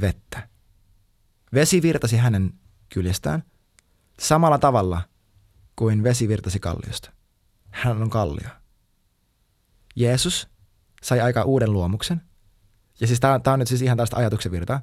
vettä. 0.00 0.48
Vesi 1.54 1.82
virtasi 1.82 2.16
hänen 2.16 2.52
kyljestään 2.88 3.42
samalla 4.20 4.58
tavalla 4.58 5.02
kuin 5.76 6.02
vesi 6.02 6.28
virtasi 6.28 6.60
kalliosta. 6.60 7.12
Hän 7.70 8.02
on 8.02 8.10
kallio. 8.10 8.48
Jeesus 9.96 10.48
sai 11.02 11.20
aika 11.20 11.42
uuden 11.42 11.72
luomuksen. 11.72 12.22
Ja 13.00 13.06
siis 13.06 13.20
tämä 13.20 13.40
on 13.46 13.58
nyt 13.58 13.68
siis 13.68 13.82
ihan 13.82 13.96
tästä 13.96 14.16
ajatuksen 14.16 14.52
virtaa. 14.52 14.82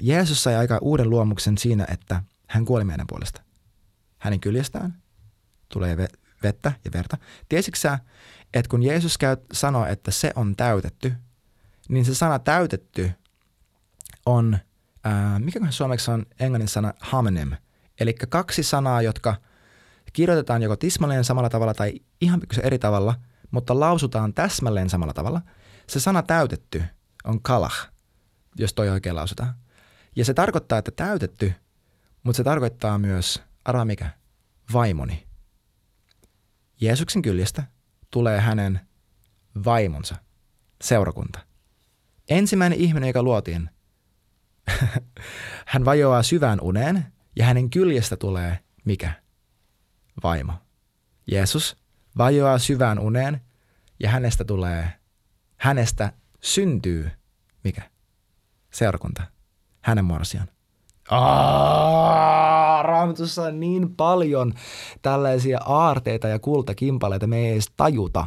Jeesus 0.00 0.42
sai 0.42 0.56
aika 0.56 0.78
uuden 0.82 1.10
luomuksen 1.10 1.58
siinä, 1.58 1.86
että 1.90 2.22
hän 2.48 2.64
kuoli 2.64 2.84
meidän 2.84 3.06
puolesta. 3.06 3.42
Hänen 4.18 4.40
kyljestään 4.40 5.02
tulee 5.68 5.96
vettä 6.42 6.72
ja 6.84 6.90
verta. 6.94 7.18
Tiesitkö 7.48 7.80
sä, 7.80 7.98
että 8.54 8.68
kun 8.68 8.82
Jeesus 8.82 9.18
käy, 9.18 9.36
sanoo, 9.52 9.86
että 9.86 10.10
se 10.10 10.32
on 10.34 10.56
täytetty, 10.56 11.14
niin 11.88 12.04
se 12.04 12.14
sana 12.14 12.38
täytetty 12.38 13.10
on, 14.26 14.58
ää, 15.04 15.38
mikä 15.38 15.60
suomeksi 15.70 16.10
on 16.10 16.26
englannin 16.40 16.68
sana 16.68 16.94
homonym, 17.12 17.52
eli 18.00 18.14
kaksi 18.14 18.62
sanaa, 18.62 19.02
jotka 19.02 19.36
kirjoitetaan 20.12 20.62
joko 20.62 20.76
tismalleen 20.76 21.24
samalla 21.24 21.50
tavalla 21.50 21.74
tai 21.74 22.00
ihan 22.20 22.40
pikkusen 22.40 22.64
eri 22.64 22.78
tavalla– 22.78 23.14
mutta 23.54 23.80
lausutaan 23.80 24.34
täsmälleen 24.34 24.90
samalla 24.90 25.12
tavalla. 25.12 25.42
Se 25.88 26.00
sana 26.00 26.22
täytetty 26.22 26.84
on 27.24 27.42
kalah, 27.42 27.92
jos 28.56 28.74
toi 28.74 28.88
oikein 28.88 29.16
lausutaan. 29.16 29.54
Ja 30.16 30.24
se 30.24 30.34
tarkoittaa, 30.34 30.78
että 30.78 30.90
täytetty, 30.90 31.52
mutta 32.22 32.36
se 32.36 32.44
tarkoittaa 32.44 32.98
myös, 32.98 33.42
arvaa 33.64 33.84
mikä, 33.84 34.10
vaimoni. 34.72 35.26
Jeesuksen 36.80 37.22
kyljestä 37.22 37.62
tulee 38.10 38.40
hänen 38.40 38.80
vaimonsa, 39.64 40.16
seurakunta. 40.82 41.38
Ensimmäinen 42.28 42.78
ihminen, 42.78 43.06
joka 43.06 43.22
luotiin, 43.22 43.70
hän 45.66 45.84
vajoaa 45.84 46.22
syvään 46.22 46.60
uneen 46.60 47.06
ja 47.36 47.44
hänen 47.44 47.70
kyljestä 47.70 48.16
tulee 48.16 48.58
mikä? 48.84 49.12
Vaimo. 50.22 50.52
Jeesus 51.26 51.76
vajoaa 52.18 52.58
syvään 52.58 52.98
uneen 52.98 53.40
ja 54.00 54.10
hänestä 54.10 54.44
tulee, 54.44 54.92
hänestä 55.56 56.12
syntyy, 56.40 57.10
mikä? 57.64 57.82
Seurakunta. 58.70 59.22
Hänen 59.80 60.04
morsian. 60.04 60.48
Raamatussa 62.82 63.42
on 63.42 63.60
niin 63.60 63.96
paljon 63.96 64.54
tällaisia 65.02 65.58
aarteita 65.64 66.28
ja 66.28 66.38
kultakimpaleita, 66.38 67.26
me 67.26 67.38
ei 67.38 67.52
edes 67.52 67.72
tajuta. 67.76 68.26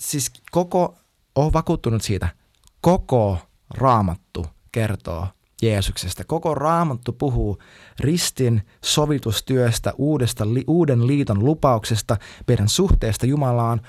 Siis 0.00 0.30
koko, 0.50 0.96
on 1.34 1.52
vakuuttunut 1.52 2.02
siitä, 2.02 2.28
koko 2.86 3.38
raamattu 3.74 4.46
kertoo 4.72 5.28
Jeesuksesta. 5.62 6.24
Koko 6.24 6.54
raamattu 6.54 7.12
puhuu 7.12 7.58
ristin 8.00 8.62
sovitustyöstä, 8.84 9.92
uudesta, 9.98 10.44
uuden 10.66 11.06
liiton 11.06 11.44
lupauksesta, 11.44 12.16
meidän 12.48 12.68
suhteesta 12.68 13.26
Jumalaan. 13.26 13.80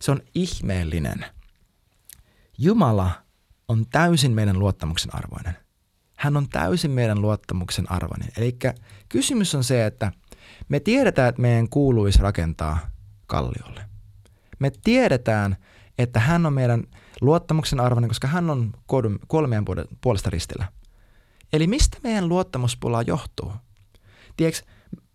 Se 0.00 0.10
on 0.10 0.20
ihmeellinen. 0.34 1.26
Jumala 2.58 3.10
on 3.68 3.86
täysin 3.90 4.32
meidän 4.32 4.58
luottamuksen 4.58 5.14
arvoinen. 5.14 5.56
Hän 6.16 6.36
on 6.36 6.48
täysin 6.48 6.90
meidän 6.90 7.22
luottamuksen 7.22 7.92
arvoinen. 7.92 8.28
Eli 8.36 8.58
kysymys 9.08 9.54
on 9.54 9.64
se, 9.64 9.86
että 9.86 10.12
me 10.68 10.80
tiedetään, 10.80 11.28
että 11.28 11.42
meidän 11.42 11.68
kuuluisi 11.68 12.22
rakentaa 12.22 12.78
kalliolle. 13.26 13.80
Me 14.58 14.72
tiedetään, 14.84 15.56
että 15.98 16.20
hän 16.20 16.46
on 16.46 16.52
meidän 16.52 16.84
luottamuksen 17.20 17.80
arvoinen, 17.80 18.08
koska 18.08 18.28
hän 18.28 18.50
on 18.50 18.72
kolmeen 19.26 19.64
puolesta 20.00 20.30
ristillä. 20.30 20.68
Eli 21.52 21.66
mistä 21.66 21.98
meidän 22.02 22.28
luottamuspula 22.28 23.02
johtuu? 23.02 23.52
Tiedätkö, 24.36 24.66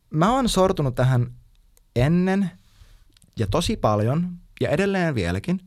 mä 0.09 0.33
oon 0.33 0.49
sortunut 0.49 0.95
tähän 0.95 1.31
ennen 1.95 2.51
ja 3.39 3.47
tosi 3.47 3.77
paljon 3.77 4.29
ja 4.61 4.69
edelleen 4.69 5.15
vieläkin, 5.15 5.61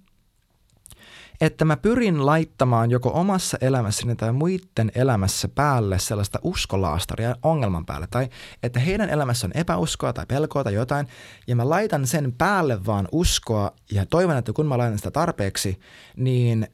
että 1.41 1.65
mä 1.65 1.77
pyrin 1.77 2.27
laittamaan 2.27 2.91
joko 2.91 3.11
omassa 3.15 3.59
elämässäni 3.61 4.17
tai 4.17 4.33
muiden 4.33 4.93
elämässä 4.95 5.49
päälle 5.49 5.99
sellaista 5.99 6.39
uskolaastaria 6.43 7.37
ongelman 7.43 7.87
päälle. 7.87 8.07
Tai 8.11 8.29
että 8.63 8.81
heidän 8.81 9.11
elämässä 9.11 9.47
on 9.47 9.53
epäuskoa 9.55 10.13
tai 10.13 10.27
pelkoa 10.27 10.65
tai 10.65 10.75
jotain, 10.75 11.07
ja 11.47 11.57
mä 11.57 11.69
laitan 11.69 12.07
sen 12.07 12.33
päälle 12.33 12.87
vaan 12.87 13.09
uskoa, 13.13 13.73
ja 13.93 14.07
toivon, 14.07 14.37
että 14.37 14.53
kun 14.53 14.67
mä 14.67 14.79
laitan 14.79 14.99
sitä 14.99 15.11
tarpeeksi, 15.11 15.81
niin 16.17 16.69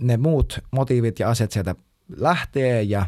ne 0.00 0.16
muut 0.16 0.58
motiivit 0.70 1.18
ja 1.18 1.30
asiat 1.30 1.50
sieltä 1.50 1.74
lähtee, 2.16 2.82
ja 2.82 3.06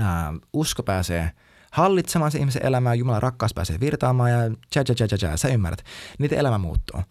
ää, 0.00 0.34
usko 0.52 0.82
pääsee 0.82 1.30
hallitsemaan 1.72 2.30
se 2.30 2.38
ihmisen 2.38 2.66
elämää, 2.66 2.94
Jumalan 2.94 3.22
rakkaus 3.22 3.54
pääsee 3.54 3.80
virtaamaan 3.80 4.30
ja 4.30 4.38
tja, 4.70 4.84
tja, 4.84 4.94
tja, 4.94 5.18
tja, 5.18 5.36
sä 5.36 5.48
ymmärrät, 5.48 5.82
niitä 6.18 6.36
elämä 6.36 6.58
muuttuu. 6.58 7.02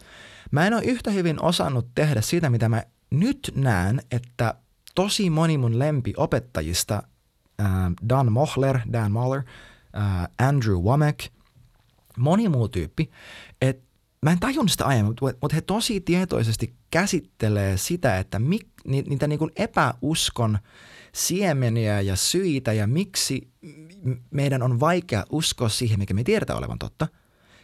Mä 0.51 0.67
en 0.67 0.73
ole 0.73 0.83
yhtä 0.83 1.11
hyvin 1.11 1.43
osannut 1.43 1.87
tehdä 1.95 2.21
sitä, 2.21 2.49
mitä 2.49 2.69
mä 2.69 2.83
nyt 3.09 3.51
näen, 3.55 4.01
että 4.11 4.53
tosi 4.95 5.29
moni 5.29 5.57
mun 5.57 5.79
lempiopettajista, 5.79 7.03
ää, 7.59 7.91
Dan 8.09 8.31
Mohler, 8.31 8.79
Dan 8.93 9.11
Mahler, 9.11 9.43
ää, 9.93 10.29
Andrew 10.39 10.77
Womack, 10.77 11.19
moni 12.17 12.49
muu 12.49 12.67
tyyppi, 12.67 13.11
että 13.61 13.87
mä 14.21 14.31
en 14.31 14.39
tajunnut 14.39 14.71
sitä 14.71 14.85
aiemmin, 14.85 15.15
mutta 15.41 15.55
he 15.55 15.61
tosi 15.61 16.01
tietoisesti 16.01 16.75
käsittelee 16.91 17.77
sitä, 17.77 18.19
että 18.19 18.39
mik, 18.39 18.67
niitä 18.85 19.27
niin 19.27 19.39
kuin 19.39 19.51
epäuskon 19.55 20.59
siemeniä 21.13 22.01
ja 22.01 22.15
syitä 22.15 22.73
ja 22.73 22.87
miksi 22.87 23.51
meidän 24.31 24.63
on 24.63 24.79
vaikea 24.79 25.25
uskoa 25.31 25.69
siihen, 25.69 25.99
mikä 25.99 26.13
me 26.13 26.23
tiedetään 26.23 26.59
olevan 26.59 26.79
totta. 26.79 27.07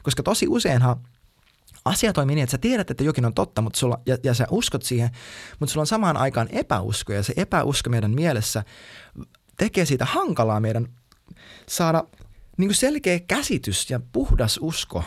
Koska 0.03 0.23
tosi 0.23 0.47
useinhan 0.47 0.97
asia 1.85 2.13
toimii 2.13 2.35
niin, 2.35 2.43
että 2.43 2.51
sä 2.51 2.57
tiedät, 2.57 2.91
että 2.91 3.03
jokin 3.03 3.25
on 3.25 3.33
totta 3.33 3.61
mutta 3.61 3.79
sulla, 3.79 4.01
ja, 4.05 4.17
ja 4.23 4.33
sä 4.33 4.47
uskot 4.51 4.83
siihen, 4.83 5.09
mutta 5.59 5.73
sulla 5.73 5.81
on 5.81 5.87
samaan 5.87 6.17
aikaan 6.17 6.47
epäusko 6.51 7.13
ja 7.13 7.23
se 7.23 7.33
epäusko 7.37 7.89
meidän 7.89 8.11
mielessä 8.11 8.63
tekee 9.57 9.85
siitä 9.85 10.05
hankalaa 10.05 10.59
meidän 10.59 10.87
saada 11.67 12.03
niin 12.57 12.67
kuin 12.67 12.75
selkeä 12.75 13.19
käsitys 13.19 13.89
ja 13.89 13.99
puhdas 14.11 14.59
usko, 14.61 15.03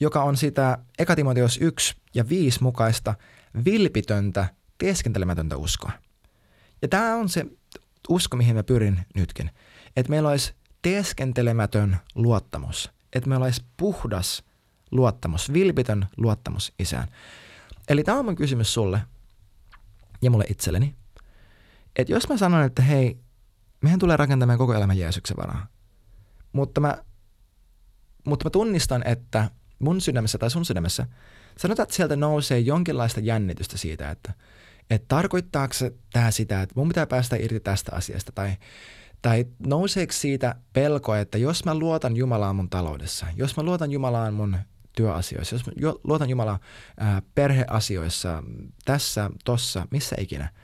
joka 0.00 0.22
on 0.22 0.36
sitä 0.36 0.78
Ekatimoteos 0.98 1.58
1 1.60 1.94
ja 2.14 2.28
5 2.28 2.62
mukaista 2.62 3.14
vilpitöntä, 3.64 4.48
teeskentelemätöntä 4.78 5.56
uskoa. 5.56 5.92
Ja 6.82 6.88
tämä 6.88 7.16
on 7.16 7.28
se 7.28 7.46
usko, 8.08 8.36
mihin 8.36 8.56
mä 8.56 8.62
pyrin 8.62 9.00
nytkin. 9.14 9.50
Että 9.96 10.10
meillä 10.10 10.28
olisi 10.28 10.54
teeskentelemätön 10.82 11.96
luottamus. 12.14 12.90
Että 13.12 13.28
meillä 13.28 13.44
olisi 13.44 13.62
puhdas 13.76 14.42
luottamus, 14.90 15.52
vilpitön 15.52 16.06
luottamus 16.16 16.72
isään. 16.78 17.08
Eli 17.88 18.04
tämä 18.04 18.18
on 18.18 18.36
kysymys 18.36 18.74
sulle 18.74 19.02
ja 20.22 20.30
mulle 20.30 20.44
itselleni. 20.48 20.94
Että 21.96 22.12
jos 22.12 22.28
mä 22.28 22.36
sanon, 22.36 22.64
että 22.64 22.82
hei, 22.82 23.18
mehän 23.80 23.98
tulee 23.98 24.16
rakentamaan 24.16 24.58
koko 24.58 24.74
elämän 24.74 24.98
Jeesuksen 24.98 25.36
varaa. 25.36 25.66
Mutta 26.52 26.80
mä, 26.80 26.98
mutta 28.24 28.46
mä 28.46 28.50
tunnistan, 28.50 29.02
että 29.06 29.50
mun 29.78 30.00
sydämessä 30.00 30.38
tai 30.38 30.50
sun 30.50 30.64
sydämessä, 30.64 31.06
sanotaan, 31.58 31.84
että 31.84 31.94
sieltä 31.94 32.16
nousee 32.16 32.58
jonkinlaista 32.58 33.20
jännitystä 33.20 33.78
siitä, 33.78 34.10
että, 34.10 34.32
että 34.90 35.08
tarkoittaako 35.08 35.74
se 35.74 35.94
tämä 36.12 36.30
sitä, 36.30 36.62
että 36.62 36.74
mun 36.76 36.88
pitää 36.88 37.06
päästä 37.06 37.36
irti 37.36 37.60
tästä 37.60 37.96
asiasta, 37.96 38.32
tai, 38.32 38.56
tai 39.22 39.46
nouseeko 39.66 40.12
siitä 40.12 40.54
pelko, 40.72 41.14
että 41.14 41.38
jos 41.38 41.64
mä 41.64 41.74
luotan 41.74 42.16
Jumalaan 42.16 42.56
mun 42.56 42.70
taloudessa, 42.70 43.26
jos 43.36 43.56
mä 43.56 43.62
luotan 43.62 43.90
Jumalaan 43.90 44.34
mun 44.34 44.56
työasioissa, 44.96 45.56
jos 45.76 45.94
luotan 46.04 46.30
Jumalaan 46.30 46.60
ää, 46.98 47.22
perheasioissa, 47.34 48.42
tässä, 48.84 49.30
tossa, 49.44 49.86
missä 49.90 50.16
ikinä– 50.18 50.48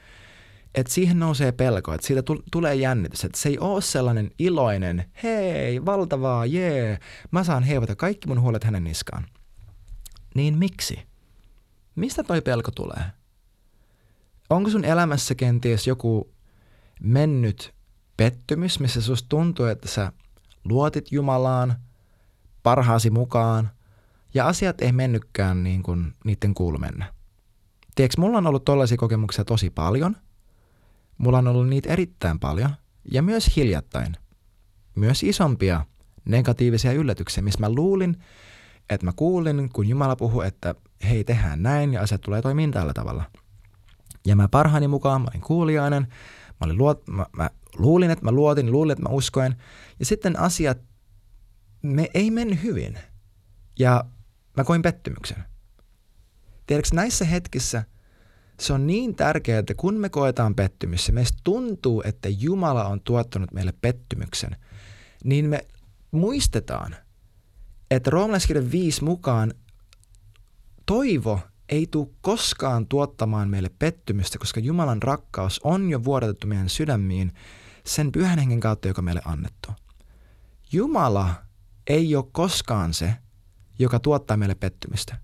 että 0.76 0.92
siihen 0.92 1.18
nousee 1.18 1.52
pelko, 1.52 1.94
että 1.94 2.06
siitä 2.06 2.22
tulee 2.52 2.74
jännitys, 2.74 3.24
että 3.24 3.38
se 3.38 3.48
ei 3.48 3.58
ole 3.58 3.82
sellainen 3.82 4.30
iloinen, 4.38 5.04
hei, 5.22 5.84
valtavaa, 5.84 6.46
jee, 6.46 6.98
mä 7.30 7.44
saan 7.44 7.62
heivata 7.62 7.96
kaikki 7.96 8.28
mun 8.28 8.40
huolet 8.40 8.64
hänen 8.64 8.84
niskaan. 8.84 9.26
Niin 10.34 10.58
miksi? 10.58 10.98
Mistä 11.94 12.22
toi 12.22 12.40
pelko 12.40 12.70
tulee? 12.70 13.04
Onko 14.50 14.70
sun 14.70 14.84
elämässä 14.84 15.34
kenties 15.34 15.86
joku 15.86 16.32
mennyt 17.00 17.74
pettymys, 18.16 18.80
missä 18.80 19.00
susta 19.00 19.28
tuntuu, 19.28 19.66
että 19.66 19.88
sä 19.88 20.12
luotit 20.64 21.12
Jumalaan 21.12 21.74
parhaasi 22.62 23.10
mukaan 23.10 23.70
ja 24.34 24.46
asiat 24.46 24.80
ei 24.80 24.92
mennytkään 24.92 25.64
niin 25.64 25.82
kuin 25.82 26.14
niiden 26.24 26.54
kuulu 26.54 26.78
mennä? 26.78 27.12
Tiedätkö, 27.94 28.20
mulla 28.20 28.38
on 28.38 28.46
ollut 28.46 28.64
tollaisia 28.64 28.96
kokemuksia 28.96 29.44
tosi 29.44 29.70
paljon– 29.70 30.16
Mulla 31.18 31.38
on 31.38 31.48
ollut 31.48 31.68
niitä 31.68 31.92
erittäin 31.92 32.38
paljon 32.38 32.70
ja 33.12 33.22
myös 33.22 33.56
hiljattain. 33.56 34.16
Myös 34.94 35.22
isompia 35.22 35.84
negatiivisia 36.24 36.92
yllätyksiä, 36.92 37.42
missä 37.42 37.60
mä 37.60 37.74
luulin, 37.74 38.16
että 38.90 39.06
mä 39.06 39.12
kuulin, 39.16 39.70
kun 39.72 39.88
Jumala 39.88 40.16
puhuu, 40.16 40.40
että 40.40 40.74
hei, 41.08 41.24
tehdään 41.24 41.62
näin 41.62 41.92
ja 41.92 42.00
asiat 42.00 42.20
tulee 42.20 42.42
toimimaan 42.42 42.72
tällä 42.72 42.92
tavalla. 42.94 43.24
Ja 44.26 44.36
mä 44.36 44.48
parhaani 44.48 44.88
mukaan, 44.88 45.20
mä 45.20 45.28
olin 45.30 45.40
kuulijainen, 45.40 46.02
mä, 46.48 46.64
olin 46.64 46.78
luot, 46.78 47.08
mä, 47.08 47.26
mä 47.36 47.50
luulin, 47.78 48.10
että 48.10 48.24
mä 48.24 48.32
luotin, 48.32 48.72
luulin, 48.72 48.92
että 48.92 49.02
mä 49.02 49.08
uskoin. 49.08 49.56
Ja 49.98 50.06
sitten 50.06 50.38
asiat, 50.38 50.78
me 51.82 52.10
ei 52.14 52.30
mennyt 52.30 52.62
hyvin. 52.62 52.98
Ja 53.78 54.04
mä 54.56 54.64
koin 54.64 54.82
pettymyksen. 54.82 55.44
Tiedätkö, 56.66 56.96
näissä 56.96 57.24
hetkissä– 57.24 57.84
se 58.60 58.72
on 58.72 58.86
niin 58.86 59.14
tärkeää, 59.14 59.58
että 59.58 59.74
kun 59.74 59.94
me 59.94 60.08
koetaan 60.08 60.54
pettymys, 60.54 61.12
meistä 61.12 61.38
tuntuu, 61.44 62.02
että 62.04 62.28
Jumala 62.28 62.84
on 62.84 63.00
tuottanut 63.00 63.52
meille 63.52 63.74
pettymyksen, 63.80 64.56
niin 65.24 65.48
me 65.48 65.66
muistetaan, 66.10 66.96
että 67.90 68.10
roomalaiskirjan 68.10 68.70
5 68.70 69.04
mukaan 69.04 69.54
toivo 70.86 71.40
ei 71.68 71.86
tule 71.90 72.08
koskaan 72.20 72.86
tuottamaan 72.86 73.48
meille 73.48 73.70
pettymystä, 73.78 74.38
koska 74.38 74.60
Jumalan 74.60 75.02
rakkaus 75.02 75.60
on 75.64 75.90
jo 75.90 76.04
vuodatettu 76.04 76.46
meidän 76.46 76.68
sydämiin 76.68 77.32
sen 77.84 78.12
pyhän 78.12 78.38
hengen 78.38 78.60
kautta, 78.60 78.88
joka 78.88 79.02
meille 79.02 79.22
annettu. 79.24 79.68
Jumala 80.72 81.34
ei 81.86 82.16
ole 82.16 82.24
koskaan 82.32 82.94
se, 82.94 83.14
joka 83.78 83.98
tuottaa 83.98 84.36
meille 84.36 84.54
pettymystä. 84.54 85.18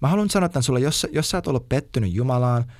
Mä 0.00 0.08
haluan 0.08 0.30
sanoa 0.30 0.48
tämän 0.48 0.62
sulle, 0.62 0.80
jos, 0.80 1.06
jos 1.12 1.30
sä 1.30 1.36
oot 1.36 1.46
ollut 1.46 1.68
pettynyt 1.68 2.12
Jumalaan 2.12 2.72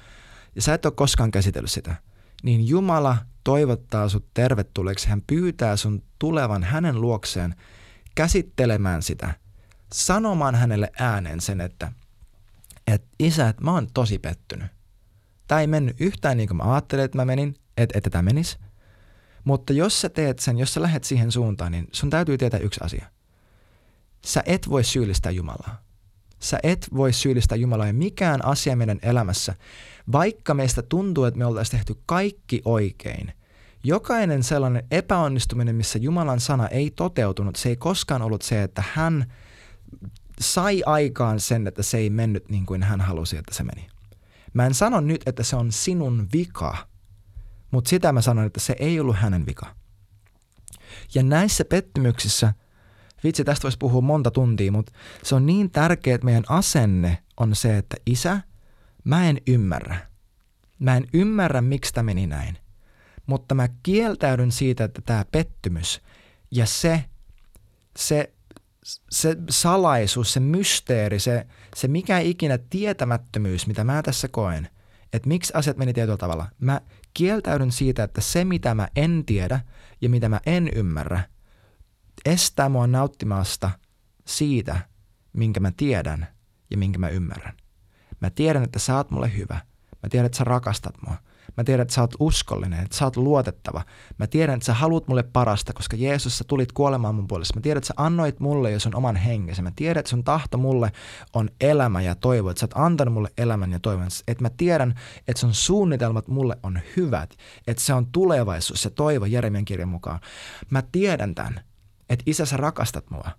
ja 0.54 0.62
sä 0.62 0.74
et 0.74 0.86
ole 0.86 0.92
koskaan 0.96 1.30
käsitellyt 1.30 1.70
sitä, 1.70 1.96
niin 2.42 2.68
Jumala 2.68 3.16
toivottaa 3.44 4.08
sut 4.08 4.26
tervetulleeksi. 4.34 5.08
Hän 5.08 5.22
pyytää 5.26 5.76
sun 5.76 6.02
tulevan 6.18 6.62
hänen 6.62 7.00
luokseen 7.00 7.54
käsittelemään 8.14 9.02
sitä, 9.02 9.34
sanomaan 9.92 10.54
hänelle 10.54 10.90
ääneen 10.98 11.40
sen, 11.40 11.60
että, 11.60 11.92
että 12.86 13.08
isä, 13.18 13.48
että 13.48 13.64
mä 13.64 13.72
oon 13.72 13.86
tosi 13.94 14.18
pettynyt. 14.18 14.66
Tämä 15.48 15.60
ei 15.60 15.66
mennyt 15.66 16.00
yhtään 16.00 16.36
niin 16.36 16.48
kuin 16.48 16.56
mä 16.56 16.72
ajattelin, 16.72 17.04
että 17.04 17.18
mä 17.18 17.24
menin, 17.24 17.56
että, 17.76 17.98
että 17.98 18.10
tämä 18.10 18.22
menisi. 18.22 18.58
Mutta 19.44 19.72
jos 19.72 20.00
sä 20.00 20.08
teet 20.08 20.38
sen, 20.38 20.58
jos 20.58 20.74
sä 20.74 20.82
lähdet 20.82 21.04
siihen 21.04 21.32
suuntaan, 21.32 21.72
niin 21.72 21.88
sun 21.92 22.10
täytyy 22.10 22.38
tietää 22.38 22.60
yksi 22.60 22.80
asia. 22.84 23.10
Sä 24.26 24.42
et 24.46 24.70
voi 24.70 24.84
syyllistää 24.84 25.32
Jumalaa. 25.32 25.82
Sä 26.40 26.58
et 26.62 26.88
voi 26.96 27.12
syyllistää 27.12 27.56
Jumalaa 27.56 27.86
ja 27.86 27.94
mikään 27.94 28.44
asia 28.44 28.76
meidän 28.76 28.98
elämässä, 29.02 29.54
vaikka 30.12 30.54
meistä 30.54 30.82
tuntuu, 30.82 31.24
että 31.24 31.38
me 31.38 31.46
oltaisiin 31.46 31.70
tehty 31.70 32.02
kaikki 32.06 32.62
oikein. 32.64 33.32
Jokainen 33.84 34.42
sellainen 34.42 34.86
epäonnistuminen, 34.90 35.76
missä 35.76 35.98
Jumalan 35.98 36.40
sana 36.40 36.68
ei 36.68 36.90
toteutunut, 36.90 37.56
se 37.56 37.68
ei 37.68 37.76
koskaan 37.76 38.22
ollut 38.22 38.42
se, 38.42 38.62
että 38.62 38.84
hän 38.92 39.32
sai 40.40 40.82
aikaan 40.86 41.40
sen, 41.40 41.66
että 41.66 41.82
se 41.82 41.98
ei 41.98 42.10
mennyt 42.10 42.48
niin 42.48 42.66
kuin 42.66 42.82
hän 42.82 43.00
halusi, 43.00 43.36
että 43.36 43.54
se 43.54 43.62
meni. 43.62 43.86
Mä 44.52 44.66
en 44.66 44.74
sano 44.74 45.00
nyt, 45.00 45.22
että 45.26 45.42
se 45.42 45.56
on 45.56 45.72
sinun 45.72 46.28
vika, 46.32 46.76
mutta 47.70 47.88
sitä 47.88 48.12
mä 48.12 48.20
sanon, 48.20 48.46
että 48.46 48.60
se 48.60 48.76
ei 48.78 49.00
ollut 49.00 49.16
hänen 49.16 49.46
vika. 49.46 49.74
Ja 51.14 51.22
näissä 51.22 51.64
pettymyksissä– 51.64 52.52
vitsi, 53.26 53.44
tästä 53.44 53.62
voisi 53.62 53.78
puhua 53.78 54.00
monta 54.00 54.30
tuntia, 54.30 54.72
mutta 54.72 54.92
se 55.22 55.34
on 55.34 55.46
niin 55.46 55.70
tärkeää, 55.70 56.14
että 56.14 56.24
meidän 56.24 56.44
asenne 56.48 57.18
on 57.36 57.54
se, 57.54 57.78
että 57.78 57.96
isä, 58.06 58.40
mä 59.04 59.28
en 59.28 59.40
ymmärrä. 59.46 59.96
Mä 60.78 60.96
en 60.96 61.06
ymmärrä, 61.12 61.60
miksi 61.60 61.94
tämä 61.94 62.06
meni 62.06 62.26
näin. 62.26 62.58
Mutta 63.26 63.54
mä 63.54 63.68
kieltäydyn 63.82 64.52
siitä, 64.52 64.84
että 64.84 65.02
tämä 65.02 65.24
pettymys 65.32 66.02
ja 66.50 66.66
se, 66.66 67.04
se, 67.96 68.32
se 69.10 69.36
salaisuus, 69.50 70.32
se 70.32 70.40
mysteeri, 70.40 71.18
se, 71.18 71.46
se 71.76 71.88
mikä 71.88 72.18
ikinä 72.18 72.58
tietämättömyys, 72.70 73.66
mitä 73.66 73.84
mä 73.84 74.02
tässä 74.02 74.28
koen, 74.28 74.68
että 75.12 75.28
miksi 75.28 75.52
asiat 75.56 75.76
meni 75.76 75.92
tietyllä 75.92 76.16
tavalla. 76.16 76.46
Mä 76.60 76.80
kieltäydyn 77.14 77.72
siitä, 77.72 78.04
että 78.04 78.20
se 78.20 78.44
mitä 78.44 78.74
mä 78.74 78.88
en 78.96 79.24
tiedä 79.26 79.60
ja 80.00 80.08
mitä 80.08 80.28
mä 80.28 80.40
en 80.46 80.70
ymmärrä– 80.74 81.20
estää 82.26 82.68
mua 82.68 82.86
nauttimasta 82.86 83.70
siitä, 84.24 84.78
minkä 85.32 85.60
mä 85.60 85.72
tiedän 85.76 86.26
ja 86.70 86.78
minkä 86.78 86.98
mä 86.98 87.08
ymmärrän. 87.08 87.56
Mä 88.20 88.30
tiedän, 88.30 88.64
että 88.64 88.78
sä 88.78 88.96
oot 88.96 89.10
mulle 89.10 89.36
hyvä. 89.36 89.60
Mä 90.02 90.08
tiedän, 90.10 90.26
että 90.26 90.38
sä 90.38 90.44
rakastat 90.44 90.94
mua. 91.06 91.16
Mä 91.56 91.64
tiedän, 91.64 91.82
että 91.82 91.94
sä 91.94 92.00
oot 92.00 92.14
uskollinen, 92.20 92.82
että 92.84 92.96
sä 92.96 93.04
oot 93.04 93.16
luotettava. 93.16 93.84
Mä 94.18 94.26
tiedän, 94.26 94.54
että 94.54 94.66
sä 94.66 94.74
haluat 94.74 95.08
mulle 95.08 95.22
parasta, 95.22 95.72
koska 95.72 95.96
Jeesus, 95.96 96.38
sä 96.38 96.44
tulit 96.44 96.72
kuolemaan 96.72 97.14
mun 97.14 97.26
puolesta. 97.26 97.54
Mä 97.54 97.60
tiedän, 97.60 97.78
että 97.78 97.86
sä 97.86 97.94
annoit 97.96 98.40
mulle 98.40 98.70
jo 98.70 98.80
sun 98.80 98.94
oman 98.94 99.16
hengesi. 99.16 99.62
Mä 99.62 99.72
tiedän, 99.76 100.00
että 100.00 100.10
sun 100.10 100.24
tahto 100.24 100.58
mulle 100.58 100.92
on 101.32 101.50
elämä 101.60 102.02
ja 102.02 102.14
toivo. 102.14 102.50
Että 102.50 102.60
sä 102.60 102.66
oot 102.66 102.84
antanut 102.86 103.14
mulle 103.14 103.30
elämän 103.38 103.72
ja 103.72 103.80
toivon. 103.80 104.08
Että 104.28 104.44
mä 104.44 104.50
tiedän, 104.56 104.94
että 105.28 105.40
sun 105.40 105.54
suunnitelmat 105.54 106.28
mulle 106.28 106.58
on 106.62 106.80
hyvät. 106.96 107.34
Että 107.66 107.82
se 107.82 107.94
on 107.94 108.06
tulevaisuus, 108.06 108.82
se 108.82 108.90
toivo 108.90 109.24
Jeremian 109.24 109.64
kirjan 109.64 109.88
mukaan. 109.88 110.20
Mä 110.70 110.82
tiedän 110.92 111.34
tämän 111.34 111.60
että 112.08 112.22
isä 112.26 112.46
sä 112.46 112.56
rakastat 112.56 113.10
mua. 113.10 113.30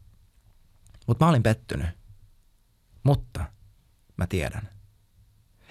Mutta 1.08 1.26
mä 1.26 1.30
olin 1.30 1.44
pettynyt. 1.44 1.88
Mutta 3.04 3.46
mä 4.18 4.28
tiedän. 4.28 4.70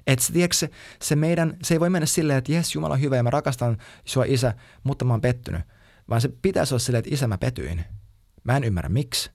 Että 0.07 0.25
se, 0.25 0.33
tiedätkö, 0.33 0.57
se, 0.57 0.71
se, 1.03 1.17
meidän, 1.17 1.57
se 1.63 1.75
ei 1.75 1.81
voi 1.81 1.91
mennä 1.91 2.07
silleen, 2.07 2.39
että 2.39 2.53
jes, 2.53 2.75
Jumala 2.75 2.95
on 2.95 3.01
hyvä 3.01 3.17
ja 3.17 3.23
mä 3.23 3.31
rakastan 3.31 3.79
sua 4.05 4.25
isä, 4.27 4.55
mutta 4.85 5.05
mä 5.05 5.13
oon 5.13 5.21
pettynyt. 5.21 5.63
Vaan 6.09 6.21
se 6.21 6.29
pitäisi 6.43 6.75
olla 6.75 6.79
silleen, 6.79 6.99
että 6.99 7.15
isä 7.15 7.27
mä 7.27 7.39
petyin. 7.39 7.85
Mä 8.45 8.57
en 8.57 8.65
ymmärrä 8.65 8.89
miksi, 8.89 9.31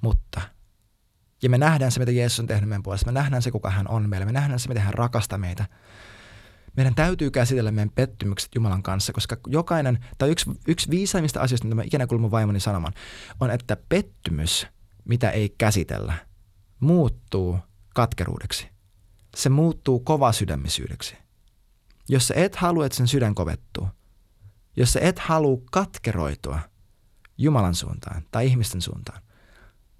mutta. 0.00 0.40
Ja 1.42 1.50
me 1.50 1.58
nähdään 1.58 1.92
se, 1.92 2.00
mitä 2.00 2.12
Jeesus 2.12 2.40
on 2.40 2.46
tehnyt 2.46 2.68
meidän 2.68 2.82
puolesta. 2.82 3.06
Me 3.06 3.12
nähdään 3.12 3.42
se, 3.42 3.50
kuka 3.50 3.70
hän 3.70 3.88
on 3.88 4.08
meille. 4.08 4.26
Me 4.26 4.32
nähdään 4.32 4.58
se, 4.58 4.68
miten 4.68 4.82
hän 4.82 4.94
rakastaa 4.94 5.38
meitä 5.38 5.66
meidän 6.76 6.94
täytyy 6.94 7.30
käsitellä 7.30 7.70
meidän 7.70 7.90
pettymykset 7.94 8.54
Jumalan 8.54 8.82
kanssa, 8.82 9.12
koska 9.12 9.36
jokainen, 9.46 10.04
tai 10.18 10.30
yksi, 10.30 10.50
yksi 10.68 10.90
viisaimmista 10.90 11.40
asioista, 11.40 11.66
mitä 11.66 11.74
mä 11.74 11.82
ikinä 11.82 12.06
kuulun 12.06 12.30
vaimoni 12.30 12.60
sanomaan, 12.60 12.92
on, 13.40 13.50
että 13.50 13.76
pettymys, 13.88 14.66
mitä 15.04 15.30
ei 15.30 15.54
käsitellä, 15.58 16.14
muuttuu 16.80 17.58
katkeruudeksi. 17.94 18.68
Se 19.36 19.48
muuttuu 19.48 20.00
kovasydämisyydeksi. 20.00 21.16
Jos 22.08 22.28
sä 22.28 22.34
et 22.36 22.56
halua, 22.56 22.86
että 22.86 22.96
sen 22.96 23.08
sydän 23.08 23.34
kovettuu, 23.34 23.88
jos 24.76 24.92
sä 24.92 25.00
et 25.00 25.18
halua 25.18 25.62
katkeroitua 25.70 26.60
Jumalan 27.38 27.74
suuntaan 27.74 28.22
tai 28.30 28.46
ihmisten 28.46 28.82
suuntaan, 28.82 29.22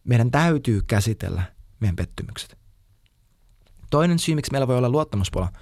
meidän 0.05 0.31
täytyy 0.31 0.83
käsitellä 0.83 1.43
meidän 1.81 1.97
pettymykset. 1.97 2.59
Toinen 3.91 4.19
syy, 4.19 4.35
miksi 4.35 4.53
meillä 4.53 4.69
voi 4.69 4.77
olla 4.77 4.89
luottamuspula, 4.89 5.53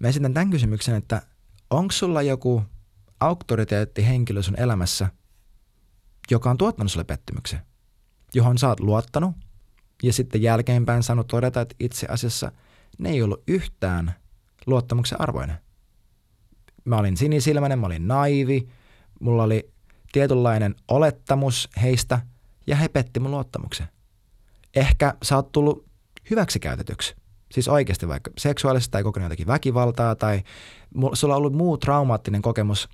mä 0.00 0.08
esitän 0.08 0.34
tämän 0.34 0.50
kysymyksen, 0.50 0.94
että 0.94 1.22
onko 1.70 1.92
sulla 1.92 2.22
joku 2.22 2.62
auktoriteettihenkilö 3.20 4.42
sun 4.42 4.60
elämässä, 4.60 5.08
joka 6.30 6.50
on 6.50 6.58
tuottanut 6.58 6.92
sulle 6.92 7.04
pettymyksen, 7.04 7.60
johon 8.34 8.58
sä 8.58 8.68
oot 8.68 8.80
luottanut, 8.80 9.36
ja 10.02 10.12
sitten 10.12 10.42
jälkeenpäin 10.42 11.02
saanut 11.02 11.26
todeta, 11.26 11.60
että 11.60 11.74
itse 11.80 12.06
asiassa 12.10 12.52
ne 12.98 13.10
ei 13.10 13.22
ollut 13.22 13.42
yhtään 13.48 14.14
luottamuksen 14.66 15.20
arvoinen. 15.20 15.56
Mä 16.84 16.96
olin 16.96 17.16
sinisilmäinen, 17.16 17.78
mä 17.78 17.86
olin 17.86 18.08
naivi, 18.08 18.68
mulla 19.20 19.42
oli 19.42 19.72
tietynlainen 20.12 20.74
olettamus 20.88 21.68
heistä, 21.82 22.20
ja 22.66 22.76
he 22.76 22.88
petti 22.88 23.20
mun 23.20 23.30
luottamuksen. 23.30 23.88
Ehkä 24.74 25.14
sä 25.22 25.36
oot 25.36 25.52
tullut 25.52 25.86
hyväksikäytetyksi. 26.30 27.19
Siis 27.50 27.68
oikeasti 27.68 28.08
vaikka 28.08 28.30
seksuaalisesti 28.38 28.92
tai 28.92 29.02
kokenut 29.02 29.24
jotakin 29.24 29.46
väkivaltaa 29.46 30.14
tai 30.14 30.42
sulla 31.12 31.34
on 31.34 31.38
ollut 31.38 31.52
muu 31.52 31.78
traumaattinen 31.78 32.42
kokemus, 32.42 32.88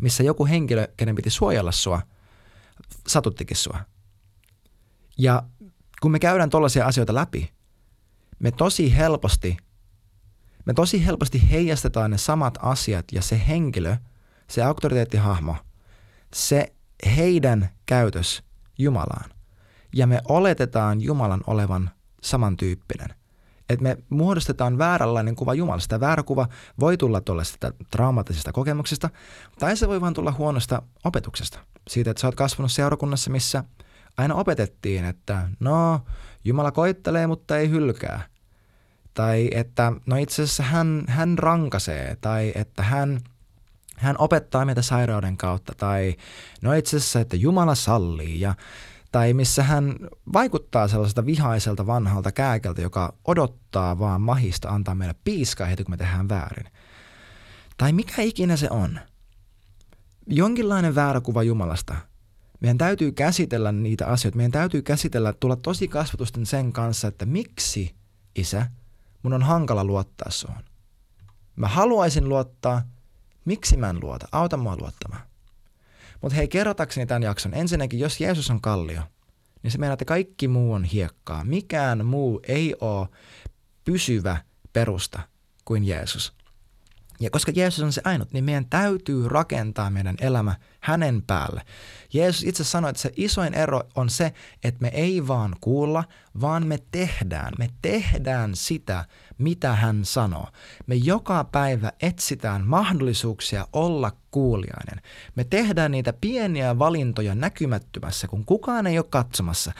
missä 0.00 0.22
joku 0.22 0.46
henkilö, 0.46 0.88
kenen 0.96 1.14
piti 1.14 1.30
suojella 1.30 1.72
sua, 1.72 2.02
satuttikin 3.08 3.56
sua. 3.56 3.80
Ja 5.18 5.42
kun 6.00 6.10
me 6.10 6.18
käydään 6.18 6.50
tollaisia 6.50 6.86
asioita 6.86 7.14
läpi, 7.14 7.50
me 8.38 8.50
tosi 8.50 8.96
helposti, 8.96 9.56
me 10.64 10.74
tosi 10.74 11.06
helposti 11.06 11.50
heijastetaan 11.50 12.10
ne 12.10 12.18
samat 12.18 12.58
asiat 12.62 13.04
ja 13.12 13.22
se 13.22 13.42
henkilö, 13.48 13.96
se 14.50 14.62
auktoriteettihahmo, 14.62 15.56
se 16.34 16.72
heidän 17.16 17.70
käytös 17.86 18.42
Jumalaan. 18.78 19.30
Ja 19.94 20.06
me 20.06 20.20
oletetaan 20.28 21.00
Jumalan 21.00 21.40
olevan 21.46 21.90
samantyyppinen. 22.22 23.14
Että 23.68 23.82
me 23.82 23.98
muodostetaan 24.10 24.78
vääränlainen 24.78 25.36
kuva 25.36 25.54
Jumalasta. 25.54 26.00
Väärä 26.00 26.22
kuva 26.22 26.48
voi 26.80 26.96
tulla 26.96 27.20
tuollaisesta 27.20 27.72
traumaattisesta 27.90 28.52
kokemuksesta, 28.52 29.10
tai 29.58 29.76
se 29.76 29.88
voi 29.88 30.00
vaan 30.00 30.14
tulla 30.14 30.32
huonosta 30.32 30.82
opetuksesta. 31.04 31.58
Siitä, 31.88 32.10
että 32.10 32.20
sä 32.20 32.26
oot 32.26 32.34
kasvanut 32.34 32.72
seurakunnassa, 32.72 33.30
missä 33.30 33.64
aina 34.16 34.34
opetettiin, 34.34 35.04
että 35.04 35.48
no, 35.60 36.00
Jumala 36.44 36.72
koittelee, 36.72 37.26
mutta 37.26 37.58
ei 37.58 37.70
hylkää. 37.70 38.22
Tai 39.14 39.48
että 39.52 39.92
no 40.06 40.16
itse 40.16 40.42
asiassa 40.42 40.62
hän, 40.62 41.04
hän 41.08 41.38
rankasee, 41.38 42.16
tai 42.20 42.52
että 42.54 42.82
hän, 42.82 43.20
hän 43.96 44.16
opettaa 44.18 44.64
meitä 44.64 44.82
sairauden 44.82 45.36
kautta, 45.36 45.72
tai 45.76 46.16
no 46.62 46.72
itse 46.72 46.96
asiassa, 46.96 47.20
että 47.20 47.36
Jumala 47.36 47.74
sallii. 47.74 48.40
Ja 48.40 48.54
tai 49.16 49.32
missä 49.32 49.62
hän 49.62 49.96
vaikuttaa 50.32 50.88
sellaiselta 50.88 51.26
vihaiselta 51.26 51.86
vanhalta 51.86 52.32
kääkeltä, 52.32 52.82
joka 52.82 53.14
odottaa 53.24 53.98
vaan 53.98 54.20
mahista 54.20 54.68
antaa 54.68 54.94
meille 54.94 55.14
piiskaa 55.24 55.66
heti, 55.66 55.84
kun 55.84 55.92
me 55.92 55.96
tehdään 55.96 56.28
väärin. 56.28 56.72
Tai 57.76 57.92
mikä 57.92 58.22
ikinä 58.22 58.56
se 58.56 58.68
on. 58.70 59.00
Jonkinlainen 60.26 60.94
väärä 60.94 61.20
kuva 61.20 61.42
Jumalasta. 61.42 61.94
Meidän 62.60 62.78
täytyy 62.78 63.12
käsitellä 63.12 63.72
niitä 63.72 64.06
asioita. 64.06 64.36
Meidän 64.36 64.52
täytyy 64.52 64.82
käsitellä, 64.82 65.32
tulla 65.32 65.56
tosi 65.56 65.88
kasvatusten 65.88 66.46
sen 66.46 66.72
kanssa, 66.72 67.08
että 67.08 67.26
miksi, 67.26 67.94
isä, 68.34 68.66
mun 69.22 69.32
on 69.32 69.42
hankala 69.42 69.84
luottaa 69.84 70.30
suhun. 70.30 70.64
Mä 71.56 71.68
haluaisin 71.68 72.28
luottaa, 72.28 72.82
miksi 73.44 73.76
mä 73.76 73.90
en 73.90 74.00
luota? 74.00 74.28
Auta 74.32 74.56
mua 74.56 74.76
luottamaan. 74.80 75.22
Mutta 76.22 76.36
hei, 76.36 76.48
kerrotakseni 76.48 77.06
tämän 77.06 77.22
jakson. 77.22 77.54
Ensinnäkin, 77.54 78.00
jos 78.00 78.20
Jeesus 78.20 78.50
on 78.50 78.60
kallio, 78.60 79.02
niin 79.62 79.70
se 79.70 79.78
meidän, 79.78 79.92
että 79.92 80.04
kaikki 80.04 80.48
muu 80.48 80.72
on 80.72 80.84
hiekkaa. 80.84 81.44
Mikään 81.44 82.06
muu 82.06 82.40
ei 82.48 82.74
ole 82.80 83.08
pysyvä 83.84 84.36
perusta 84.72 85.20
kuin 85.64 85.84
Jeesus. 85.84 86.32
Ja 87.20 87.30
koska 87.30 87.52
Jeesus 87.54 87.84
on 87.84 87.92
se 87.92 88.00
ainut, 88.04 88.32
niin 88.32 88.44
meidän 88.44 88.66
täytyy 88.66 89.28
rakentaa 89.28 89.90
meidän 89.90 90.16
elämä 90.20 90.54
hänen 90.80 91.22
päälle. 91.22 91.62
Jeesus 92.12 92.44
itse 92.44 92.64
sanoi, 92.64 92.90
että 92.90 93.02
se 93.02 93.12
isoin 93.16 93.54
ero 93.54 93.82
on 93.94 94.10
se, 94.10 94.32
että 94.64 94.82
me 94.82 94.88
ei 94.88 95.28
vaan 95.28 95.56
kuulla, 95.60 96.04
vaan 96.40 96.66
me 96.66 96.78
tehdään. 96.90 97.52
Me 97.58 97.70
tehdään 97.82 98.56
sitä, 98.56 99.04
mitä 99.38 99.74
hän 99.74 100.04
sanoo. 100.04 100.48
Me 100.86 100.94
joka 100.94 101.44
päivä 101.44 101.92
etsitään 102.00 102.66
mahdollisuuksia 102.66 103.68
olla 103.72 104.12
kuulijainen. 104.30 105.02
Me 105.34 105.44
tehdään 105.44 105.90
niitä 105.90 106.12
pieniä 106.12 106.78
valintoja 106.78 107.34
näkymättömässä, 107.34 108.28
kun 108.28 108.44
kukaan 108.44 108.86
ei 108.86 108.98
ole 108.98 109.06
katsomassa. 109.10 109.72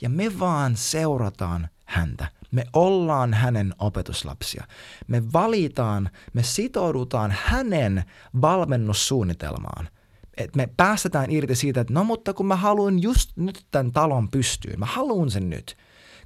Ja 0.00 0.08
me 0.08 0.38
vaan 0.38 0.76
seurataan 0.76 1.68
häntä. 1.84 2.26
Me 2.54 2.64
ollaan 2.72 3.34
hänen 3.34 3.74
opetuslapsia. 3.78 4.64
Me 5.06 5.32
valitaan, 5.32 6.10
me 6.32 6.42
sitoudutaan 6.42 7.34
hänen 7.44 8.04
valmennussuunnitelmaan. 8.42 9.88
Et 10.36 10.56
me 10.56 10.68
päästetään 10.76 11.30
irti 11.30 11.54
siitä, 11.54 11.80
että 11.80 11.92
no 11.94 12.04
mutta 12.04 12.34
kun 12.34 12.46
mä 12.46 12.56
haluan 12.56 13.02
just 13.02 13.30
nyt 13.36 13.66
tämän 13.70 13.92
talon 13.92 14.30
pystyyn, 14.30 14.78
mä 14.78 14.86
haluan 14.86 15.30
sen 15.30 15.50
nyt. 15.50 15.76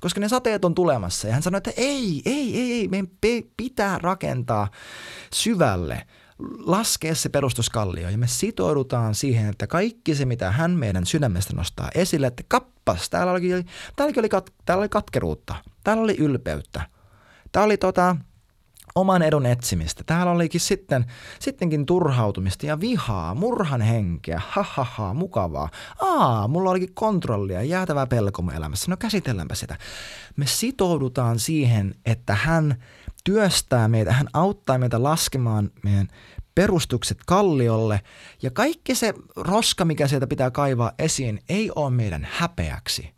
Koska 0.00 0.20
ne 0.20 0.28
sateet 0.28 0.64
on 0.64 0.74
tulemassa. 0.74 1.28
Ja 1.28 1.34
hän 1.34 1.42
sanoi, 1.42 1.58
että 1.58 1.72
ei, 1.76 2.22
ei, 2.24 2.60
ei, 2.60 2.72
ei, 2.72 2.88
meidän 2.88 3.08
pitää 3.56 3.98
rakentaa 3.98 4.68
syvälle 5.32 6.06
laskea 6.58 7.14
se 7.14 7.28
perustuskallio 7.28 8.08
ja 8.08 8.18
me 8.18 8.26
sitoudutaan 8.26 9.14
siihen, 9.14 9.48
että 9.48 9.66
kaikki 9.66 10.14
se, 10.14 10.24
mitä 10.24 10.50
hän 10.52 10.70
meidän 10.70 11.06
sydämestä 11.06 11.56
nostaa 11.56 11.90
esille, 11.94 12.26
että 12.26 12.42
kappas, 12.48 13.10
täällä 13.10 13.32
oli, 13.32 13.48
täällä 13.96 14.14
oli, 14.16 14.28
täällä 14.64 14.80
oli 14.80 14.88
katkeruutta, 14.88 15.54
täällä 15.84 16.02
oli 16.02 16.16
ylpeyttä, 16.18 16.82
täällä 17.52 17.66
oli 17.66 17.76
tota, 17.76 18.16
oman 18.94 19.22
edun 19.22 19.46
etsimistä. 19.46 20.04
Täällä 20.06 20.32
olikin 20.32 20.60
sitten, 20.60 21.06
sittenkin 21.40 21.86
turhautumista 21.86 22.66
ja 22.66 22.80
vihaa, 22.80 23.34
murhan 23.34 23.80
henkeä, 23.80 24.40
ha, 24.48 24.64
ha, 24.68 24.84
ha 24.84 25.14
mukavaa. 25.14 25.68
Aa, 26.00 26.48
mulla 26.48 26.70
olikin 26.70 26.94
kontrollia, 26.94 27.62
jäätävää 27.62 28.06
pelko 28.06 28.42
mun 28.42 28.54
elämässä. 28.54 28.90
No 28.90 28.96
käsitelläänpä 28.96 29.54
sitä. 29.54 29.78
Me 30.36 30.46
sitoudutaan 30.46 31.38
siihen, 31.38 31.94
että 32.06 32.34
hän 32.34 32.82
työstää 33.24 33.88
meitä, 33.88 34.12
hän 34.12 34.28
auttaa 34.32 34.78
meitä 34.78 35.02
laskemaan 35.02 35.70
meidän 35.82 36.08
perustukset 36.54 37.18
kalliolle 37.26 38.00
ja 38.42 38.50
kaikki 38.50 38.94
se 38.94 39.14
roska, 39.36 39.84
mikä 39.84 40.08
sieltä 40.08 40.26
pitää 40.26 40.50
kaivaa 40.50 40.92
esiin, 40.98 41.40
ei 41.48 41.70
ole 41.74 41.90
meidän 41.90 42.28
häpeäksi, 42.32 43.14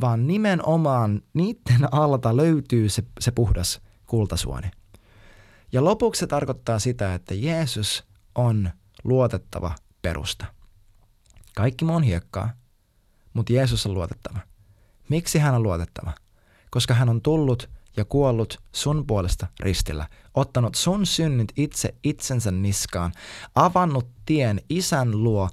vaan 0.00 0.26
nimenomaan 0.26 1.22
niiden 1.34 1.94
alta 1.94 2.36
löytyy 2.36 2.88
se, 2.88 3.02
se 3.20 3.30
puhdas 3.30 3.80
kultasuoni. 4.06 4.70
Ja 5.72 5.84
lopuksi 5.84 6.18
se 6.18 6.26
tarkoittaa 6.26 6.78
sitä, 6.78 7.14
että 7.14 7.34
Jeesus 7.34 8.04
on 8.34 8.70
luotettava 9.04 9.74
perusta. 10.02 10.46
Kaikki 11.56 11.84
muu 11.84 11.96
on 11.96 12.02
hiekkaa, 12.02 12.50
mutta 13.32 13.52
Jeesus 13.52 13.86
on 13.86 13.94
luotettava. 13.94 14.38
Miksi 15.08 15.38
hän 15.38 15.54
on 15.54 15.62
luotettava? 15.62 16.12
Koska 16.70 16.94
hän 16.94 17.08
on 17.08 17.22
tullut 17.22 17.70
ja 17.96 18.04
kuollut 18.04 18.58
sun 18.72 19.06
puolesta 19.06 19.46
ristillä, 19.60 20.08
ottanut 20.34 20.74
sun 20.74 21.06
synnit 21.06 21.52
itse 21.56 21.94
itsensä 22.04 22.50
niskaan, 22.50 23.12
avannut 23.54 24.08
tien 24.26 24.60
isän 24.68 25.24
luo, 25.24 25.48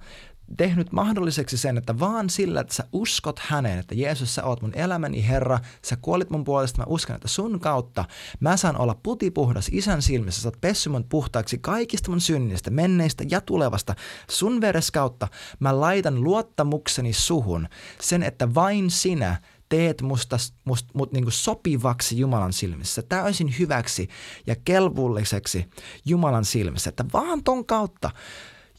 tehnyt 0.58 0.92
mahdolliseksi 0.92 1.58
sen, 1.58 1.78
että 1.78 2.00
vaan 2.00 2.30
sillä, 2.30 2.62
että 2.62 2.74
sä 2.74 2.84
uskot 2.94 3.39
häneen, 3.39 3.80
että 3.80 3.96
Jeesus, 3.96 4.36
sä 4.36 4.44
oot 4.44 4.62
mun 4.62 4.74
elämäni 4.76 5.28
Herra, 5.28 5.60
sä 5.86 5.98
kuolit 6.02 6.30
mun 6.30 6.44
puolesta, 6.44 6.78
mä 6.78 6.86
uskon, 6.88 7.16
että 7.16 7.28
sun 7.28 7.60
kautta 7.60 8.06
mä 8.39 8.58
saan 8.58 8.78
olla 8.78 9.00
putipuhdas 9.04 9.70
isän 9.72 10.02
silmissä, 10.02 10.42
sä 10.42 10.48
oot 10.48 10.62
pessy 10.62 10.89
mun 10.89 11.06
puhtaaksi 11.10 11.58
kaikista 11.58 12.10
mun 12.12 12.22
synnistä, 12.22 12.70
menneistä 12.70 13.24
ja 13.30 13.42
tulevasta. 13.42 13.96
Sun 14.30 14.62
veres 14.62 14.92
kautta 14.92 15.28
mä 15.60 15.80
laitan 15.80 16.24
luottamukseni 16.24 17.14
suhun, 17.14 17.68
sen, 18.02 18.24
että 18.24 18.54
vain 18.54 18.89
sinä 18.89 19.42
teet 19.72 20.01
musta, 20.01 20.38
must, 20.65 20.88
mut 20.93 21.11
niin 21.11 21.26
sopivaksi 21.30 22.19
Jumalan 22.19 22.53
silmissä, 22.53 23.01
täysin 23.01 23.55
hyväksi 23.59 24.09
ja 24.47 24.55
kelvolliseksi 24.65 25.65
Jumalan 26.05 26.45
silmissä, 26.45 26.89
että 26.89 27.05
vaan 27.13 27.43
ton 27.43 27.65
kautta 27.65 28.09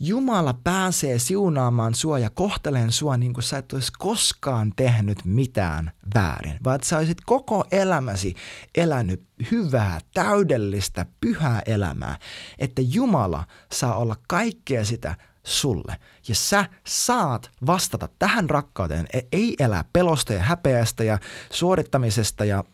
Jumala 0.01 0.55
pääsee 0.65 1.19
siunaamaan 1.19 1.95
sua 1.95 2.19
ja 2.19 2.31
kohteleen 2.31 2.93
sua 2.93 3.17
niin 3.17 3.33
kuin 3.33 3.45
sä 3.45 3.59
et 3.59 3.73
olisi 3.73 3.93
koskaan 3.99 4.73
tehnyt 4.77 5.25
mitään 5.25 5.93
väärin, 6.15 6.59
vaan 6.65 6.77
että 6.77 6.89
sä 6.89 6.99
olisit 6.99 7.21
koko 7.27 7.65
elämäsi 7.71 8.35
elänyt 8.75 9.23
hyvää, 9.51 10.01
täydellistä, 10.15 11.07
pyhää 11.21 11.63
elämää, 11.67 12.19
että 12.59 12.83
Jumala 12.85 13.45
saa 13.73 13.97
olla 13.97 14.17
kaikkea 14.29 14.85
sitä 14.85 15.15
sulle. 15.45 15.97
Ja 16.29 16.35
sä 16.35 16.65
saat 16.87 17.51
vastata 17.67 18.09
tähän 18.19 18.51
rakkauteen, 18.51 19.07
e- 19.13 19.21
ei 19.33 19.57
elää 19.59 19.85
pelosta 19.93 20.33
ja 20.33 20.43
häpeästä 20.43 21.05
ja 21.05 21.19
suorittamisesta 21.51 22.45
ja 22.45 22.65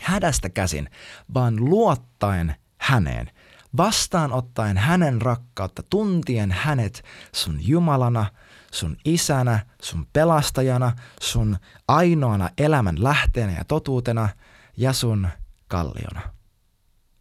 hädästä 0.00 0.48
käsin, 0.48 0.90
vaan 1.34 1.56
luottaen 1.56 2.56
häneen 2.78 3.30
vastaanottaen 3.76 4.76
hänen 4.76 5.22
rakkautta, 5.22 5.82
tuntien 5.82 6.52
hänet 6.52 7.04
sun 7.32 7.58
Jumalana, 7.60 8.26
sun 8.72 8.96
isänä, 9.04 9.66
sun 9.82 10.06
pelastajana, 10.12 10.92
sun 11.20 11.56
ainoana 11.88 12.50
elämän 12.58 13.04
lähteenä 13.04 13.52
ja 13.52 13.64
totuutena 13.64 14.28
ja 14.76 14.92
sun 14.92 15.28
kalliona. 15.68 16.20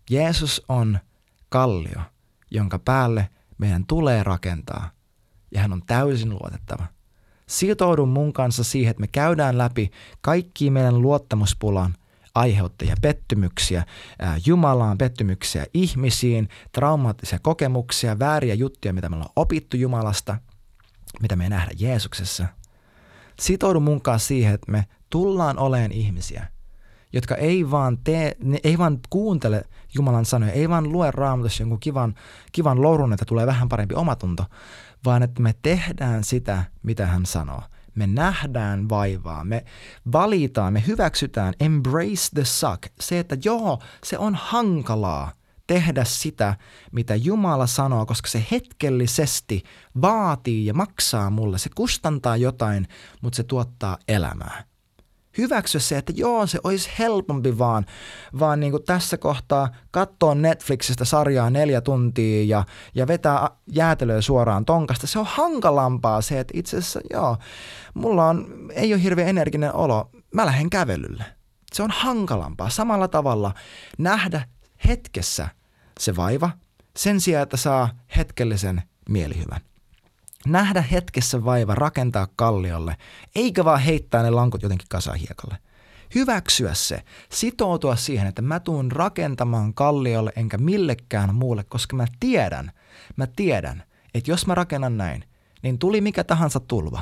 Jeesus 0.09 0.61
on 0.69 0.99
kallio, 1.49 2.01
jonka 2.51 2.79
päälle 2.79 3.29
meidän 3.57 3.85
tulee 3.85 4.23
rakentaa, 4.23 4.91
ja 5.51 5.61
hän 5.61 5.73
on 5.73 5.81
täysin 5.85 6.29
luotettava. 6.29 6.85
Sitoudu 7.47 8.05
mun 8.05 8.33
kanssa 8.33 8.63
siihen, 8.63 8.91
että 8.91 9.01
me 9.01 9.07
käydään 9.07 9.57
läpi 9.57 9.91
kaikki 10.21 10.69
meidän 10.69 11.01
luottamuspulan 11.01 11.95
aiheuttajia 12.35 12.95
pettymyksiä, 13.01 13.85
Jumalaan 14.45 14.97
pettymyksiä, 14.97 15.65
ihmisiin, 15.73 16.49
traumaattisia 16.71 17.39
kokemuksia, 17.39 18.19
vääriä 18.19 18.53
juttuja, 18.53 18.93
mitä 18.93 19.09
me 19.09 19.15
ollaan 19.15 19.31
opittu 19.35 19.77
Jumalasta, 19.77 20.37
mitä 21.21 21.35
me 21.35 21.43
ei 21.43 21.49
nähdä 21.49 21.71
Jeesuksessa. 21.79 22.47
Sitoudu 23.39 23.79
mun 23.79 24.01
kanssa 24.01 24.27
siihen, 24.27 24.53
että 24.53 24.71
me 24.71 24.85
tullaan 25.09 25.59
oleen 25.59 25.91
ihmisiä, 25.91 26.47
jotka 27.15 27.35
ei 27.35 27.71
vaan, 27.71 27.97
tee, 27.97 28.37
ne 28.43 28.59
ei 28.63 28.77
vaan 28.77 28.99
kuuntele 29.09 29.63
Jumalan 29.95 30.25
sanoja, 30.25 30.51
ei 30.51 30.69
vaan 30.69 30.91
lue 30.91 31.11
raamatussa 31.11 31.63
jonkun 31.63 31.79
kivan, 31.79 32.15
kivan 32.51 32.81
lourun, 32.81 33.13
että 33.13 33.25
tulee 33.25 33.45
vähän 33.45 33.69
parempi 33.69 33.95
omatunto, 33.95 34.45
vaan 35.05 35.23
että 35.23 35.41
me 35.41 35.55
tehdään 35.61 36.23
sitä, 36.23 36.63
mitä 36.83 37.05
hän 37.05 37.25
sanoo. 37.25 37.61
Me 37.95 38.07
nähdään 38.07 38.89
vaivaa, 38.89 39.43
me 39.43 39.65
valitaan, 40.11 40.73
me 40.73 40.83
hyväksytään, 40.87 41.53
embrace 41.59 42.29
the 42.33 42.45
suck. 42.45 42.83
Se, 42.99 43.19
että 43.19 43.37
joo, 43.45 43.79
se 44.03 44.17
on 44.17 44.35
hankalaa 44.35 45.31
tehdä 45.67 46.03
sitä, 46.03 46.55
mitä 46.91 47.15
Jumala 47.15 47.67
sanoo, 47.67 48.05
koska 48.05 48.27
se 48.27 48.45
hetkellisesti 48.51 49.63
vaatii 50.01 50.65
ja 50.65 50.73
maksaa 50.73 51.29
mulle. 51.29 51.57
Se 51.57 51.69
kustantaa 51.75 52.37
jotain, 52.37 52.87
mutta 53.21 53.37
se 53.37 53.43
tuottaa 53.43 53.97
elämää 54.07 54.63
hyväksyä 55.37 55.81
se, 55.81 55.97
että 55.97 56.13
joo, 56.15 56.47
se 56.47 56.59
olisi 56.63 56.89
helpompi 56.99 57.57
vaan, 57.57 57.85
vaan 58.39 58.59
niin 58.59 58.71
kuin 58.71 58.83
tässä 58.83 59.17
kohtaa 59.17 59.69
katsoa 59.91 60.35
Netflixistä 60.35 61.05
sarjaa 61.05 61.49
neljä 61.49 61.81
tuntia 61.81 62.45
ja, 62.45 62.63
ja 62.95 63.07
vetää 63.07 63.49
jäätelöä 63.71 64.21
suoraan 64.21 64.65
tonkasta. 64.65 65.07
Se 65.07 65.19
on 65.19 65.25
hankalampaa 65.29 66.21
se, 66.21 66.39
että 66.39 66.53
itse 66.57 66.77
asiassa 66.77 66.99
joo, 67.13 67.37
mulla 67.93 68.25
on, 68.25 68.47
ei 68.73 68.93
ole 68.93 69.03
hirveän 69.03 69.29
energinen 69.29 69.75
olo, 69.75 70.09
mä 70.33 70.45
lähden 70.45 70.69
kävelylle. 70.69 71.23
Se 71.73 71.83
on 71.83 71.91
hankalampaa. 71.91 72.69
Samalla 72.69 73.07
tavalla 73.07 73.53
nähdä 73.97 74.47
hetkessä 74.87 75.47
se 75.99 76.15
vaiva 76.15 76.49
sen 76.97 77.21
sijaan, 77.21 77.43
että 77.43 77.57
saa 77.57 77.89
hetkellisen 78.17 78.81
mielihyvän 79.09 79.61
nähdä 80.45 80.81
hetkessä 80.81 81.45
vaiva 81.45 81.75
rakentaa 81.75 82.27
kalliolle, 82.35 82.97
eikä 83.35 83.65
vaan 83.65 83.79
heittää 83.79 84.23
ne 84.23 84.29
lankut 84.29 84.63
jotenkin 84.63 84.87
kasahiekalle. 84.89 85.57
Hyväksyä 86.15 86.73
se, 86.73 87.03
sitoutua 87.31 87.95
siihen, 87.95 88.27
että 88.27 88.41
mä 88.41 88.59
tuun 88.59 88.91
rakentamaan 88.91 89.73
kalliolle 89.73 90.33
enkä 90.35 90.57
millekään 90.57 91.35
muulle, 91.35 91.63
koska 91.63 91.95
mä 91.95 92.05
tiedän, 92.19 92.71
mä 93.15 93.27
tiedän, 93.27 93.83
että 94.13 94.31
jos 94.31 94.47
mä 94.47 94.55
rakennan 94.55 94.97
näin, 94.97 95.23
niin 95.63 95.79
tuli 95.79 96.01
mikä 96.01 96.23
tahansa 96.23 96.59
tulva. 96.59 97.01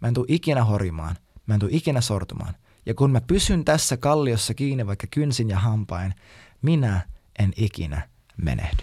Mä 0.00 0.08
en 0.08 0.14
tuu 0.14 0.24
ikinä 0.28 0.64
horimaan, 0.64 1.16
mä 1.46 1.54
en 1.54 1.60
tuu 1.60 1.68
ikinä 1.72 2.00
sortumaan. 2.00 2.54
Ja 2.86 2.94
kun 2.94 3.10
mä 3.10 3.20
pysyn 3.20 3.64
tässä 3.64 3.96
kalliossa 3.96 4.54
kiinni 4.54 4.86
vaikka 4.86 5.06
kynsin 5.10 5.48
ja 5.48 5.58
hampain, 5.58 6.14
minä 6.62 7.00
en 7.38 7.52
ikinä 7.56 8.08
menehdy. 8.36 8.82